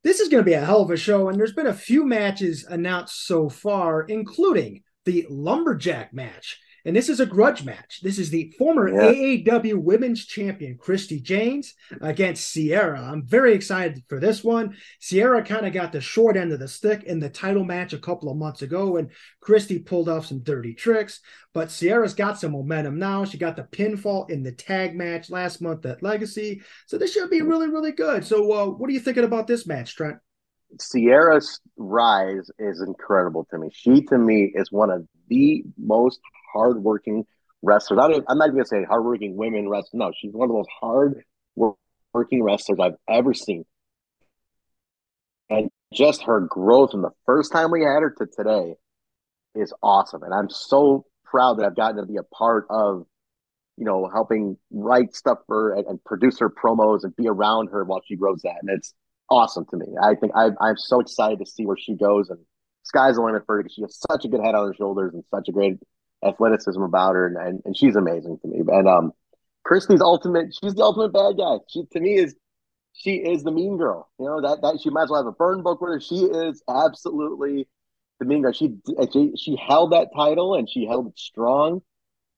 this 0.03 0.19
is 0.19 0.29
going 0.29 0.43
to 0.43 0.49
be 0.49 0.53
a 0.53 0.65
hell 0.65 0.81
of 0.81 0.91
a 0.91 0.97
show. 0.97 1.29
And 1.29 1.39
there's 1.39 1.53
been 1.53 1.67
a 1.67 1.73
few 1.73 2.05
matches 2.05 2.65
announced 2.67 3.25
so 3.25 3.49
far, 3.49 4.03
including 4.03 4.83
the 5.05 5.25
Lumberjack 5.29 6.13
match. 6.13 6.59
And 6.85 6.95
this 6.95 7.09
is 7.09 7.19
a 7.19 7.25
grudge 7.25 7.63
match. 7.63 8.01
This 8.01 8.17
is 8.17 8.29
the 8.29 8.53
former 8.57 8.89
yeah. 8.89 9.11
AAW 9.11 9.75
Women's 9.75 10.25
Champion 10.25 10.77
Christy 10.77 11.19
James 11.19 11.73
against 12.01 12.47
Sierra. 12.47 13.01
I'm 13.01 13.25
very 13.25 13.53
excited 13.53 14.03
for 14.07 14.19
this 14.19 14.43
one. 14.43 14.75
Sierra 14.99 15.43
kind 15.43 15.65
of 15.65 15.73
got 15.73 15.91
the 15.91 16.01
short 16.01 16.37
end 16.37 16.51
of 16.51 16.59
the 16.59 16.67
stick 16.67 17.03
in 17.03 17.19
the 17.19 17.29
title 17.29 17.63
match 17.63 17.93
a 17.93 17.99
couple 17.99 18.29
of 18.29 18.37
months 18.37 18.61
ago 18.61 18.91
when 18.91 19.09
Christy 19.39 19.79
pulled 19.79 20.09
off 20.09 20.25
some 20.25 20.39
dirty 20.39 20.73
tricks. 20.73 21.19
But 21.53 21.71
Sierra's 21.71 22.13
got 22.13 22.39
some 22.39 22.53
momentum 22.53 22.97
now. 22.97 23.25
She 23.25 23.37
got 23.37 23.55
the 23.55 23.63
pinfall 23.63 24.29
in 24.29 24.43
the 24.43 24.51
tag 24.51 24.95
match 24.95 25.29
last 25.29 25.61
month 25.61 25.85
at 25.85 26.01
Legacy. 26.01 26.61
So 26.87 26.97
this 26.97 27.13
should 27.13 27.29
be 27.29 27.41
really, 27.41 27.67
really 27.67 27.91
good. 27.91 28.25
So, 28.25 28.51
uh, 28.51 28.65
what 28.67 28.89
are 28.89 28.93
you 28.93 28.99
thinking 28.99 29.25
about 29.25 29.47
this 29.47 29.67
match, 29.67 29.95
Trent? 29.95 30.17
Sierra's 30.79 31.59
rise 31.77 32.49
is 32.59 32.81
incredible 32.81 33.45
to 33.51 33.57
me. 33.57 33.69
She, 33.73 34.01
to 34.03 34.17
me, 34.17 34.51
is 34.55 34.71
one 34.71 34.89
of 34.89 35.05
the 35.31 35.63
most 35.77 36.19
hardworking 36.53 37.25
wrestlers. 37.61 37.99
I 37.99 38.05
am 38.05 38.37
not 38.37 38.47
even 38.47 38.57
gonna 38.57 38.65
say 38.65 38.83
hardworking 38.83 39.35
women 39.37 39.69
wrestlers. 39.69 39.93
No, 39.93 40.11
she's 40.15 40.33
one 40.33 40.45
of 40.45 40.49
the 40.49 40.57
most 40.57 40.69
hard 40.79 41.23
working 42.13 42.43
wrestlers 42.43 42.79
I've 42.79 42.97
ever 43.09 43.33
seen. 43.33 43.65
And 45.49 45.69
just 45.93 46.23
her 46.23 46.41
growth 46.41 46.91
from 46.91 47.01
the 47.01 47.11
first 47.25 47.51
time 47.51 47.71
we 47.71 47.81
had 47.81 48.01
her 48.01 48.13
to 48.19 48.25
today 48.25 48.75
is 49.55 49.73
awesome. 49.81 50.23
And 50.23 50.33
I'm 50.33 50.49
so 50.49 51.05
proud 51.25 51.59
that 51.59 51.65
I've 51.65 51.75
gotten 51.75 51.97
to 51.97 52.05
be 52.05 52.17
a 52.17 52.23
part 52.23 52.67
of, 52.69 53.05
you 53.77 53.85
know, 53.85 54.09
helping 54.11 54.57
write 54.71 55.15
stuff 55.15 55.39
for 55.47 55.69
her 55.69 55.75
and, 55.75 55.87
and 55.87 56.03
produce 56.03 56.39
her 56.39 56.49
promos 56.49 57.03
and 57.03 57.15
be 57.15 57.27
around 57.27 57.69
her 57.69 57.83
while 57.85 58.01
she 58.05 58.15
grows 58.15 58.41
that. 58.43 58.57
And 58.61 58.69
it's 58.69 58.93
awesome 59.29 59.65
to 59.71 59.77
me. 59.77 59.87
I 60.01 60.15
think 60.15 60.33
I, 60.35 60.49
I'm 60.59 60.77
so 60.77 60.99
excited 60.99 61.39
to 61.39 61.45
see 61.45 61.65
where 61.65 61.77
she 61.77 61.95
goes 61.95 62.29
and 62.29 62.39
sky's 62.83 63.15
the 63.15 63.21
limit 63.21 63.43
for 63.45 63.57
her 63.57 63.63
because 63.63 63.73
she 63.75 63.81
has 63.81 63.99
such 64.09 64.25
a 64.25 64.27
good 64.27 64.41
head 64.41 64.55
on 64.55 64.67
her 64.67 64.73
shoulders 64.73 65.13
and 65.13 65.23
such 65.31 65.47
a 65.49 65.51
great 65.51 65.77
athleticism 66.23 66.81
about 66.81 67.15
her, 67.15 67.27
and, 67.27 67.37
and, 67.37 67.61
and 67.65 67.77
she's 67.77 67.95
amazing 67.95 68.37
to 68.41 68.47
me. 68.47 68.59
And 68.67 68.87
um, 68.87 69.11
Christy's 69.63 70.01
ultimate, 70.01 70.53
she's 70.61 70.75
the 70.75 70.83
ultimate 70.83 71.13
bad 71.13 71.37
guy. 71.37 71.57
She 71.67 71.83
to 71.91 71.99
me 71.99 72.15
is 72.15 72.35
she 72.93 73.15
is 73.15 73.43
the 73.43 73.51
mean 73.51 73.77
girl. 73.77 74.09
You 74.19 74.25
know 74.25 74.41
that 74.41 74.61
that 74.61 74.79
she 74.81 74.89
might 74.89 75.03
as 75.03 75.09
well 75.09 75.23
have 75.23 75.27
a 75.27 75.31
burn 75.31 75.63
book 75.63 75.81
with 75.81 75.91
her. 75.91 76.01
She 76.01 76.25
is 76.25 76.61
absolutely 76.69 77.67
the 78.19 78.25
mean 78.25 78.41
girl. 78.41 78.51
She 78.51 78.75
she, 79.11 79.33
she 79.37 79.55
held 79.55 79.93
that 79.93 80.09
title 80.15 80.55
and 80.55 80.69
she 80.69 80.85
held 80.85 81.07
it 81.07 81.17
strong. 81.17 81.81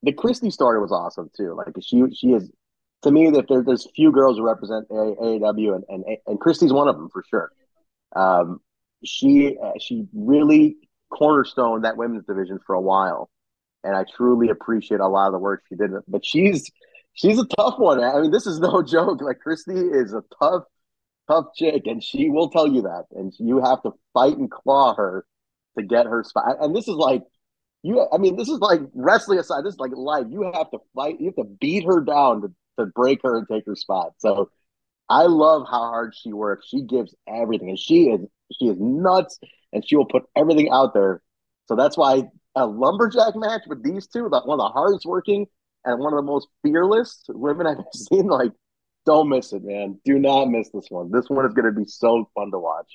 The 0.04 0.14
Christy 0.14 0.50
story 0.50 0.80
was 0.80 0.92
awesome 0.92 1.30
too. 1.36 1.56
Like 1.56 1.76
she 1.82 2.04
she 2.14 2.28
is 2.34 2.52
to 3.04 3.12
me 3.12 3.30
that 3.32 3.48
there, 3.48 3.64
there's 3.64 3.88
few 3.96 4.12
girls 4.12 4.38
who 4.38 4.44
represent 4.44 4.90
AAW 4.90 5.76
and, 5.76 5.84
and 5.90 6.18
and 6.28 6.40
Christy's 6.40 6.74
one 6.74 6.88
of 6.88 6.96
them 6.96 7.10
for 7.10 7.24
sure. 7.30 7.52
Um, 8.16 8.60
she 9.04 9.58
uh, 9.62 9.74
she 9.80 10.08
really 10.14 10.78
cornerstone 11.10 11.82
that 11.82 11.98
women's 11.98 12.26
division 12.26 12.60
for 12.66 12.74
a 12.76 12.82
while 12.82 13.30
and 13.84 13.96
I 13.96 14.06
truly 14.16 14.50
appreciate 14.50 15.00
a 15.00 15.08
lot 15.08 15.28
of 15.28 15.34
the 15.34 15.40
work 15.40 15.64
she 15.68 15.76
did. 15.76 15.92
But 16.08 16.26
she's 16.26 16.72
she's 17.14 17.40
a 17.40 17.46
tough 17.46 17.78
one. 17.78 18.04
I 18.04 18.22
mean, 18.22 18.32
this 18.32 18.48
is 18.48 18.60
no 18.60 18.82
joke. 18.88 19.22
Like 19.22 19.40
Christy 19.40 19.74
is 19.74 20.14
a 20.14 20.24
tough, 20.40 20.64
tough 21.30 21.48
chick, 21.56 21.84
and 21.86 22.04
she 22.04 22.30
will 22.30 22.50
tell 22.50 22.68
you 22.68 22.84
that. 22.84 23.06
And 23.12 23.34
you 23.40 23.62
have 23.64 23.82
to 23.84 23.92
fight 24.14 24.38
and 24.38 24.50
claw 24.50 24.96
her 24.96 25.26
to 25.78 25.84
get 25.84 26.06
her 26.06 26.24
spot. 26.24 26.58
And 26.62 26.76
this 26.76 26.88
is 26.88 26.96
like 26.96 27.24
you. 27.84 28.08
I 28.12 28.18
mean, 28.18 28.38
this 28.38 28.50
is 28.50 28.60
like 28.60 28.82
wrestling 28.94 29.40
aside. 29.40 29.66
This 29.66 29.74
is 29.74 29.80
like 29.80 29.92
life. 29.96 30.28
You 30.30 30.52
have 30.54 30.72
to 30.72 30.80
fight. 30.96 31.20
You 31.20 31.28
have 31.28 31.48
to 31.48 31.56
beat 31.60 31.86
her 31.86 32.02
down 32.02 32.42
to 32.42 32.52
to 32.80 32.88
break 32.88 33.20
her 33.24 33.38
and 33.38 33.48
take 33.48 33.66
her 33.66 33.76
spot. 33.76 34.14
So. 34.18 34.50
I 35.14 35.28
love 35.28 35.68
how 35.70 35.90
hard 35.90 36.16
she 36.16 36.34
works. 36.34 36.68
She 36.68 36.82
gives 36.82 37.14
everything, 37.28 37.70
and 37.70 37.78
she 37.78 38.06
is 38.10 38.22
she 38.52 38.66
is 38.66 38.78
nuts, 38.80 39.40
and 39.72 39.88
she 39.88 39.96
will 39.96 40.08
put 40.08 40.24
everything 40.36 40.70
out 40.72 40.96
there. 40.96 41.22
So 41.68 41.76
that's 41.76 41.96
why 41.96 42.24
a 42.56 42.66
lumberjack 42.66 43.36
match 43.36 43.62
with 43.68 43.84
these 43.84 44.08
two, 44.08 44.24
one 44.24 44.34
of 44.34 44.58
the 44.58 44.70
hardest 44.74 45.06
working 45.06 45.46
and 45.86 46.00
one 46.00 46.14
of 46.14 46.18
the 46.18 46.24
most 46.24 46.48
fearless 46.64 47.24
women 47.30 47.68
I've 47.68 47.78
seen. 47.94 48.26
Like, 48.26 48.54
don't 49.06 49.30
miss 49.30 49.54
it, 49.54 49.64
man. 49.64 50.00
Do 50.04 50.18
not 50.18 50.46
miss 50.46 50.70
this 50.74 50.88
one. 50.90 51.12
This 51.12 51.30
one 51.30 51.46
is 51.46 51.54
going 51.54 51.72
to 51.72 51.80
be 51.80 51.86
so 51.86 52.28
fun 52.34 52.50
to 52.52 52.58
watch. 52.58 52.88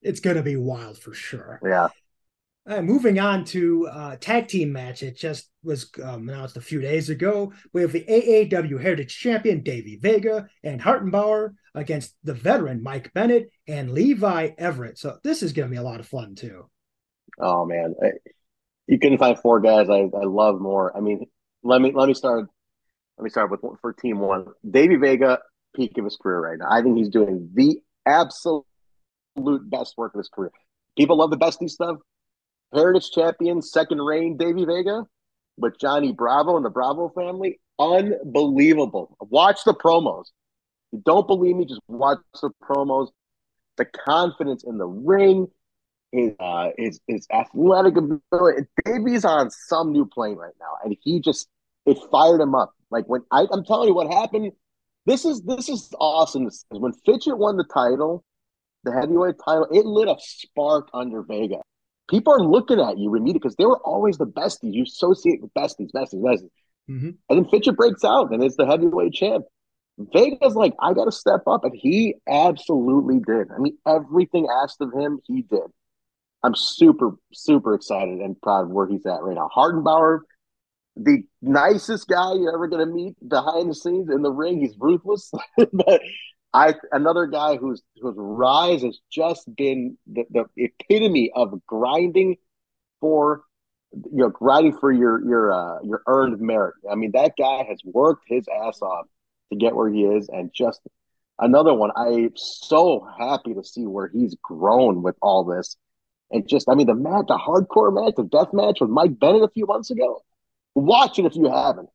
It's 0.00 0.20
going 0.20 0.36
to 0.36 0.42
be 0.42 0.56
wild 0.56 0.98
for 0.98 1.12
sure. 1.12 1.60
Yeah. 1.62 1.88
Uh, 2.64 2.80
moving 2.80 3.18
on 3.18 3.44
to 3.44 3.88
uh, 3.88 4.16
tag 4.20 4.46
team 4.46 4.72
match, 4.72 5.02
it 5.02 5.16
just 5.16 5.50
was 5.64 5.90
um, 6.04 6.28
announced 6.28 6.56
a 6.56 6.60
few 6.60 6.80
days 6.80 7.10
ago. 7.10 7.52
We 7.72 7.82
have 7.82 7.90
the 7.90 8.04
AAW 8.04 8.80
Heritage 8.80 9.18
Champion 9.18 9.64
Davey 9.64 9.96
Vega 9.96 10.46
and 10.62 10.80
Hartenbauer 10.80 11.54
against 11.74 12.14
the 12.22 12.34
veteran 12.34 12.80
Mike 12.80 13.12
Bennett 13.14 13.50
and 13.66 13.90
Levi 13.90 14.50
Everett. 14.58 14.96
So 14.96 15.18
this 15.24 15.42
is 15.42 15.52
going 15.52 15.68
to 15.68 15.72
be 15.72 15.78
a 15.78 15.82
lot 15.82 15.98
of 15.98 16.06
fun 16.06 16.36
too. 16.36 16.68
Oh 17.40 17.64
man, 17.64 17.94
you 18.86 18.98
couldn't 18.98 19.18
find 19.18 19.38
four 19.38 19.58
guys 19.58 19.88
I, 19.88 20.02
I 20.02 20.24
love 20.24 20.60
more. 20.60 20.96
I 20.96 21.00
mean, 21.00 21.26
let 21.64 21.80
me 21.80 21.90
let 21.92 22.06
me 22.06 22.14
start. 22.14 22.46
Let 23.18 23.24
me 23.24 23.30
start 23.30 23.50
with 23.50 23.60
for 23.80 23.92
team 23.92 24.20
one. 24.20 24.46
Davey 24.68 24.96
Vega, 24.96 25.40
peak 25.74 25.98
of 25.98 26.04
his 26.04 26.16
career 26.16 26.40
right 26.40 26.58
now. 26.58 26.66
I 26.70 26.82
think 26.82 26.96
he's 26.96 27.08
doing 27.08 27.50
the 27.54 27.80
absolute 28.06 28.64
best 29.36 29.94
work 29.96 30.14
of 30.14 30.18
his 30.18 30.28
career. 30.28 30.52
People 30.96 31.18
love 31.18 31.30
the 31.30 31.38
bestie 31.38 31.68
stuff. 31.68 31.96
Heritage 32.72 33.10
champion, 33.10 33.60
second 33.62 34.00
reign, 34.00 34.36
Davey 34.36 34.64
Vega 34.64 35.04
with 35.58 35.78
Johnny 35.78 36.12
Bravo 36.12 36.56
and 36.56 36.64
the 36.64 36.70
Bravo 36.70 37.10
family. 37.10 37.60
Unbelievable. 37.78 39.16
Watch 39.20 39.64
the 39.64 39.74
promos. 39.74 40.26
You 40.92 41.02
don't 41.04 41.26
believe 41.26 41.56
me, 41.56 41.64
just 41.64 41.80
watch 41.88 42.18
the 42.40 42.50
promos. 42.62 43.08
The 43.78 43.86
confidence 43.86 44.64
in 44.64 44.76
the 44.76 44.86
ring, 44.86 45.48
his 46.12 46.32
uh, 46.38 46.68
his 46.76 47.00
his 47.06 47.26
athletic 47.32 47.96
ability. 47.96 48.66
Davey's 48.84 49.24
on 49.24 49.50
some 49.50 49.92
new 49.92 50.04
plane 50.04 50.36
right 50.36 50.52
now, 50.60 50.76
and 50.84 50.94
he 51.00 51.20
just 51.20 51.48
it 51.86 51.98
fired 52.10 52.40
him 52.40 52.54
up. 52.54 52.74
Like 52.90 53.06
when 53.06 53.22
I, 53.30 53.46
I'm 53.50 53.64
telling 53.64 53.88
you 53.88 53.94
what 53.94 54.12
happened. 54.12 54.52
This 55.04 55.24
is 55.24 55.42
this 55.42 55.68
is 55.68 55.92
awesome. 55.98 56.48
When 56.68 56.92
Fitchett 57.04 57.36
won 57.36 57.56
the 57.56 57.64
title, 57.64 58.22
the 58.84 58.92
heavyweight 58.92 59.34
title, 59.44 59.66
it 59.72 59.84
lit 59.84 60.06
a 60.06 60.14
spark 60.20 60.88
under 60.94 61.22
Vega. 61.22 61.60
People 62.12 62.34
are 62.34 62.44
looking 62.44 62.78
at 62.78 62.98
you, 62.98 63.08
Ramita, 63.08 63.32
because 63.32 63.56
they 63.56 63.64
were 63.64 63.80
always 63.80 64.18
the 64.18 64.26
besties. 64.26 64.74
You 64.74 64.82
associate 64.82 65.40
with 65.40 65.52
besties, 65.54 65.90
besties, 65.96 66.22
besties. 66.22 66.50
Mm-hmm. 66.90 67.10
And 67.30 67.38
then 67.38 67.46
Fitchett 67.46 67.74
breaks 67.74 68.04
out 68.04 68.32
and 68.32 68.44
it's 68.44 68.56
the 68.56 68.66
heavyweight 68.66 69.14
champ. 69.14 69.46
Vega's 69.98 70.54
like, 70.54 70.74
I 70.78 70.92
got 70.92 71.06
to 71.06 71.12
step 71.12 71.40
up. 71.46 71.64
And 71.64 71.72
he 71.74 72.16
absolutely 72.28 73.20
did. 73.26 73.48
I 73.50 73.58
mean, 73.58 73.78
everything 73.88 74.46
asked 74.62 74.82
of 74.82 74.92
him, 74.92 75.20
he 75.26 75.40
did. 75.40 75.70
I'm 76.42 76.54
super, 76.54 77.12
super 77.32 77.74
excited 77.74 78.18
and 78.18 78.38
proud 78.42 78.64
of 78.64 78.70
where 78.70 78.86
he's 78.86 79.06
at 79.06 79.22
right 79.22 79.36
now. 79.36 79.48
Hardenbauer, 79.56 80.20
the 80.96 81.22
nicest 81.40 82.08
guy 82.08 82.34
you're 82.34 82.52
ever 82.52 82.68
going 82.68 82.86
to 82.86 82.92
meet 82.92 83.14
behind 83.26 83.70
the 83.70 83.74
scenes 83.74 84.10
in 84.10 84.20
the 84.20 84.30
ring. 84.30 84.60
He's 84.60 84.74
ruthless, 84.78 85.32
but 85.72 86.02
I 86.54 86.74
another 86.90 87.26
guy 87.26 87.56
whose 87.56 87.82
whose 88.00 88.14
rise 88.16 88.82
has 88.82 88.98
just 89.10 89.54
been 89.56 89.96
the, 90.06 90.24
the 90.30 90.44
epitome 90.56 91.32
of 91.34 91.64
grinding 91.66 92.36
for 93.00 93.42
you 93.92 94.24
know 94.24 94.28
grinding 94.28 94.76
for 94.78 94.92
your 94.92 95.24
your 95.26 95.52
uh, 95.52 95.78
your 95.82 96.02
earned 96.06 96.40
merit. 96.40 96.74
I 96.90 96.94
mean 96.94 97.12
that 97.12 97.32
guy 97.38 97.64
has 97.68 97.80
worked 97.84 98.24
his 98.26 98.46
ass 98.48 98.82
off 98.82 99.06
to 99.50 99.58
get 99.58 99.74
where 99.74 99.90
he 99.90 100.02
is, 100.04 100.28
and 100.28 100.50
just 100.54 100.80
another 101.38 101.74
one. 101.74 101.90
I'm 101.96 102.32
so 102.36 103.06
happy 103.18 103.54
to 103.54 103.64
see 103.64 103.86
where 103.86 104.08
he's 104.08 104.36
grown 104.42 105.02
with 105.02 105.16
all 105.22 105.44
this, 105.44 105.76
and 106.30 106.46
just 106.46 106.68
I 106.68 106.74
mean 106.74 106.86
the 106.86 106.94
match, 106.94 107.26
the 107.28 107.38
hardcore 107.38 107.94
match, 107.94 108.14
the 108.16 108.24
death 108.24 108.52
match 108.52 108.78
with 108.80 108.90
Mike 108.90 109.18
Bennett 109.18 109.42
a 109.42 109.48
few 109.48 109.66
months 109.66 109.90
ago. 109.90 110.22
Watch 110.74 111.18
it 111.18 111.26
if 111.26 111.34
you 111.34 111.50
haven't. 111.50 111.88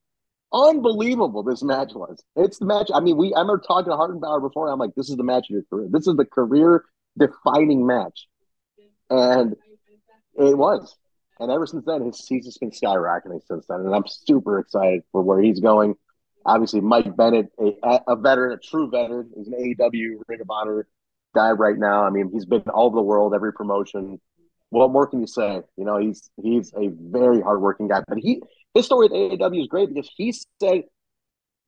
Unbelievable 0.54 1.44
this 1.44 1.62
match 1.62 1.92
was. 1.94 2.24
It's 2.36 2.60
the 2.60 2.66
match. 2.66 2.90
I 2.94 3.02
mean, 3.02 3.18
we 3.18 3.34
I 3.34 3.42
remember 3.42 3.62
talking 3.68 3.92
to 3.92 3.98
Hardenbauer 3.98 4.42
before. 4.42 4.70
I'm 4.70 4.80
like, 4.80 4.96
this 4.96 5.10
is 5.10 5.18
the 5.18 5.24
match 5.24 5.48
of 5.50 5.54
your 5.54 5.64
career. 5.70 5.88
This 5.92 6.08
is 6.08 6.16
the 6.16 6.26
career 6.26 6.86
defining 7.18 7.86
match. 7.86 8.28
And 9.10 9.56
it 10.38 10.58
was. 10.58 10.96
And 11.40 11.52
ever 11.52 11.66
since 11.68 11.86
then, 11.86 12.06
his 12.06 12.26
he's 12.28 12.46
just 12.46 12.60
been 12.60 12.72
skyrocketing 12.72 13.42
since 13.46 13.66
then. 13.68 13.82
And 13.82 13.94
I'm 13.94 14.08
super 14.08 14.60
excited 14.60 15.04
for 15.12 15.22
where 15.22 15.42
he's 15.42 15.60
going. 15.60 15.96
Obviously, 16.46 16.80
Mike 16.82 17.16
Bennett, 17.16 17.48
a, 17.60 18.00
a 18.08 18.16
veteran, 18.16 18.54
a 18.54 18.58
true 18.58 18.90
veteran, 18.90 19.32
is 19.36 19.48
an 19.48 19.54
AEW 19.54 20.22
Ring 20.28 20.42
of 20.42 20.50
Honor 20.50 20.88
guy 21.36 21.52
right 21.52 21.78
now. 21.78 22.04
I 22.06 22.10
mean, 22.10 22.30
he's 22.32 22.46
been 22.46 22.62
all 22.74 22.88
over 22.88 22.96
the 22.96 23.02
world, 23.02 23.34
every 23.36 23.52
promotion. 23.54 24.20
What 24.70 24.92
more 24.92 25.08
can 25.08 25.20
you 25.20 25.28
say? 25.28 25.62
You 25.76 25.86
know, 25.86 25.98
he's 25.98 26.30
he's 26.42 26.74
a 26.74 26.90
very 26.90 27.42
hardworking 27.42 27.88
guy. 27.88 28.02
But 28.08 28.18
he 28.18 28.42
his 28.78 28.86
story 28.86 29.08
with 29.08 29.40
AEW 29.40 29.62
is 29.62 29.68
great 29.68 29.90
because 29.94 30.10
he 30.16 30.32
said, 30.32 30.84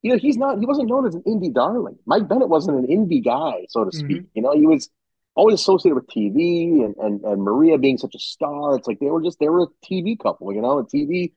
you 0.02 0.12
know, 0.12 0.18
he's 0.18 0.36
not 0.36 0.58
he 0.58 0.66
wasn't 0.66 0.88
known 0.88 1.06
as 1.06 1.14
an 1.14 1.22
indie 1.26 1.52
darling. 1.52 1.98
Mike 2.06 2.28
Bennett 2.28 2.48
wasn't 2.48 2.78
an 2.78 2.86
indie 2.86 3.22
guy, 3.22 3.66
so 3.68 3.84
to 3.84 3.92
speak. 3.94 4.22
Mm-hmm. 4.22 4.26
You 4.34 4.42
know, 4.42 4.52
he 4.52 4.66
was 4.66 4.88
always 5.34 5.60
associated 5.60 5.94
with 5.94 6.06
TV 6.06 6.84
and, 6.84 6.94
and 6.96 7.22
and 7.22 7.42
Maria 7.42 7.78
being 7.78 7.98
such 7.98 8.14
a 8.14 8.18
star. 8.18 8.76
It's 8.76 8.88
like 8.88 8.98
they 9.00 9.10
were 9.10 9.22
just 9.22 9.38
they 9.38 9.48
were 9.48 9.64
a 9.64 9.86
TV 9.86 10.18
couple, 10.18 10.52
you 10.52 10.62
know, 10.62 10.78
a 10.78 10.84
TV. 10.84 11.32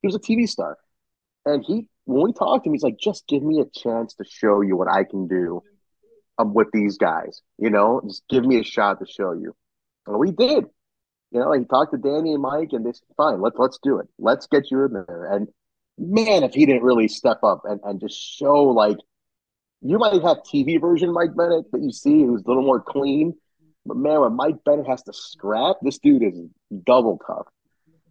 He 0.00 0.06
was 0.06 0.14
a 0.14 0.20
TV 0.20 0.48
star, 0.48 0.78
and 1.44 1.64
he 1.66 1.88
when 2.04 2.24
we 2.24 2.32
talked 2.32 2.64
to 2.64 2.70
him, 2.70 2.74
he's 2.74 2.82
like, 2.82 2.98
just 2.98 3.26
give 3.26 3.42
me 3.42 3.60
a 3.60 3.66
chance 3.66 4.14
to 4.14 4.24
show 4.24 4.62
you 4.62 4.76
what 4.76 4.90
I 4.90 5.04
can 5.04 5.28
do 5.28 5.62
um, 6.38 6.54
with 6.54 6.68
these 6.72 6.96
guys. 6.96 7.42
You 7.58 7.68
know, 7.68 8.00
just 8.06 8.22
give 8.30 8.44
me 8.44 8.58
a 8.58 8.64
shot 8.64 9.00
to 9.00 9.06
show 9.06 9.32
you. 9.32 9.54
And 10.06 10.18
we 10.18 10.30
did. 10.30 10.64
You 11.30 11.40
know, 11.40 11.52
he 11.52 11.64
talked 11.64 11.92
to 11.92 11.98
Danny 11.98 12.32
and 12.32 12.42
Mike, 12.42 12.70
and 12.72 12.84
they 12.84 12.92
said, 12.92 13.06
"Fine, 13.16 13.40
let's 13.40 13.58
let's 13.58 13.78
do 13.82 13.98
it. 13.98 14.08
Let's 14.18 14.46
get 14.46 14.70
you 14.70 14.84
in 14.84 14.92
there." 14.92 15.28
And 15.30 15.48
man, 15.98 16.42
if 16.42 16.54
he 16.54 16.64
didn't 16.64 16.82
really 16.82 17.08
step 17.08 17.38
up 17.42 17.62
and, 17.64 17.80
and 17.84 18.00
just 18.00 18.18
show 18.18 18.64
like 18.64 18.96
you 19.82 19.98
might 19.98 20.22
have 20.22 20.38
TV 20.38 20.80
version 20.80 21.12
Mike 21.12 21.36
Bennett 21.36 21.70
that 21.72 21.82
you 21.82 21.92
see 21.92 22.24
who's 22.24 22.42
a 22.44 22.48
little 22.48 22.62
more 22.62 22.80
clean, 22.80 23.34
but 23.84 23.96
man, 23.96 24.20
when 24.20 24.34
Mike 24.34 24.56
Bennett 24.64 24.86
has 24.86 25.02
to 25.04 25.12
scrap, 25.12 25.76
this 25.82 25.98
dude 25.98 26.22
is 26.22 26.40
double 26.84 27.20
tough, 27.26 27.46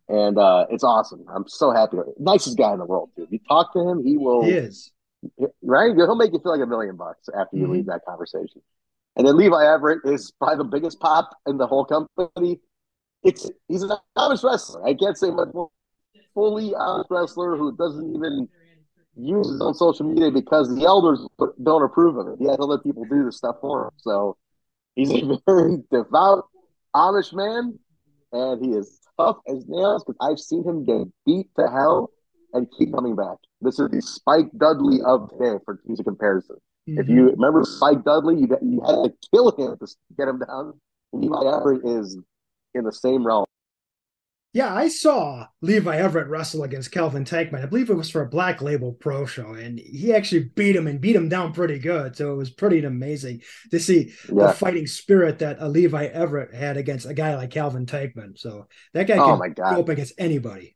and 0.07 0.37
uh, 0.37 0.65
it's 0.69 0.83
awesome. 0.83 1.25
I'm 1.33 1.47
so 1.47 1.71
happy. 1.71 1.97
Nicest 2.19 2.57
guy 2.57 2.73
in 2.73 2.79
the 2.79 2.85
world, 2.85 3.09
dude. 3.17 3.29
You 3.31 3.39
talk 3.47 3.73
to 3.73 3.79
him, 3.79 4.05
he 4.05 4.17
will. 4.17 4.43
He 4.43 4.51
is 4.51 4.91
right. 5.63 5.95
He'll 5.95 6.15
make 6.15 6.33
you 6.33 6.39
feel 6.39 6.51
like 6.51 6.61
a 6.61 6.69
million 6.69 6.95
bucks 6.95 7.29
after 7.35 7.57
you 7.57 7.63
mm-hmm. 7.63 7.73
leave 7.73 7.85
that 7.87 8.01
conversation. 8.07 8.61
And 9.15 9.27
then 9.27 9.35
Levi 9.35 9.65
Everett 9.65 10.01
is 10.05 10.31
probably 10.37 10.57
the 10.57 10.69
biggest 10.69 10.99
pop 10.99 11.35
in 11.47 11.57
the 11.57 11.65
whole 11.65 11.85
company 11.85 12.59
it's 13.23 13.49
he's 13.67 13.83
an 13.83 13.91
honest 14.15 14.43
wrestler. 14.43 14.85
I 14.85 14.93
can't 14.93 15.17
say 15.17 15.31
much 15.31 15.49
more. 15.53 15.69
Fully 16.33 16.75
honest 16.75 17.09
wrestler 17.09 17.57
who 17.57 17.75
doesn't 17.75 18.15
even 18.15 18.47
use 19.15 19.49
his 19.49 19.59
own 19.59 19.73
social 19.73 20.05
media 20.05 20.29
because 20.29 20.73
the 20.75 20.85
elders 20.85 21.25
don't 21.63 21.83
approve 21.83 22.17
of 22.17 22.27
it. 22.27 22.35
He 22.39 22.45
has 22.45 22.57
other 22.59 22.77
people 22.77 23.05
do 23.05 23.25
the 23.25 23.31
stuff 23.31 23.55
for 23.59 23.85
him. 23.85 23.91
So 23.97 24.37
he's 24.95 25.11
a 25.11 25.39
very 25.47 25.77
devout 25.91 26.45
Amish 26.95 27.33
man, 27.33 27.79
and 28.31 28.63
he 28.63 28.71
is 28.71 28.99
tough 29.19 29.37
as 29.47 29.65
nails 29.67 30.03
because 30.03 30.17
I've 30.21 30.39
seen 30.39 30.63
him 30.63 30.85
get 30.85 31.07
beat 31.25 31.47
to 31.57 31.69
hell 31.69 32.11
and 32.53 32.67
keep 32.77 32.93
coming 32.93 33.15
back. 33.15 33.37
This 33.61 33.79
is 33.79 33.89
the 33.89 34.01
Spike 34.01 34.49
Dudley 34.57 34.99
of 35.05 35.29
today 35.31 35.57
for 35.65 35.79
use 35.87 35.99
a 35.99 36.03
comparison. 36.03 36.57
Mm-hmm. 36.87 36.99
If 36.99 37.09
you 37.09 37.31
remember 37.31 37.63
Spike 37.63 38.03
Dudley, 38.03 38.35
you, 38.35 38.47
you 38.61 38.81
had 38.85 39.03
to 39.03 39.13
kill 39.33 39.51
him 39.51 39.77
to 39.77 39.87
get 40.17 40.27
him 40.27 40.39
down. 40.39 40.79
Levi 41.13 41.55
Everett 41.55 41.85
is 41.85 42.17
in 42.77 42.83
the 42.83 42.93
same 42.93 43.25
realm. 43.25 43.45
Yeah, 44.53 44.73
I 44.73 44.87
saw 44.87 45.45
Levi 45.61 45.97
Everett 45.97 46.29
wrestle 46.29 46.63
against 46.63 46.91
Calvin 46.91 47.25
Tankman. 47.25 47.61
I 47.61 47.67
believe 47.67 47.91
it 47.91 47.95
was 47.95 48.09
for 48.09 48.21
a 48.21 48.29
Black 48.29 48.59
Label 48.59 48.93
Pro 48.93 49.25
show, 49.25 49.53
and 49.53 49.77
he 49.77 50.13
actually 50.13 50.45
beat 50.55 50.75
him 50.75 50.87
and 50.87 50.99
beat 50.99 51.15
him 51.15 51.29
down 51.29 51.53
pretty 51.53 51.77
good. 51.77 52.15
So 52.15 52.33
it 52.33 52.37
was 52.37 52.49
pretty 52.49 52.83
amazing 52.83 53.43
to 53.69 53.79
see 53.79 54.13
yeah. 54.29 54.47
the 54.47 54.53
fighting 54.53 54.87
spirit 54.87 55.39
that 55.39 55.57
a 55.59 55.67
Levi 55.67 56.05
Everett 56.05 56.55
had 56.55 56.75
against 56.75 57.05
a 57.05 57.13
guy 57.13 57.35
like 57.35 57.51
Calvin 57.51 57.85
Tankman. 57.85 58.39
So 58.39 58.67
that 58.93 59.05
guy 59.05 59.17
oh 59.17 59.37
can 59.37 59.53
go 59.53 59.81
up 59.81 59.89
against 59.89 60.13
anybody. 60.17 60.75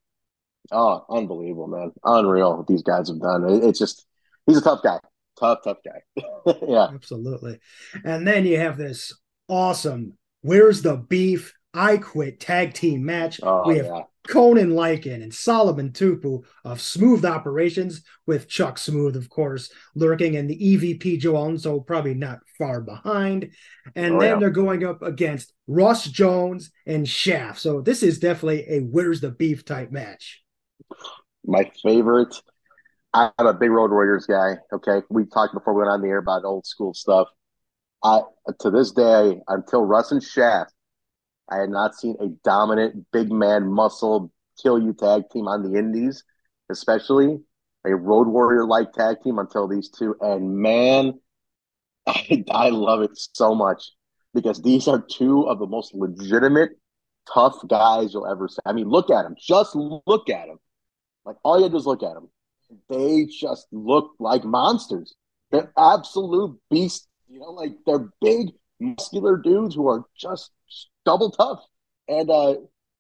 Oh, 0.72 1.04
unbelievable, 1.10 1.68
man! 1.68 1.91
Unreal 2.04 2.58
what 2.58 2.68
these 2.68 2.84
guys 2.84 3.08
have 3.08 3.20
done. 3.20 3.64
It's 3.64 3.80
just 3.80 4.06
he's 4.45 4.58
a 4.58 4.62
tough 4.62 4.84
guy, 4.84 4.99
tough, 5.39 5.60
tough 5.64 5.80
guy. 5.84 6.24
yeah, 6.68 6.88
absolutely. 6.93 7.60
And 8.06 8.28
then 8.28 8.45
you 8.45 8.58
have 8.58 8.78
this 8.78 9.12
awesome. 9.47 10.20
Where's 10.41 10.84
the 10.84 10.97
beef? 10.97 11.56
I 11.74 11.98
Quit 11.98 12.40
tag 12.40 12.74
team 12.74 13.06
match. 13.06 13.40
Oh, 13.42 13.68
we 13.68 13.78
have 13.78 13.86
yeah. 13.86 14.02
Conan 14.28 14.72
Lycan 14.72 15.24
and 15.24 15.34
Solomon 15.34 15.92
Tupu 15.92 16.44
of 16.64 16.82
Smooth 16.82 17.26
Operations, 17.26 18.04
with 18.28 18.48
Chuck 18.48 18.78
Smooth, 18.78 19.16
of 19.16 19.30
course, 19.30 19.72
lurking, 19.96 20.36
and 20.36 20.50
the 20.50 20.58
EVP 20.58 21.20
Joe 21.20 21.38
Alonso 21.38 21.80
probably 21.80 22.14
not 22.14 22.40
far 22.58 22.82
behind. 22.82 23.52
And 23.96 24.16
oh, 24.16 24.20
then 24.20 24.34
yeah. 24.34 24.40
they're 24.40 24.50
going 24.50 24.86
up 24.86 25.02
against 25.02 25.54
Russ 25.68 26.06
Jones 26.06 26.72
and 26.86 27.08
Shaft. 27.08 27.60
So 27.60 27.82
this 27.82 28.04
is 28.04 28.20
definitely 28.20 28.66
a 28.68 28.80
where's 28.82 29.22
the 29.22 29.32
beef 29.32 29.66
type 29.66 29.92
match. 29.92 30.44
My 31.46 31.72
favorite. 31.82 32.36
I'm 33.14 33.32
a 33.40 33.54
big 33.54 33.72
Road 33.72 33.92
Warriors 33.92 34.26
guy. 34.26 34.58
Okay, 34.72 35.02
we 35.10 35.26
talked 35.26 35.54
before 35.54 35.74
we 35.74 35.80
went 35.80 35.92
on 35.92 36.02
the 36.02 36.08
air 36.08 36.20
about 36.20 36.46
old 36.46 36.66
school 36.66 36.94
stuff. 36.94 37.28
I 38.04 38.22
to 38.62 38.72
this 38.72 38.92
day, 38.92 39.40
until 39.48 39.84
Russ 39.84 40.12
and 40.12 40.24
Shaft 40.24 40.74
I 41.52 41.58
had 41.58 41.70
not 41.70 41.95
seen 41.95 42.16
a 42.20 42.28
dominant 42.43 43.06
big 43.12 43.32
man 43.32 43.68
muscle 43.68 44.32
kill 44.62 44.82
you 44.82 44.93
tag 44.93 45.24
team 45.32 45.47
on 45.47 45.70
the 45.70 45.78
indies, 45.78 46.24
especially 46.70 47.39
a 47.86 47.95
road 47.95 48.28
warrior 48.28 48.66
like 48.66 48.93
tag 48.93 49.18
team 49.24 49.38
until 49.38 49.68
these 49.68 49.89
two. 49.89 50.16
And 50.22 50.58
man, 50.58 51.20
I, 52.08 52.43
I 52.49 52.70
love 52.70 53.02
it 53.02 53.12
so 53.14 53.54
much 53.54 53.91
because 54.34 54.62
these 54.62 54.88
are 54.88 55.02
two 55.02 55.43
of 55.43 55.60
the 55.60 55.68
most 55.68 55.93
legitimate, 55.93 56.72
tough 57.32 57.56
guys 57.68 58.14
you'll 58.14 58.28
ever 58.28 58.47
see. 58.47 58.62
I 58.66 58.74
mean, 58.74 58.88
look 58.88 59.10
at 59.10 59.24
them. 59.24 59.36
Just 59.38 59.76
look 59.76 60.30
at 60.30 60.47
them. 60.47 60.58
Like 61.26 61.36
all 61.43 61.58
you 61.58 61.64
have 61.64 61.72
to 61.74 61.78
is 61.78 61.86
look 61.86 62.04
at 62.04 62.14
them. 62.14 62.30
They 62.89 63.26
just 63.26 63.68
look 63.74 64.12
like 64.20 64.45
monsters. 64.45 65.16
They're 65.52 65.74
absolute 65.78 66.58
beasts. 66.70 67.08
You 67.28 67.39
know, 67.39 67.52
like 67.52 67.72
they're 67.86 68.10
big, 68.22 68.52
muscular 68.80 69.38
dudes 69.38 69.76
who 69.76 69.88
are 69.89 70.06
just 70.18 70.52
double 71.06 71.32
tough. 71.32 71.60
And 72.08 72.30
uh, 72.30 72.56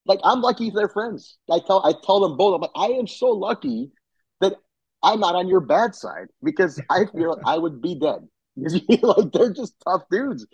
like 0.05 0.19
I'm 0.23 0.41
lucky 0.41 0.69
they're 0.69 0.89
friends. 0.89 1.37
I 1.49 1.59
tell 1.65 1.85
I 1.85 1.93
tell 2.03 2.19
them 2.21 2.37
both. 2.37 2.55
I'm 2.55 2.61
like, 2.61 2.71
I 2.75 2.97
am 2.97 3.07
so 3.07 3.27
lucky 3.27 3.91
that 4.39 4.55
I'm 5.03 5.19
not 5.19 5.35
on 5.35 5.47
your 5.47 5.59
bad 5.59 5.95
side 5.95 6.27
because 6.43 6.79
I 6.89 7.05
feel 7.05 7.35
like 7.35 7.41
I 7.45 7.57
would 7.57 7.81
be 7.81 7.95
dead. 7.95 8.27
like 9.01 9.31
they're 9.31 9.53
just 9.53 9.75
tough 9.85 10.03
dudes. 10.11 10.45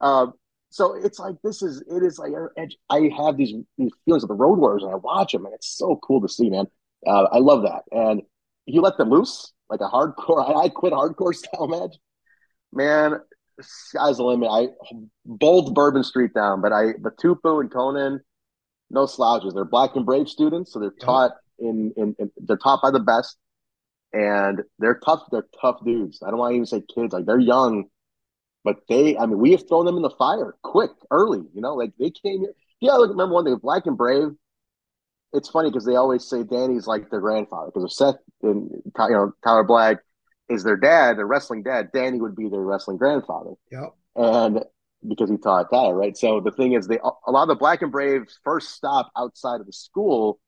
Um, 0.00 0.34
so 0.70 0.94
it's 0.94 1.18
like 1.18 1.36
this 1.44 1.62
is 1.62 1.82
it 1.86 2.02
is 2.02 2.18
like 2.18 2.32
I 2.90 3.10
have 3.16 3.36
these 3.36 3.54
these 3.78 3.92
feelings 4.04 4.22
of 4.22 4.28
the 4.28 4.34
Road 4.34 4.58
Warriors 4.58 4.82
and 4.82 4.92
I 4.92 4.96
watch 4.96 5.32
them 5.32 5.44
and 5.44 5.54
it's 5.54 5.76
so 5.76 5.96
cool 6.02 6.20
to 6.20 6.28
see, 6.28 6.50
man. 6.50 6.66
Uh, 7.06 7.24
I 7.24 7.38
love 7.38 7.62
that. 7.62 7.82
And 7.90 8.22
you 8.64 8.80
let 8.80 8.96
them 8.96 9.10
loose 9.10 9.52
like 9.68 9.80
a 9.80 9.88
hardcore. 9.88 10.48
I, 10.48 10.52
I 10.64 10.68
quit 10.68 10.92
hardcore 10.92 11.34
style 11.34 11.66
match, 11.66 11.96
man 12.72 13.20
sky's 13.62 14.18
the 14.18 14.24
limit. 14.24 14.48
I 14.50 14.68
bold 15.24 15.74
Bourbon 15.74 16.04
Street 16.04 16.34
down, 16.34 16.60
but 16.60 16.72
I 16.72 16.92
but 17.00 17.16
Tupu 17.16 17.60
and 17.60 17.70
Conan, 17.70 18.20
no 18.90 19.06
slouches. 19.06 19.54
They're 19.54 19.64
black 19.64 19.96
and 19.96 20.06
brave 20.06 20.28
students, 20.28 20.72
so 20.72 20.78
they're 20.78 20.90
taught 20.90 21.32
in, 21.58 21.92
in, 21.96 22.14
in 22.18 22.30
they're 22.36 22.56
taught 22.56 22.82
by 22.82 22.90
the 22.90 23.00
best, 23.00 23.36
and 24.12 24.62
they're 24.78 25.00
tough. 25.04 25.22
They're 25.30 25.46
tough 25.60 25.84
dudes. 25.84 26.22
I 26.24 26.30
don't 26.30 26.38
want 26.38 26.52
to 26.52 26.56
even 26.56 26.66
say 26.66 26.82
kids. 26.94 27.12
Like 27.12 27.26
they're 27.26 27.38
young, 27.38 27.84
but 28.64 28.76
they. 28.88 29.16
I 29.16 29.26
mean, 29.26 29.38
we 29.38 29.52
have 29.52 29.68
thrown 29.68 29.86
them 29.86 29.96
in 29.96 30.02
the 30.02 30.10
fire 30.10 30.54
quick, 30.62 30.90
early. 31.10 31.42
You 31.54 31.60
know, 31.60 31.74
like 31.74 31.92
they 31.98 32.10
came 32.10 32.40
here. 32.40 32.54
Yeah, 32.80 32.94
look, 32.94 33.10
remember 33.10 33.34
one 33.34 33.44
thing, 33.44 33.56
Black 33.56 33.86
and 33.86 33.96
Brave. 33.96 34.28
It's 35.32 35.48
funny 35.48 35.70
because 35.70 35.86
they 35.86 35.96
always 35.96 36.28
say 36.28 36.42
Danny's 36.42 36.86
like 36.86 37.08
their 37.08 37.20
grandfather 37.20 37.68
because 37.68 37.84
of 37.84 37.92
Seth 37.92 38.16
and 38.42 38.70
you 38.70 38.92
know 38.96 39.32
Tyler 39.42 39.64
Black 39.64 39.98
is 40.48 40.64
their 40.64 40.76
dad, 40.76 41.18
their 41.18 41.26
wrestling 41.26 41.62
dad. 41.62 41.90
Danny 41.92 42.20
would 42.20 42.36
be 42.36 42.48
their 42.48 42.60
wrestling 42.60 42.98
grandfather. 42.98 43.52
Yep. 43.70 43.94
And 44.16 44.64
because 45.08 45.30
he 45.30 45.36
taught 45.36 45.70
Tyler, 45.70 45.96
right? 45.96 46.16
So 46.16 46.40
the 46.40 46.52
thing 46.52 46.72
is, 46.72 46.86
they 46.86 46.98
a 46.98 47.30
lot 47.30 47.42
of 47.42 47.48
the 47.48 47.54
Black 47.56 47.82
and 47.82 47.90
Braves 47.90 48.38
first 48.44 48.70
stop 48.70 49.10
outside 49.16 49.60
of 49.60 49.66
the 49.66 49.72
school 49.72 50.38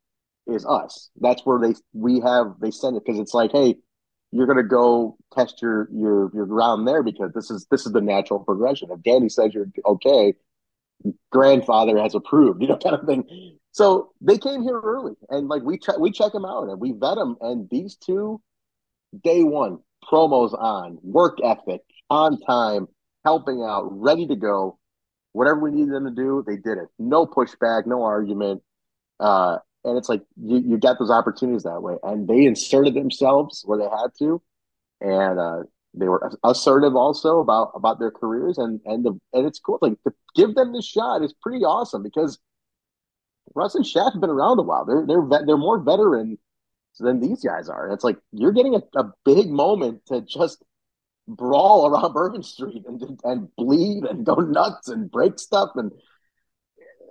is 0.46 0.66
us. 0.66 1.10
That's 1.20 1.44
where 1.44 1.58
they 1.58 1.74
we 1.92 2.20
have 2.20 2.54
they 2.60 2.70
send 2.70 2.96
it 2.96 3.04
because 3.04 3.18
it's 3.18 3.34
like, 3.34 3.52
hey, 3.52 3.76
you're 4.30 4.46
gonna 4.46 4.62
go 4.62 5.16
test 5.32 5.62
your 5.62 5.88
your 5.92 6.30
your 6.34 6.46
ground 6.46 6.86
there 6.86 7.02
because 7.02 7.32
this 7.34 7.50
is 7.50 7.66
this 7.70 7.86
is 7.86 7.92
the 7.92 8.00
natural 8.00 8.40
progression. 8.40 8.90
If 8.90 9.02
Danny 9.02 9.28
says 9.28 9.54
you're 9.54 9.68
okay, 9.86 10.34
grandfather 11.30 11.98
has 11.98 12.14
approved, 12.14 12.60
you 12.62 12.68
know, 12.68 12.76
kind 12.76 12.96
of 12.96 13.06
thing. 13.06 13.58
So 13.72 14.12
they 14.20 14.38
came 14.38 14.62
here 14.62 14.80
early, 14.80 15.14
and 15.30 15.48
like 15.48 15.62
we 15.62 15.78
check 15.78 15.98
we 15.98 16.10
check 16.10 16.32
them 16.32 16.44
out 16.44 16.68
and 16.68 16.80
we 16.80 16.92
vet 16.92 17.16
them, 17.16 17.36
and 17.40 17.68
these 17.70 17.96
two, 17.96 18.40
day 19.22 19.42
one 19.42 19.78
promos 20.10 20.52
on, 20.58 20.98
work 21.02 21.38
ethic, 21.42 21.80
on 22.10 22.40
time, 22.40 22.86
helping 23.24 23.62
out, 23.62 23.88
ready 23.90 24.26
to 24.26 24.36
go. 24.36 24.78
Whatever 25.32 25.60
we 25.60 25.70
needed 25.72 25.92
them 25.92 26.04
to 26.04 26.10
do, 26.10 26.44
they 26.46 26.56
did 26.56 26.78
it. 26.78 26.88
No 26.98 27.26
pushback, 27.26 27.86
no 27.86 28.02
argument. 28.02 28.62
Uh, 29.18 29.58
and 29.84 29.98
it's 29.98 30.08
like 30.08 30.22
you, 30.36 30.58
you 30.58 30.78
get 30.78 30.98
those 30.98 31.10
opportunities 31.10 31.64
that 31.64 31.82
way. 31.82 31.96
And 32.02 32.28
they 32.28 32.44
inserted 32.44 32.94
themselves 32.94 33.62
where 33.64 33.78
they 33.78 33.84
had 33.84 34.10
to. 34.20 34.40
And 35.00 35.38
uh, 35.38 35.62
they 35.94 36.08
were 36.08 36.32
assertive 36.44 36.96
also 36.96 37.40
about 37.40 37.72
about 37.74 37.98
their 37.98 38.10
careers 38.10 38.58
and 38.58 38.80
and 38.84 39.04
the 39.04 39.18
and 39.32 39.46
it's 39.46 39.58
cool 39.58 39.78
like 39.80 40.00
to 40.04 40.12
give 40.34 40.54
them 40.54 40.72
the 40.72 40.82
shot 40.82 41.22
is 41.22 41.32
pretty 41.40 41.64
awesome 41.64 42.02
because 42.02 42.38
Russ 43.54 43.74
and 43.74 43.86
Shaft 43.86 44.14
have 44.14 44.20
been 44.20 44.30
around 44.30 44.58
a 44.58 44.62
while. 44.62 44.84
They're 44.84 45.06
they're 45.06 45.44
they're 45.46 45.56
more 45.56 45.78
veteran 45.78 46.38
than 46.98 47.20
these 47.20 47.42
guys 47.42 47.68
are. 47.68 47.90
It's 47.90 48.04
like 48.04 48.18
you're 48.32 48.52
getting 48.52 48.74
a, 48.74 48.82
a 48.98 49.12
big 49.24 49.48
moment 49.48 50.06
to 50.06 50.20
just 50.20 50.62
brawl 51.26 51.86
around 51.86 52.12
Bourbon 52.14 52.42
Street 52.42 52.84
and 52.86 53.20
and 53.24 53.48
bleed 53.56 54.04
and 54.04 54.24
go 54.24 54.34
nuts 54.34 54.88
and 54.88 55.10
break 55.10 55.38
stuff 55.38 55.70
and 55.74 55.92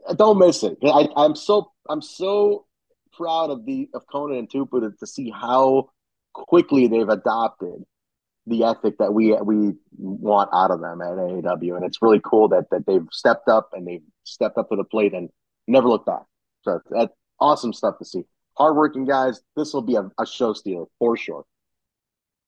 uh, 0.08 0.14
don't 0.14 0.40
miss 0.40 0.64
it. 0.64 0.78
I, 0.84 1.08
I'm 1.16 1.36
so 1.36 1.72
I'm 1.90 2.02
so 2.02 2.66
proud 3.14 3.50
of 3.50 3.66
the 3.66 3.90
of 3.94 4.04
Conan 4.12 4.38
and 4.38 4.50
Tupu 4.50 4.82
to, 4.82 4.92
to 5.00 5.08
see 5.08 5.30
how 5.30 5.90
quickly 6.34 6.88
they've 6.88 7.10
adopted 7.10 7.84
the 8.46 8.64
ethic 8.66 8.98
that 8.98 9.14
we 9.14 9.34
we 9.44 9.74
want 9.98 10.50
out 10.54 10.72
of 10.72 10.82
them 10.82 11.02
at 11.02 11.14
AAW, 11.14 11.76
and 11.76 11.86
it's 11.86 12.02
really 12.02 12.22
cool 12.24 12.50
that 12.50 12.70
that 12.72 12.86
they've 12.86 13.08
stepped 13.12 13.48
up 13.48 13.70
and 13.74 13.88
they've 13.88 14.04
stepped 14.24 14.58
up 14.58 14.70
to 14.70 14.76
the 14.76 14.84
plate 14.84 15.14
and 15.14 15.30
never 15.68 15.88
looked 15.88 16.06
back. 16.06 16.24
So 16.64 16.80
that's 16.90 17.14
awesome 17.40 17.74
stuff 17.74 17.98
to 18.00 18.06
see. 18.06 18.24
Hardworking 18.58 19.06
guys. 19.06 19.42
This 19.56 19.74
will 19.74 19.82
be 19.82 19.96
a, 19.96 20.10
a 20.20 20.26
show 20.26 20.54
stealer 20.54 20.86
for 21.00 21.18
sure. 21.18 21.46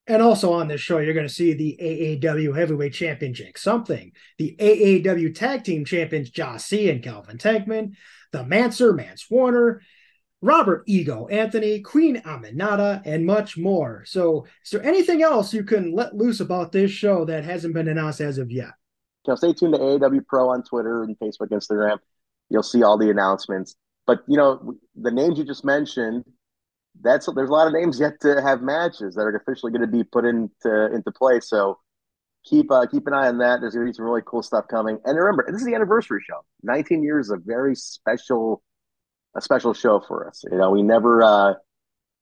And 0.08 0.22
also 0.22 0.53
on 0.53 0.68
this 0.68 0.82
show, 0.82 0.99
you're 0.99 1.16
going 1.16 1.28
to 1.28 1.34
see 1.34 1.53
the 1.53 1.78
AAW 1.82 2.56
Heavyweight 2.56 2.93
Champion 2.93 3.34
Jake 3.34 3.58
Something, 3.58 4.12
the 4.38 4.56
AAW 4.60 5.34
Tag 5.34 5.64
Team 5.64 5.84
Champions 5.84 6.30
Josh 6.30 6.64
C 6.64 6.91
and 6.91 7.03
Calvin 7.03 7.39
Tankman, 7.39 7.93
the 8.32 8.43
Manser, 8.43 8.95
Mance 8.95 9.26
Warner, 9.32 9.82
Robert 10.41 10.84
Ego 10.86 11.28
Anthony, 11.28 11.80
Queen 11.80 12.22
Aminata, 12.22 13.01
and 13.03 13.26
much 13.26 13.58
more. 13.58 14.03
So, 14.06 14.45
is 14.64 14.70
there 14.70 14.84
anything 14.84 15.24
else 15.24 15.53
you 15.56 15.64
can 15.64 15.91
let 15.91 16.16
loose 16.16 16.39
about 16.39 16.72
this 16.72 16.91
show 16.91 17.26
that 17.26 17.43
hasn't 17.43 17.74
been 17.74 17.88
announced 17.88 18.22
as 18.22 18.38
of 18.38 18.51
yet? 18.51 18.74
You 19.26 19.32
know, 19.32 19.36
stay 19.36 19.53
tuned 19.53 19.74
to 19.74 19.80
AAW 19.80 20.24
Pro 20.28 20.49
on 20.49 20.62
Twitter 20.62 21.01
and 21.01 21.18
Facebook, 21.18 21.49
Instagram. 21.49 21.97
You'll 22.49 22.62
see 22.62 22.84
all 22.84 22.99
the 22.99 23.10
announcements. 23.10 23.76
But 24.08 24.20
you 24.28 24.38
know, 24.38 24.76
the 24.95 25.12
names 25.12 25.38
you 25.38 25.45
just 25.45 25.66
mentioned, 25.66 26.26
that's 27.01 27.28
there's 27.34 27.49
a 27.49 27.53
lot 27.53 27.68
of 27.68 27.74
names 27.74 27.99
yet 27.99 28.22
to 28.22 28.41
have 28.41 28.62
matches 28.62 29.16
that 29.16 29.22
are 29.22 29.36
officially 29.36 29.72
going 29.72 29.82
to 29.82 29.88
be 29.88 30.03
put 30.03 30.26
into 30.26 30.93
into 30.93 31.12
play. 31.12 31.39
So 31.39 31.80
keep 32.45 32.72
uh, 32.72 32.86
keep 32.88 33.08
an 33.08 33.14
eye 33.14 33.28
on 33.28 33.39
that. 33.39 33.62
There's 33.62 33.74
going 33.74 33.86
to 33.86 33.91
be 33.91 33.95
some 33.95 34.06
really 34.06 34.22
cool 34.26 34.43
stuff 34.43 34.68
coming. 34.70 34.99
And 35.06 35.18
remember, 35.18 35.45
this 35.47 35.62
is 35.62 35.66
the 35.66 35.76
anniversary 35.76 36.22
show. 36.28 36.45
19 36.64 37.03
years, 37.03 37.30
a 37.30 37.38
very 37.38 37.76
special 37.76 38.62
a 39.36 39.41
special 39.41 39.74
show 39.74 39.99
for 39.99 40.28
us. 40.28 40.43
You 40.49 40.58
know, 40.58 40.72
we 40.72 40.84
never. 40.84 41.24
Uh, 41.24 41.53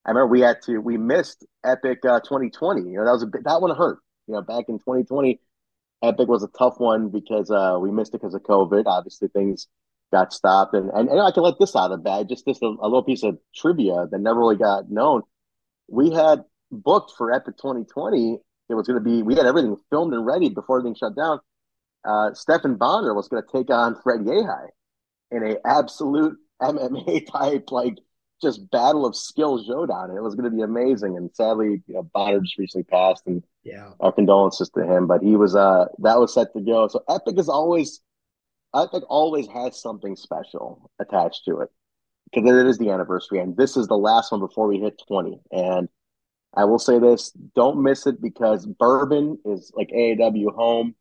I 0.05 0.09
remember 0.09 0.27
we 0.27 0.41
had 0.41 0.61
to 0.63 0.79
we 0.79 0.97
missed 0.97 1.45
Epic 1.63 1.99
uh, 2.05 2.19
2020. 2.21 2.81
You 2.81 2.97
know, 2.97 3.05
that 3.05 3.11
was 3.11 3.23
a 3.23 3.27
that 3.43 3.61
one 3.61 3.75
hurt. 3.75 3.99
You 4.27 4.35
know, 4.35 4.41
back 4.41 4.65
in 4.69 4.79
2020, 4.79 5.39
Epic 6.01 6.27
was 6.27 6.43
a 6.43 6.47
tough 6.47 6.79
one 6.79 7.09
because 7.09 7.51
uh, 7.51 7.77
we 7.79 7.91
missed 7.91 8.13
it 8.13 8.21
because 8.21 8.33
of 8.33 8.43
COVID. 8.43 8.83
Obviously, 8.85 9.27
things 9.27 9.67
got 10.13 10.31
stopped, 10.31 10.73
and, 10.73 10.89
and 10.91 11.09
and 11.09 11.19
I 11.19 11.31
can 11.31 11.43
let 11.43 11.59
this 11.59 11.75
out 11.75 11.91
of 11.91 11.97
the 11.99 12.03
bag. 12.03 12.29
Just 12.29 12.45
this 12.45 12.61
a, 12.61 12.67
a 12.67 12.87
little 12.87 13.03
piece 13.03 13.23
of 13.23 13.37
trivia 13.55 14.07
that 14.09 14.19
never 14.19 14.39
really 14.39 14.55
got 14.55 14.89
known. 14.89 15.23
We 15.89 16.11
had 16.11 16.43
booked 16.71 17.11
for 17.17 17.33
Epic 17.33 17.57
2020. 17.57 18.37
It 18.69 18.73
was 18.75 18.87
going 18.87 19.03
to 19.03 19.03
be 19.03 19.23
we 19.23 19.35
had 19.35 19.45
everything 19.45 19.75
filmed 19.89 20.13
and 20.13 20.25
ready 20.25 20.49
before 20.49 20.79
everything 20.79 20.95
shut 20.95 21.15
down. 21.15 21.39
Uh, 22.05 22.33
Stephan 22.33 22.75
Bonnar 22.75 23.13
was 23.13 23.27
going 23.27 23.43
to 23.43 23.49
take 23.51 23.69
on 23.69 23.99
Fred 24.01 24.21
Yehi 24.21 24.67
in 25.31 25.43
a 25.43 25.55
absolute 25.65 26.37
MMA 26.61 27.25
type, 27.31 27.71
like 27.71 27.95
just 28.41 28.69
battle 28.71 29.05
of 29.05 29.15
skill 29.15 29.63
showdown. 29.63 30.15
It 30.15 30.21
was 30.21 30.35
going 30.35 30.49
to 30.49 30.55
be 30.55 30.61
amazing. 30.61 31.17
And 31.17 31.33
sadly, 31.33 31.81
you 31.87 31.93
know, 31.95 32.03
Bonnar 32.13 32.41
just 32.41 32.57
recently 32.57 32.83
passed, 32.83 33.23
and 33.25 33.43
yeah, 33.63 33.91
our 33.99 34.11
condolences 34.11 34.69
to 34.71 34.83
him. 34.83 35.07
But 35.07 35.23
he 35.23 35.35
was 35.35 35.55
uh 35.55 35.85
that 35.99 36.19
was 36.19 36.33
set 36.33 36.53
to 36.53 36.61
go. 36.61 36.87
So 36.87 37.03
Epic 37.09 37.39
is 37.39 37.49
always, 37.49 38.01
Epic 38.75 39.03
always 39.07 39.47
has 39.47 39.81
something 39.81 40.15
special 40.15 40.89
attached 40.99 41.45
to 41.45 41.59
it 41.61 41.69
because 42.33 42.49
it 42.49 42.65
is 42.65 42.77
the 42.77 42.89
anniversary, 42.89 43.39
and 43.39 43.55
this 43.55 43.77
is 43.77 43.87
the 43.87 43.97
last 43.97 44.31
one 44.31 44.41
before 44.41 44.67
we 44.67 44.79
hit 44.79 45.01
twenty. 45.07 45.39
And 45.51 45.89
I 46.55 46.65
will 46.65 46.79
say 46.79 46.99
this: 46.99 47.31
don't 47.55 47.83
miss 47.83 48.07
it 48.07 48.21
because 48.21 48.65
Bourbon 48.65 49.37
is 49.45 49.71
like 49.75 49.89
AAW 49.89 50.53
home. 50.55 50.95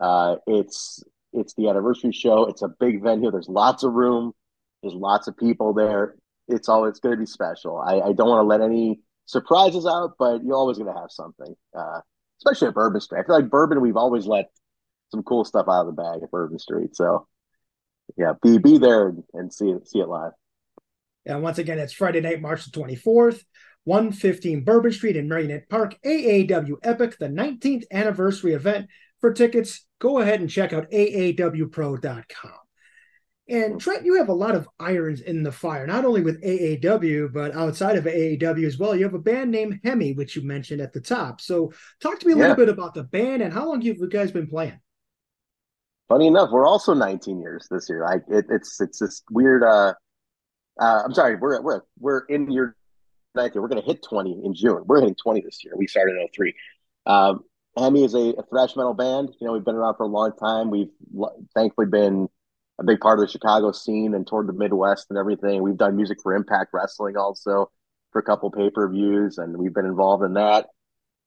Uh, 0.00 0.36
it's 0.46 1.02
it's 1.32 1.54
the 1.54 1.68
anniversary 1.68 2.12
show. 2.12 2.46
It's 2.46 2.62
a 2.62 2.68
big 2.68 3.02
venue. 3.02 3.30
There's 3.30 3.48
lots 3.48 3.82
of 3.82 3.92
room. 3.92 4.32
There's 4.82 4.94
lots 4.94 5.28
of 5.28 5.36
people 5.36 5.72
there. 5.72 6.16
It's 6.48 6.68
always 6.68 6.98
going 7.00 7.14
to 7.14 7.18
be 7.18 7.26
special. 7.26 7.78
I, 7.78 8.00
I 8.00 8.12
don't 8.12 8.28
want 8.28 8.42
to 8.42 8.48
let 8.48 8.60
any 8.60 9.00
surprises 9.26 9.86
out, 9.86 10.12
but 10.18 10.44
you're 10.44 10.56
always 10.56 10.78
going 10.78 10.92
to 10.92 10.98
have 10.98 11.10
something, 11.10 11.54
uh, 11.76 12.00
especially 12.38 12.68
at 12.68 12.74
Bourbon 12.74 13.00
Street. 13.00 13.20
I 13.20 13.24
feel 13.26 13.34
like 13.34 13.50
Bourbon, 13.50 13.80
we've 13.80 13.96
always 13.96 14.26
let 14.26 14.50
some 15.10 15.22
cool 15.22 15.44
stuff 15.44 15.66
out 15.68 15.86
of 15.86 15.94
the 15.94 16.02
bag 16.02 16.22
at 16.22 16.30
Bourbon 16.30 16.58
Street. 16.58 16.96
So, 16.96 17.26
yeah, 18.16 18.32
be 18.42 18.58
be 18.58 18.78
there 18.78 19.14
and 19.34 19.52
see 19.52 19.70
it 19.70 19.88
see 19.88 20.00
it 20.00 20.08
live. 20.08 20.32
And 21.24 21.42
once 21.42 21.58
again, 21.58 21.78
it's 21.78 21.92
Friday 21.92 22.20
night, 22.20 22.40
March 22.40 22.64
the 22.64 22.70
24th, 22.70 23.42
115 23.84 24.64
Bourbon 24.64 24.92
Street 24.92 25.16
in 25.16 25.28
Merrionette 25.28 25.68
Park, 25.68 25.96
AAW 26.04 26.76
Epic, 26.82 27.18
the 27.18 27.28
19th 27.28 27.84
anniversary 27.90 28.52
event. 28.52 28.88
For 29.20 29.32
tickets, 29.32 29.86
go 29.98 30.20
ahead 30.20 30.40
and 30.40 30.50
check 30.50 30.72
out 30.72 30.90
aawpro.com. 30.90 32.52
And 33.48 33.80
Trent, 33.80 34.04
you 34.04 34.16
have 34.16 34.28
a 34.28 34.34
lot 34.34 34.56
of 34.56 34.68
irons 34.80 35.20
in 35.20 35.44
the 35.44 35.52
fire, 35.52 35.86
not 35.86 36.04
only 36.04 36.20
with 36.20 36.42
AAW, 36.42 37.32
but 37.32 37.54
outside 37.54 37.96
of 37.96 38.04
AAW 38.04 38.66
as 38.66 38.76
well. 38.76 38.96
You 38.96 39.04
have 39.04 39.14
a 39.14 39.20
band 39.20 39.52
named 39.52 39.80
Hemi, 39.84 40.14
which 40.14 40.34
you 40.34 40.42
mentioned 40.42 40.80
at 40.80 40.92
the 40.92 41.00
top. 41.00 41.40
So 41.40 41.72
talk 42.00 42.18
to 42.18 42.26
me 42.26 42.32
a 42.32 42.36
yeah. 42.36 42.42
little 42.42 42.56
bit 42.56 42.68
about 42.68 42.94
the 42.94 43.04
band 43.04 43.42
and 43.42 43.52
how 43.52 43.68
long 43.68 43.80
have 43.82 43.98
you 43.98 44.08
guys 44.08 44.32
been 44.32 44.48
playing? 44.48 44.80
Funny 46.08 46.28
enough, 46.28 46.50
we're 46.52 46.66
also 46.66 46.94
19 46.94 47.40
years 47.40 47.66
this 47.70 47.88
year. 47.88 48.02
Like 48.02 48.22
it, 48.28 48.46
it's 48.48 48.80
it's 48.80 49.00
this 49.00 49.22
weird. 49.30 49.64
Uh, 49.64 49.94
uh, 50.80 51.02
I'm 51.04 51.14
sorry, 51.14 51.36
we're 51.36 51.60
we're 51.60 51.80
we're 51.98 52.20
in 52.26 52.50
year 52.50 52.76
19. 53.34 53.60
We're 53.60 53.68
going 53.68 53.82
to 53.82 53.86
hit 53.86 54.02
20 54.02 54.42
in 54.44 54.54
June. 54.54 54.82
We're 54.86 55.00
hitting 55.00 55.16
20 55.20 55.40
this 55.42 55.64
year. 55.64 55.74
We 55.76 55.86
started 55.86 56.16
in 56.16 56.28
03. 56.34 56.54
Um, 57.06 57.44
Hemi 57.76 58.04
is 58.04 58.14
a, 58.14 58.34
a 58.38 58.42
thrash 58.44 58.74
metal 58.76 58.94
band. 58.94 59.30
You 59.40 59.46
know, 59.46 59.52
we've 59.52 59.64
been 59.64 59.74
around 59.74 59.96
for 59.96 60.04
a 60.04 60.08
long 60.08 60.32
time. 60.40 60.70
We've 60.70 60.90
thankfully 61.54 61.86
been 61.88 62.28
a 62.78 62.84
big 62.84 63.00
part 63.00 63.18
of 63.18 63.26
the 63.26 63.30
Chicago 63.30 63.72
scene 63.72 64.14
and 64.14 64.26
toward 64.26 64.46
the 64.46 64.52
Midwest 64.52 65.06
and 65.10 65.18
everything. 65.18 65.62
We've 65.62 65.76
done 65.76 65.96
music 65.96 66.18
for 66.22 66.34
Impact 66.34 66.70
Wrestling 66.72 67.16
also 67.16 67.70
for 68.12 68.20
a 68.20 68.24
couple 68.24 68.50
pay 68.50 68.70
per 68.70 68.88
views, 68.88 69.38
and 69.38 69.56
we've 69.56 69.74
been 69.74 69.86
involved 69.86 70.24
in 70.24 70.34
that. 70.34 70.68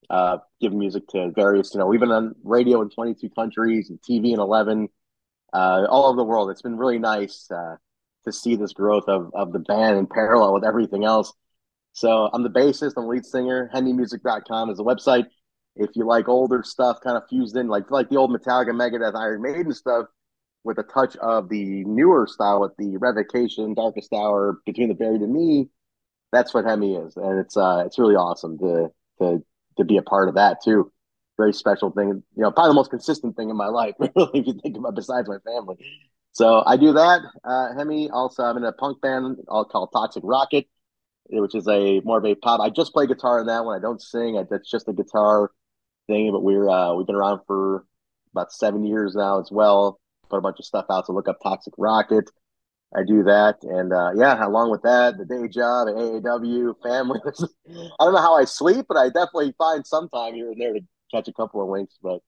Uh, 0.09 0.37
give 0.59 0.73
music 0.73 1.07
to 1.07 1.31
various, 1.35 1.73
you 1.73 1.79
know, 1.79 1.85
we've 1.85 1.99
been 1.99 2.11
on 2.11 2.35
radio 2.43 2.81
in 2.81 2.89
22 2.89 3.29
countries 3.29 3.89
and 3.89 3.99
TV 4.01 4.33
in 4.33 4.39
11, 4.39 4.87
uh, 5.53 5.85
all 5.89 6.07
over 6.07 6.17
the 6.17 6.23
world. 6.23 6.49
It's 6.49 6.61
been 6.61 6.77
really 6.77 6.99
nice 6.99 7.47
uh, 7.51 7.75
to 8.25 8.31
see 8.31 8.55
this 8.55 8.73
growth 8.73 9.05
of, 9.07 9.31
of 9.33 9.53
the 9.53 9.59
band 9.59 9.97
in 9.97 10.07
parallel 10.07 10.53
with 10.53 10.65
everything 10.65 11.05
else. 11.05 11.31
So 11.93 12.29
I'm 12.31 12.43
the 12.43 12.49
bassist, 12.49 12.93
I'm 12.97 13.03
the 13.03 13.09
lead 13.09 13.25
singer. 13.25 13.69
HemiMusic.com 13.73 14.69
is 14.69 14.77
the 14.77 14.83
website. 14.83 15.25
If 15.75 15.91
you 15.95 16.05
like 16.05 16.27
older 16.27 16.63
stuff, 16.63 16.99
kind 17.03 17.17
of 17.17 17.23
fused 17.29 17.55
in, 17.55 17.67
like 17.67 17.89
like 17.89 18.09
the 18.09 18.17
old 18.17 18.31
Metallica, 18.31 18.69
Megadeth, 18.69 19.15
Iron 19.15 19.41
Maiden 19.41 19.73
stuff, 19.73 20.07
with 20.63 20.77
a 20.77 20.83
touch 20.83 21.15
of 21.17 21.49
the 21.49 21.83
newer 21.85 22.27
style 22.27 22.61
with 22.61 22.73
the 22.77 22.97
revocation, 22.97 23.73
darkest 23.73 24.11
hour, 24.13 24.59
between 24.65 24.89
the 24.89 24.95
buried 24.95 25.21
and 25.21 25.33
me. 25.33 25.69
That's 26.31 26.53
what 26.53 26.65
Hemi 26.65 26.95
is, 26.95 27.15
and 27.15 27.39
it's 27.39 27.57
uh 27.57 27.83
it's 27.85 27.97
really 27.97 28.15
awesome 28.15 28.57
to 28.59 28.89
to 29.19 29.43
to 29.79 29.85
be 29.85 29.97
a 29.97 30.01
part 30.01 30.29
of 30.29 30.35
that 30.35 30.57
too. 30.63 30.91
Very 31.37 31.53
special 31.53 31.89
thing, 31.89 32.07
you 32.09 32.43
know, 32.43 32.51
probably 32.51 32.71
the 32.71 32.75
most 32.75 32.89
consistent 32.89 33.35
thing 33.35 33.49
in 33.49 33.57
my 33.57 33.67
life, 33.67 33.95
really, 33.99 34.39
if 34.39 34.47
you 34.47 34.53
think 34.61 34.77
about 34.77 34.95
besides 34.95 35.27
my 35.27 35.37
family. 35.45 35.77
So 36.31 36.63
I 36.65 36.77
do 36.77 36.93
that. 36.93 37.21
Uh, 37.43 37.75
Hemi. 37.75 38.09
Also, 38.11 38.43
I'm 38.43 38.57
in 38.57 38.63
a 38.63 38.71
punk 38.71 39.01
band 39.01 39.37
called 39.47 39.89
Toxic 39.91 40.23
Rocket, 40.25 40.67
which 41.29 41.55
is 41.55 41.67
a 41.67 42.01
more 42.01 42.19
of 42.19 42.25
a 42.25 42.35
pop. 42.35 42.61
I 42.61 42.69
just 42.69 42.93
play 42.93 43.07
guitar 43.07 43.39
in 43.39 43.47
that 43.47 43.65
one. 43.65 43.77
I 43.77 43.81
don't 43.81 44.01
sing. 44.01 44.37
I, 44.37 44.43
that's 44.49 44.69
just 44.69 44.87
a 44.87 44.93
guitar 44.93 45.51
thing. 46.07 46.31
But 46.31 46.43
we're 46.43 46.69
uh, 46.69 46.93
we've 46.93 47.07
been 47.07 47.15
around 47.15 47.41
for 47.47 47.85
about 48.33 48.51
seven 48.51 48.85
years 48.85 49.15
now 49.15 49.39
as 49.39 49.49
well. 49.51 49.99
Put 50.29 50.37
a 50.37 50.41
bunch 50.41 50.59
of 50.59 50.65
stuff 50.65 50.85
out 50.89 51.07
to 51.07 51.13
look 51.13 51.27
up 51.27 51.39
Toxic 51.41 51.73
Rocket. 51.77 52.29
I 52.95 53.03
do 53.03 53.23
that, 53.23 53.57
and 53.61 53.93
uh, 53.93 54.11
yeah, 54.15 54.45
along 54.45 54.71
with 54.71 54.81
that, 54.81 55.17
the 55.17 55.25
day 55.25 55.47
job, 55.47 55.87
AAW, 55.89 56.73
family. 56.81 57.19
I 57.29 58.03
don't 58.03 58.13
know 58.13 58.21
how 58.21 58.35
I 58.35 58.45
sleep, 58.45 58.87
but 58.87 58.97
I 58.97 59.09
definitely 59.09 59.53
find 59.59 59.85
some 59.85 60.09
time 60.09 60.33
here 60.33 60.51
and 60.51 60.59
there 60.59 60.73
to 60.73 60.81
catch 61.11 61.27
a 61.27 61.33
couple 61.33 61.61
of 61.61 61.67
winks. 61.67 61.99
But 62.01 62.21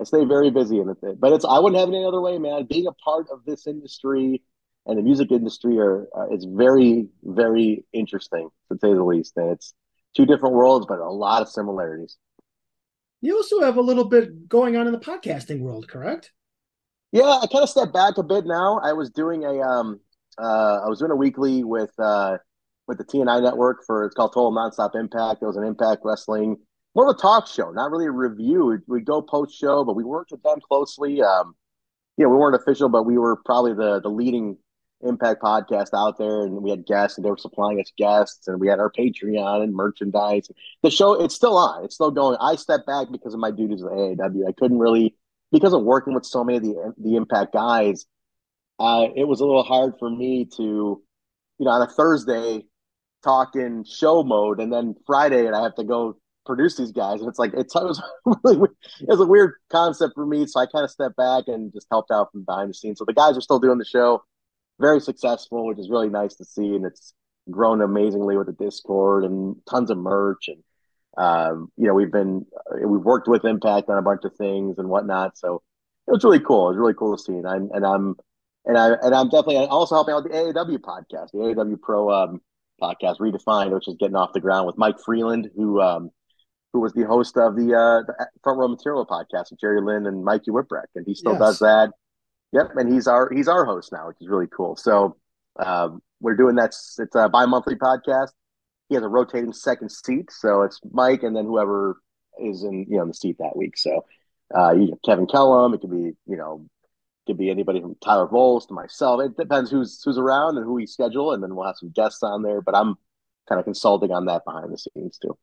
I 0.00 0.04
stay 0.04 0.24
very 0.24 0.50
busy 0.50 0.80
in 0.80 0.88
it. 0.88 1.20
But 1.20 1.32
it's 1.32 1.44
I 1.44 1.60
wouldn't 1.60 1.78
have 1.78 1.88
it 1.88 1.94
any 1.94 2.04
other 2.04 2.20
way, 2.20 2.38
man. 2.38 2.66
Being 2.68 2.88
a 2.88 2.92
part 2.92 3.28
of 3.30 3.44
this 3.46 3.68
industry 3.68 4.42
and 4.86 4.98
the 4.98 5.02
music 5.02 5.30
industry 5.30 5.78
are 5.78 6.08
uh, 6.16 6.26
it's 6.30 6.44
very 6.44 7.06
very 7.22 7.84
interesting 7.92 8.48
to 8.72 8.78
say 8.80 8.92
the 8.92 9.04
least. 9.04 9.36
And 9.36 9.52
it's 9.52 9.74
two 10.16 10.26
different 10.26 10.56
worlds, 10.56 10.86
but 10.88 10.98
a 10.98 11.08
lot 11.08 11.42
of 11.42 11.48
similarities. 11.48 12.16
You 13.20 13.36
also 13.36 13.60
have 13.60 13.76
a 13.76 13.82
little 13.82 14.06
bit 14.06 14.48
going 14.48 14.76
on 14.76 14.86
in 14.86 14.92
the 14.92 14.98
podcasting 14.98 15.60
world, 15.60 15.86
correct? 15.86 16.32
Yeah, 17.12 17.40
I 17.42 17.46
kind 17.46 17.62
of 17.62 17.68
stepped 17.68 17.92
back 17.92 18.18
a 18.18 18.22
bit 18.22 18.46
now. 18.46 18.78
I 18.82 18.92
was 18.92 19.10
doing 19.10 19.44
a 19.44 19.60
um 19.60 20.00
uh 20.38 20.80
I 20.84 20.88
was 20.88 21.00
doing 21.00 21.10
a 21.10 21.16
weekly 21.16 21.64
with 21.64 21.92
uh 21.98 22.38
with 22.86 22.98
the 22.98 23.04
TNI 23.04 23.42
network 23.42 23.84
for 23.86 24.04
it's 24.04 24.14
called 24.14 24.32
Total 24.32 24.52
Nonstop 24.52 24.94
Impact. 24.94 25.42
It 25.42 25.46
was 25.46 25.56
an 25.56 25.64
Impact 25.64 26.02
Wrestling 26.04 26.56
more 26.94 27.08
of 27.08 27.16
a 27.16 27.20
talk 27.20 27.46
show, 27.46 27.70
not 27.70 27.90
really 27.90 28.06
a 28.06 28.10
review. 28.10 28.78
We 28.88 29.00
go 29.00 29.22
post 29.22 29.58
show, 29.58 29.84
but 29.84 29.94
we 29.94 30.04
worked 30.04 30.32
with 30.32 30.42
them 30.42 30.58
closely. 30.66 31.22
Um, 31.22 31.54
you 32.16 32.24
know, 32.24 32.30
we 32.30 32.36
weren't 32.36 32.56
official, 32.60 32.88
but 32.88 33.04
we 33.04 33.18
were 33.18 33.36
probably 33.44 33.74
the 33.74 34.00
the 34.00 34.08
leading 34.08 34.58
Impact 35.02 35.40
podcast 35.42 35.94
out 35.94 36.18
there, 36.18 36.42
and 36.42 36.62
we 36.62 36.68
had 36.70 36.84
guests, 36.84 37.16
and 37.16 37.24
they 37.24 37.30
were 37.30 37.38
supplying 37.38 37.80
us 37.80 37.90
guests, 37.96 38.48
and 38.48 38.60
we 38.60 38.68
had 38.68 38.80
our 38.80 38.90
Patreon 38.92 39.62
and 39.62 39.74
merchandise. 39.74 40.50
The 40.82 40.90
show 40.90 41.14
it's 41.22 41.34
still 41.34 41.56
on, 41.56 41.84
it's 41.84 41.94
still 41.94 42.10
going. 42.10 42.36
I 42.40 42.56
stepped 42.56 42.86
back 42.86 43.06
because 43.10 43.32
of 43.32 43.40
my 43.40 43.50
duties 43.50 43.82
with 43.82 43.92
AAW. 43.92 44.48
I 44.48 44.52
couldn't 44.52 44.78
really 44.78 45.14
because 45.52 45.72
of 45.72 45.82
working 45.82 46.14
with 46.14 46.24
so 46.24 46.44
many 46.44 46.58
of 46.58 46.62
the 46.62 46.94
the 46.98 47.16
Impact 47.16 47.52
guys. 47.52 48.06
Uh, 48.78 49.08
it 49.14 49.28
was 49.28 49.40
a 49.40 49.44
little 49.44 49.62
hard 49.62 49.94
for 49.98 50.08
me 50.08 50.46
to, 50.56 50.62
you 50.62 51.02
know, 51.58 51.70
on 51.70 51.82
a 51.82 51.90
Thursday 51.90 52.64
talk 53.22 53.54
in 53.54 53.84
show 53.84 54.22
mode, 54.22 54.60
and 54.60 54.72
then 54.72 54.94
Friday, 55.06 55.46
and 55.46 55.54
I 55.54 55.62
have 55.62 55.74
to 55.74 55.84
go 55.84 56.16
produce 56.46 56.76
these 56.76 56.92
guys, 56.92 57.20
and 57.20 57.28
it's 57.28 57.38
like 57.38 57.52
it's, 57.54 57.74
it 57.76 57.84
was 57.84 58.02
really 58.42 58.68
it 59.00 59.08
was 59.08 59.20
a 59.20 59.26
weird 59.26 59.54
concept 59.70 60.14
for 60.14 60.24
me. 60.24 60.46
So 60.46 60.60
I 60.60 60.66
kind 60.66 60.84
of 60.84 60.90
stepped 60.90 61.16
back 61.16 61.44
and 61.46 61.72
just 61.72 61.88
helped 61.90 62.10
out 62.10 62.32
from 62.32 62.44
behind 62.44 62.70
the 62.70 62.74
scenes. 62.74 62.98
So 62.98 63.04
the 63.04 63.12
guys 63.12 63.36
are 63.36 63.42
still 63.42 63.58
doing 63.58 63.78
the 63.78 63.84
show, 63.84 64.22
very 64.80 65.00
successful, 65.00 65.66
which 65.66 65.78
is 65.78 65.90
really 65.90 66.08
nice 66.08 66.34
to 66.36 66.44
see, 66.44 66.74
and 66.74 66.86
it's 66.86 67.14
grown 67.50 67.82
amazingly 67.82 68.36
with 68.36 68.46
the 68.46 68.52
Discord 68.52 69.24
and 69.24 69.56
tons 69.68 69.90
of 69.90 69.98
merch 69.98 70.48
and. 70.48 70.62
Um, 71.16 71.70
you 71.76 71.86
know, 71.86 71.94
we've 71.94 72.12
been 72.12 72.46
we've 72.72 73.00
worked 73.02 73.28
with 73.28 73.44
Impact 73.44 73.88
on 73.88 73.98
a 73.98 74.02
bunch 74.02 74.22
of 74.24 74.34
things 74.36 74.78
and 74.78 74.88
whatnot, 74.88 75.36
so 75.36 75.62
it 76.06 76.12
was 76.12 76.24
really 76.24 76.40
cool. 76.40 76.68
It 76.68 76.72
was 76.72 76.78
really 76.78 76.94
cool 76.94 77.16
to 77.16 77.22
see, 77.22 77.32
and 77.32 77.46
I'm 77.46 77.70
and 77.72 77.84
I'm 77.84 78.16
and 78.64 78.78
I 78.78 78.92
and 79.02 79.14
I'm 79.14 79.28
definitely 79.28 79.56
also 79.66 79.96
helping 79.96 80.14
out 80.14 80.24
the 80.24 80.30
AAW 80.30 80.78
podcast, 80.78 81.32
the 81.32 81.38
AAW 81.38 81.80
Pro 81.80 82.10
um, 82.10 82.40
podcast, 82.80 83.18
Redefined, 83.18 83.72
which 83.72 83.88
is 83.88 83.96
getting 83.98 84.16
off 84.16 84.32
the 84.32 84.40
ground 84.40 84.66
with 84.66 84.78
Mike 84.78 85.00
Freeland, 85.04 85.50
who 85.56 85.80
um, 85.80 86.10
who 86.72 86.80
was 86.80 86.92
the 86.92 87.04
host 87.06 87.36
of 87.36 87.56
the, 87.56 87.74
uh, 87.74 88.02
the 88.06 88.26
Front 88.42 88.58
Row 88.58 88.68
Material 88.68 89.06
podcast 89.06 89.50
with 89.50 89.60
Jerry 89.60 89.80
Lynn 89.80 90.06
and 90.06 90.24
Mikey 90.24 90.50
Whipwreck, 90.50 90.86
and 90.94 91.04
he 91.06 91.14
still 91.14 91.32
yes. 91.32 91.40
does 91.40 91.58
that. 91.60 91.90
Yep, 92.52 92.70
and 92.76 92.92
he's 92.92 93.06
our 93.06 93.30
he's 93.32 93.48
our 93.48 93.64
host 93.64 93.92
now, 93.92 94.08
which 94.08 94.16
is 94.20 94.28
really 94.28 94.48
cool. 94.48 94.76
So 94.76 95.16
um, 95.58 96.02
we're 96.20 96.36
doing 96.36 96.56
that. 96.56 96.74
It's 96.98 97.14
a 97.14 97.28
bi-monthly 97.28 97.76
podcast. 97.76 98.30
He 98.90 98.96
has 98.96 99.04
a 99.04 99.08
rotating 99.08 99.52
second 99.52 99.90
seat, 99.90 100.30
so 100.30 100.62
it's 100.62 100.80
Mike 100.90 101.22
and 101.22 101.34
then 101.34 101.46
whoever 101.46 102.02
is 102.38 102.64
in 102.64 102.86
you 102.88 102.98
know 102.98 103.06
the 103.06 103.14
seat 103.14 103.36
that 103.38 103.56
week. 103.56 103.78
So 103.78 104.04
uh, 104.54 104.72
you 104.72 104.98
Kevin 105.04 105.26
Kellum. 105.26 105.72
It 105.72 105.80
could 105.80 105.92
be 105.92 106.12
you 106.26 106.36
know 106.36 106.66
could 107.26 107.38
be 107.38 107.50
anybody 107.50 107.80
from 107.80 107.94
Tyler 108.04 108.26
Volz 108.26 108.66
to 108.66 108.74
myself. 108.74 109.22
It 109.22 109.36
depends 109.36 109.70
who's 109.70 110.02
who's 110.04 110.18
around 110.18 110.56
and 110.56 110.66
who 110.66 110.74
we 110.74 110.86
schedule, 110.86 111.32
and 111.32 111.42
then 111.42 111.54
we'll 111.54 111.66
have 111.66 111.76
some 111.78 111.92
guests 111.94 112.22
on 112.24 112.42
there. 112.42 112.60
But 112.60 112.74
I'm 112.74 112.96
kind 113.48 113.60
of 113.60 113.64
consulting 113.64 114.10
on 114.10 114.26
that 114.26 114.44
behind 114.44 114.72
the 114.72 114.78
scenes 114.78 115.18
too. 115.18 115.38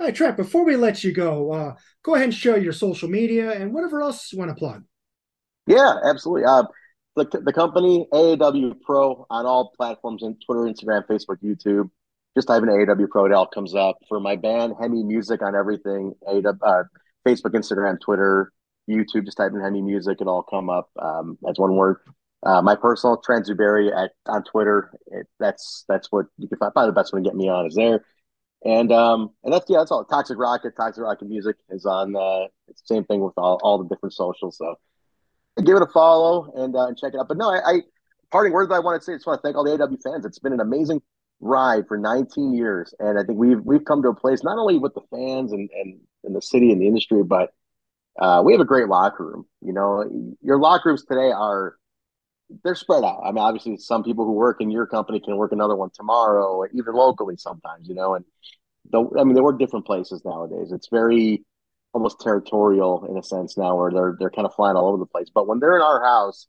All 0.00 0.06
right, 0.06 0.14
Trent, 0.14 0.36
before 0.36 0.64
we 0.64 0.76
let 0.76 1.02
you 1.02 1.12
go, 1.12 1.52
uh, 1.52 1.74
go 2.04 2.14
ahead 2.14 2.26
and 2.26 2.34
show 2.34 2.54
your 2.54 2.74
social 2.74 3.08
media 3.08 3.50
and 3.50 3.72
whatever 3.72 4.00
else 4.00 4.32
you 4.32 4.38
want 4.38 4.50
to 4.50 4.54
plug. 4.54 4.84
Yeah, 5.66 5.94
absolutely. 6.04 6.44
Uh, 6.44 6.64
the, 7.16 7.24
the 7.44 7.52
company, 7.52 8.06
AAW 8.12 8.80
Pro, 8.80 9.26
on 9.28 9.44
all 9.44 9.72
platforms 9.76 10.22
in 10.22 10.36
Twitter, 10.44 10.60
Instagram, 10.60 11.04
Facebook, 11.06 11.42
YouTube. 11.42 11.90
Just 12.38 12.46
type 12.46 12.62
in 12.62 12.68
AAW 12.68 13.10
Pro, 13.10 13.24
it 13.24 13.32
all 13.32 13.48
comes 13.48 13.74
up. 13.74 13.98
For 14.08 14.20
my 14.20 14.36
band, 14.36 14.74
Hemi 14.80 15.02
Music 15.02 15.42
on 15.42 15.56
everything, 15.56 16.14
AAW, 16.22 16.56
uh, 16.62 16.84
Facebook, 17.26 17.50
Instagram, 17.50 17.98
Twitter, 18.00 18.52
YouTube, 18.88 19.24
just 19.24 19.38
type 19.38 19.50
in 19.52 19.60
Hemi 19.60 19.82
Music, 19.82 20.20
it 20.20 20.28
all 20.28 20.44
come 20.44 20.70
up. 20.70 20.88
Um, 21.02 21.36
that's 21.42 21.58
one 21.58 21.74
word. 21.74 21.96
Uh, 22.46 22.62
my 22.62 22.76
personal 22.76 23.16
Trent 23.16 23.46
Zuberi 23.46 23.90
at 23.92 24.12
on 24.26 24.44
Twitter. 24.44 24.92
It, 25.08 25.26
that's 25.40 25.84
that's 25.88 26.12
what 26.12 26.26
you 26.36 26.46
can 26.46 26.58
find. 26.58 26.72
Probably 26.72 26.90
the 26.90 26.94
best 26.94 27.12
one 27.12 27.24
to 27.24 27.28
get 27.28 27.36
me 27.36 27.48
on 27.48 27.66
is 27.66 27.74
there. 27.74 28.04
And 28.64 28.92
um 28.92 29.30
and 29.42 29.52
that's 29.52 29.66
yeah, 29.68 29.78
that's 29.78 29.90
all. 29.90 30.04
Toxic 30.04 30.38
Rocket, 30.38 30.76
Toxic 30.76 31.02
Rocket 31.02 31.28
Music 31.28 31.56
is 31.70 31.84
on. 31.86 32.14
Uh, 32.14 32.46
it's 32.68 32.82
the 32.82 32.94
same 32.94 33.04
thing 33.04 33.20
with 33.20 33.34
all, 33.36 33.58
all 33.64 33.78
the 33.78 33.88
different 33.92 34.12
socials. 34.12 34.58
So 34.58 34.76
give 35.64 35.74
it 35.74 35.82
a 35.82 35.88
follow 35.88 36.52
and 36.54 36.76
uh, 36.76 36.86
and 36.86 36.96
check 36.96 37.14
it 37.14 37.18
out. 37.18 37.26
But 37.26 37.38
no, 37.38 37.50
I, 37.50 37.58
I 37.58 37.80
parting 38.30 38.52
words 38.52 38.72
I 38.72 38.78
want 38.78 39.00
to 39.00 39.04
say. 39.04 39.14
I 39.14 39.16
just 39.16 39.26
want 39.26 39.40
to 39.40 39.42
thank 39.42 39.56
all 39.56 39.64
the 39.64 39.72
AW 39.72 39.88
fans. 40.04 40.24
It's 40.24 40.38
been 40.38 40.52
an 40.52 40.60
amazing 40.60 41.02
ride 41.40 41.86
for 41.86 41.96
19 41.96 42.54
years, 42.54 42.94
and 42.98 43.18
I 43.18 43.22
think 43.24 43.38
we've 43.38 43.60
we've 43.60 43.84
come 43.84 44.02
to 44.02 44.08
a 44.08 44.14
place 44.14 44.42
not 44.42 44.58
only 44.58 44.78
with 44.78 44.94
the 44.94 45.02
fans 45.10 45.52
and 45.52 45.68
and, 45.72 46.00
and 46.24 46.34
the 46.34 46.42
city 46.42 46.72
and 46.72 46.80
the 46.80 46.86
industry, 46.86 47.22
but 47.22 47.52
uh, 48.18 48.42
we 48.44 48.52
have 48.52 48.60
a 48.60 48.66
great 48.66 48.88
locker 48.88 49.24
room. 49.24 49.46
You 49.60 49.72
know, 49.72 50.34
your 50.42 50.58
locker 50.58 50.90
rooms 50.90 51.04
today 51.04 51.30
are 51.30 51.76
they're 52.64 52.74
spread 52.74 53.04
out. 53.04 53.22
I 53.24 53.28
mean, 53.28 53.38
obviously, 53.38 53.76
some 53.76 54.02
people 54.02 54.24
who 54.24 54.32
work 54.32 54.60
in 54.60 54.70
your 54.70 54.86
company 54.86 55.20
can 55.20 55.36
work 55.36 55.52
another 55.52 55.76
one 55.76 55.90
tomorrow, 55.94 56.64
even 56.72 56.94
locally 56.94 57.36
sometimes. 57.36 57.88
You 57.88 57.94
know, 57.94 58.14
and 58.14 58.24
the, 58.90 59.04
I 59.18 59.24
mean, 59.24 59.34
they 59.34 59.40
work 59.40 59.58
different 59.58 59.86
places 59.86 60.22
nowadays. 60.24 60.72
It's 60.72 60.88
very 60.88 61.44
almost 61.92 62.20
territorial 62.20 63.06
in 63.08 63.16
a 63.16 63.22
sense 63.22 63.56
now, 63.56 63.76
where 63.76 63.90
they're 63.92 64.16
they're 64.18 64.30
kind 64.30 64.46
of 64.46 64.54
flying 64.54 64.76
all 64.76 64.88
over 64.88 64.98
the 64.98 65.06
place. 65.06 65.28
But 65.32 65.46
when 65.46 65.60
they're 65.60 65.76
in 65.76 65.82
our 65.82 66.02
house, 66.02 66.46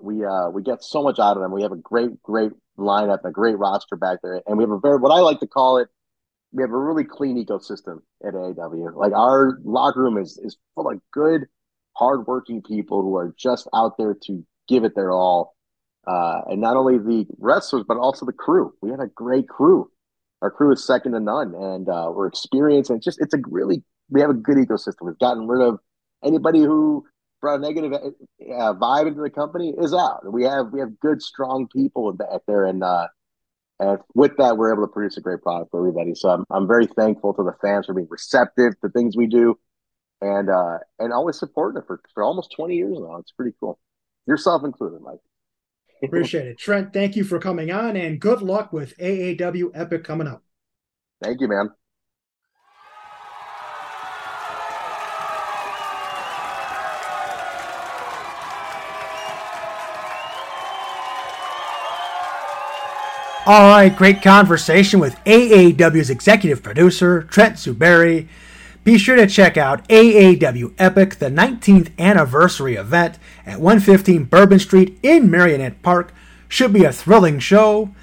we 0.00 0.24
uh 0.24 0.50
we 0.50 0.62
get 0.62 0.82
so 0.82 1.02
much 1.02 1.18
out 1.18 1.36
of 1.36 1.42
them. 1.42 1.52
We 1.52 1.62
have 1.62 1.72
a 1.72 1.76
great 1.76 2.22
great 2.22 2.52
lineup, 2.78 3.24
a 3.24 3.30
great 3.30 3.58
roster 3.58 3.96
back 3.96 4.18
there, 4.22 4.42
and 4.46 4.58
we 4.58 4.64
have 4.64 4.70
a 4.70 4.78
very 4.78 4.98
what 4.98 5.12
I 5.12 5.20
like 5.20 5.40
to 5.40 5.46
call 5.46 5.78
it. 5.78 5.88
We 6.52 6.62
have 6.62 6.70
a 6.70 6.78
really 6.78 7.04
clean 7.04 7.42
ecosystem 7.44 7.98
at 8.24 8.34
AAW. 8.34 8.94
Like 8.94 9.12
our 9.12 9.58
locker 9.64 10.00
room 10.00 10.18
is 10.18 10.38
is 10.42 10.56
full 10.74 10.90
of 10.90 11.00
good, 11.12 11.46
hardworking 11.96 12.62
people 12.62 13.02
who 13.02 13.16
are 13.16 13.34
just 13.38 13.68
out 13.74 13.96
there 13.98 14.16
to 14.26 14.44
give 14.68 14.84
it 14.84 14.94
their 14.94 15.12
all. 15.12 15.54
Uh, 16.06 16.42
and 16.48 16.60
not 16.60 16.76
only 16.76 16.98
the 16.98 17.26
wrestlers, 17.38 17.84
but 17.88 17.96
also 17.96 18.26
the 18.26 18.32
crew. 18.32 18.74
We 18.82 18.90
have 18.90 19.00
a 19.00 19.06
great 19.06 19.48
crew. 19.48 19.90
Our 20.42 20.50
crew 20.50 20.70
is 20.70 20.86
second 20.86 21.12
to 21.12 21.20
none, 21.20 21.54
and 21.54 21.88
uh, 21.88 22.12
we're 22.14 22.26
experienced. 22.26 22.90
And 22.90 22.98
it's 22.98 23.04
just, 23.06 23.20
it's 23.22 23.32
a 23.32 23.38
really, 23.48 23.82
we 24.10 24.20
have 24.20 24.28
a 24.28 24.34
good 24.34 24.58
ecosystem. 24.58 25.06
We've 25.06 25.18
gotten 25.18 25.48
rid 25.48 25.66
of 25.66 25.78
anybody 26.22 26.60
who 26.60 27.06
brought 27.44 27.60
a 27.60 27.62
negative 27.62 27.92
uh, 27.92 28.72
vibe 28.74 29.08
into 29.08 29.20
the 29.20 29.30
company 29.30 29.74
is 29.78 29.92
out. 29.92 30.20
We 30.32 30.44
have, 30.44 30.72
we 30.72 30.80
have 30.80 30.98
good, 31.00 31.20
strong 31.22 31.68
people 31.68 32.12
back 32.12 32.40
there, 32.46 32.64
and 32.64 32.82
uh, 32.82 33.08
and 33.80 33.98
with 34.14 34.36
that, 34.38 34.56
we're 34.56 34.72
able 34.72 34.86
to 34.86 34.92
produce 34.92 35.16
a 35.16 35.20
great 35.20 35.42
product 35.42 35.70
for 35.70 35.80
everybody. 35.80 36.14
So 36.14 36.30
I'm, 36.30 36.44
I'm 36.50 36.66
very 36.66 36.86
thankful 36.86 37.34
to 37.34 37.42
the 37.42 37.54
fans 37.60 37.86
for 37.86 37.94
being 37.94 38.08
receptive 38.08 38.80
to 38.80 38.88
things 38.88 39.16
we 39.16 39.26
do, 39.26 39.58
and 40.20 40.48
uh, 40.48 40.78
and 40.98 41.12
always 41.12 41.38
supporting 41.38 41.82
it 41.82 41.86
for 41.86 42.00
for 42.14 42.22
almost 42.22 42.52
20 42.56 42.74
years 42.74 42.96
now. 42.98 43.16
It's 43.16 43.32
pretty 43.32 43.54
cool 43.60 43.78
yourself 44.26 44.64
included, 44.64 45.00
Mike. 45.02 45.20
Appreciate 46.02 46.46
it. 46.46 46.58
Trent, 46.58 46.92
thank 46.92 47.16
you 47.16 47.24
for 47.24 47.38
coming 47.38 47.70
on 47.70 47.96
and 47.96 48.20
good 48.20 48.42
luck 48.42 48.72
with 48.72 48.96
AAW 48.98 49.70
Epic 49.74 50.04
coming 50.04 50.26
up. 50.26 50.42
Thank 51.22 51.40
you, 51.40 51.48
man. 51.48 51.70
All 63.46 63.68
right, 63.68 63.94
great 63.94 64.22
conversation 64.22 65.00
with 65.00 65.22
AAW's 65.26 66.08
executive 66.08 66.62
producer, 66.62 67.24
Trent 67.24 67.56
Zuberi. 67.56 68.26
Be 68.84 68.96
sure 68.96 69.16
to 69.16 69.26
check 69.26 69.58
out 69.58 69.86
AAW 69.88 70.72
Epic, 70.78 71.16
the 71.16 71.28
19th 71.28 71.90
anniversary 71.98 72.76
event 72.76 73.18
at 73.44 73.60
115 73.60 74.24
Bourbon 74.24 74.58
Street 74.58 74.98
in 75.02 75.28
Merrionette 75.28 75.82
Park. 75.82 76.14
Should 76.48 76.72
be 76.72 76.84
a 76.84 76.92
thrilling 76.92 77.38
show. 77.38 77.94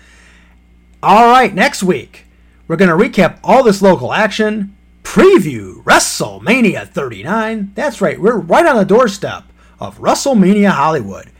All 1.01 1.31
right, 1.31 1.55
next 1.55 1.81
week, 1.81 2.25
we're 2.67 2.75
going 2.75 2.95
to 2.95 3.09
recap 3.09 3.39
all 3.43 3.63
this 3.63 3.81
local 3.81 4.13
action, 4.13 4.77
preview 5.01 5.83
WrestleMania 5.83 6.87
39. 6.87 7.71
That's 7.73 7.99
right, 7.99 8.21
we're 8.21 8.37
right 8.37 8.67
on 8.67 8.75
the 8.75 8.85
doorstep 8.85 9.45
of 9.79 9.97
WrestleMania 9.97 10.69
Hollywood. 10.69 11.31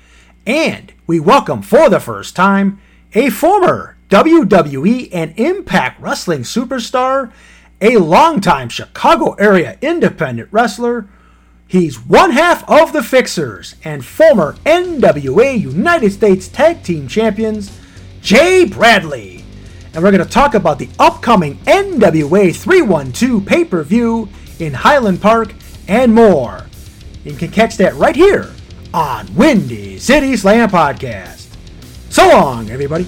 And 0.47 0.91
we 1.06 1.20
welcome 1.20 1.62
for 1.62 1.88
the 1.88 1.99
first 1.99 2.36
time 2.36 2.82
a 3.14 3.30
former 3.30 3.97
WWE 4.09 5.09
and 5.12 5.38
Impact 5.38 6.01
Wrestling 6.01 6.41
superstar 6.41 7.32
a 7.82 7.97
longtime 7.97 8.70
Chicago 8.70 9.34
area 9.34 9.78
independent 9.82 10.47
wrestler. 10.51 11.07
He's 11.68 11.99
one 11.99 12.32
half 12.32 12.70
of 12.70 12.93
the 12.93 13.01
Fixers 13.01 13.76
and 13.84 14.05
former 14.05 14.53
NWA 14.66 15.59
United 15.59 16.12
States 16.12 16.47
Tag 16.47 16.84
Team 16.84 17.07
Champions, 17.07 17.78
Jay 18.22 18.66
Bradley. 18.66 19.43
And 19.93 20.03
we're 20.03 20.12
going 20.12 20.24
to 20.24 20.30
talk 20.30 20.53
about 20.53 20.80
the 20.80 20.89
upcoming 20.99 21.55
NWA 21.59 22.55
312 22.55 23.45
pay 23.45 23.66
per 23.66 23.84
view 23.84 24.30
in 24.59 24.74
Highland 24.74 25.22
Park 25.22 25.53
and 25.88 26.14
more. 26.14 26.66
You 27.24 27.34
can 27.34 27.51
catch 27.51 27.78
that 27.78 27.95
right 27.95 28.16
here 28.16 28.51
on 28.93 29.34
Windy 29.34 29.97
City 29.97 30.36
Slam 30.38 30.70
Podcast. 30.70 31.41
So 32.12 32.28
long, 32.28 32.70
everybody. 32.70 33.07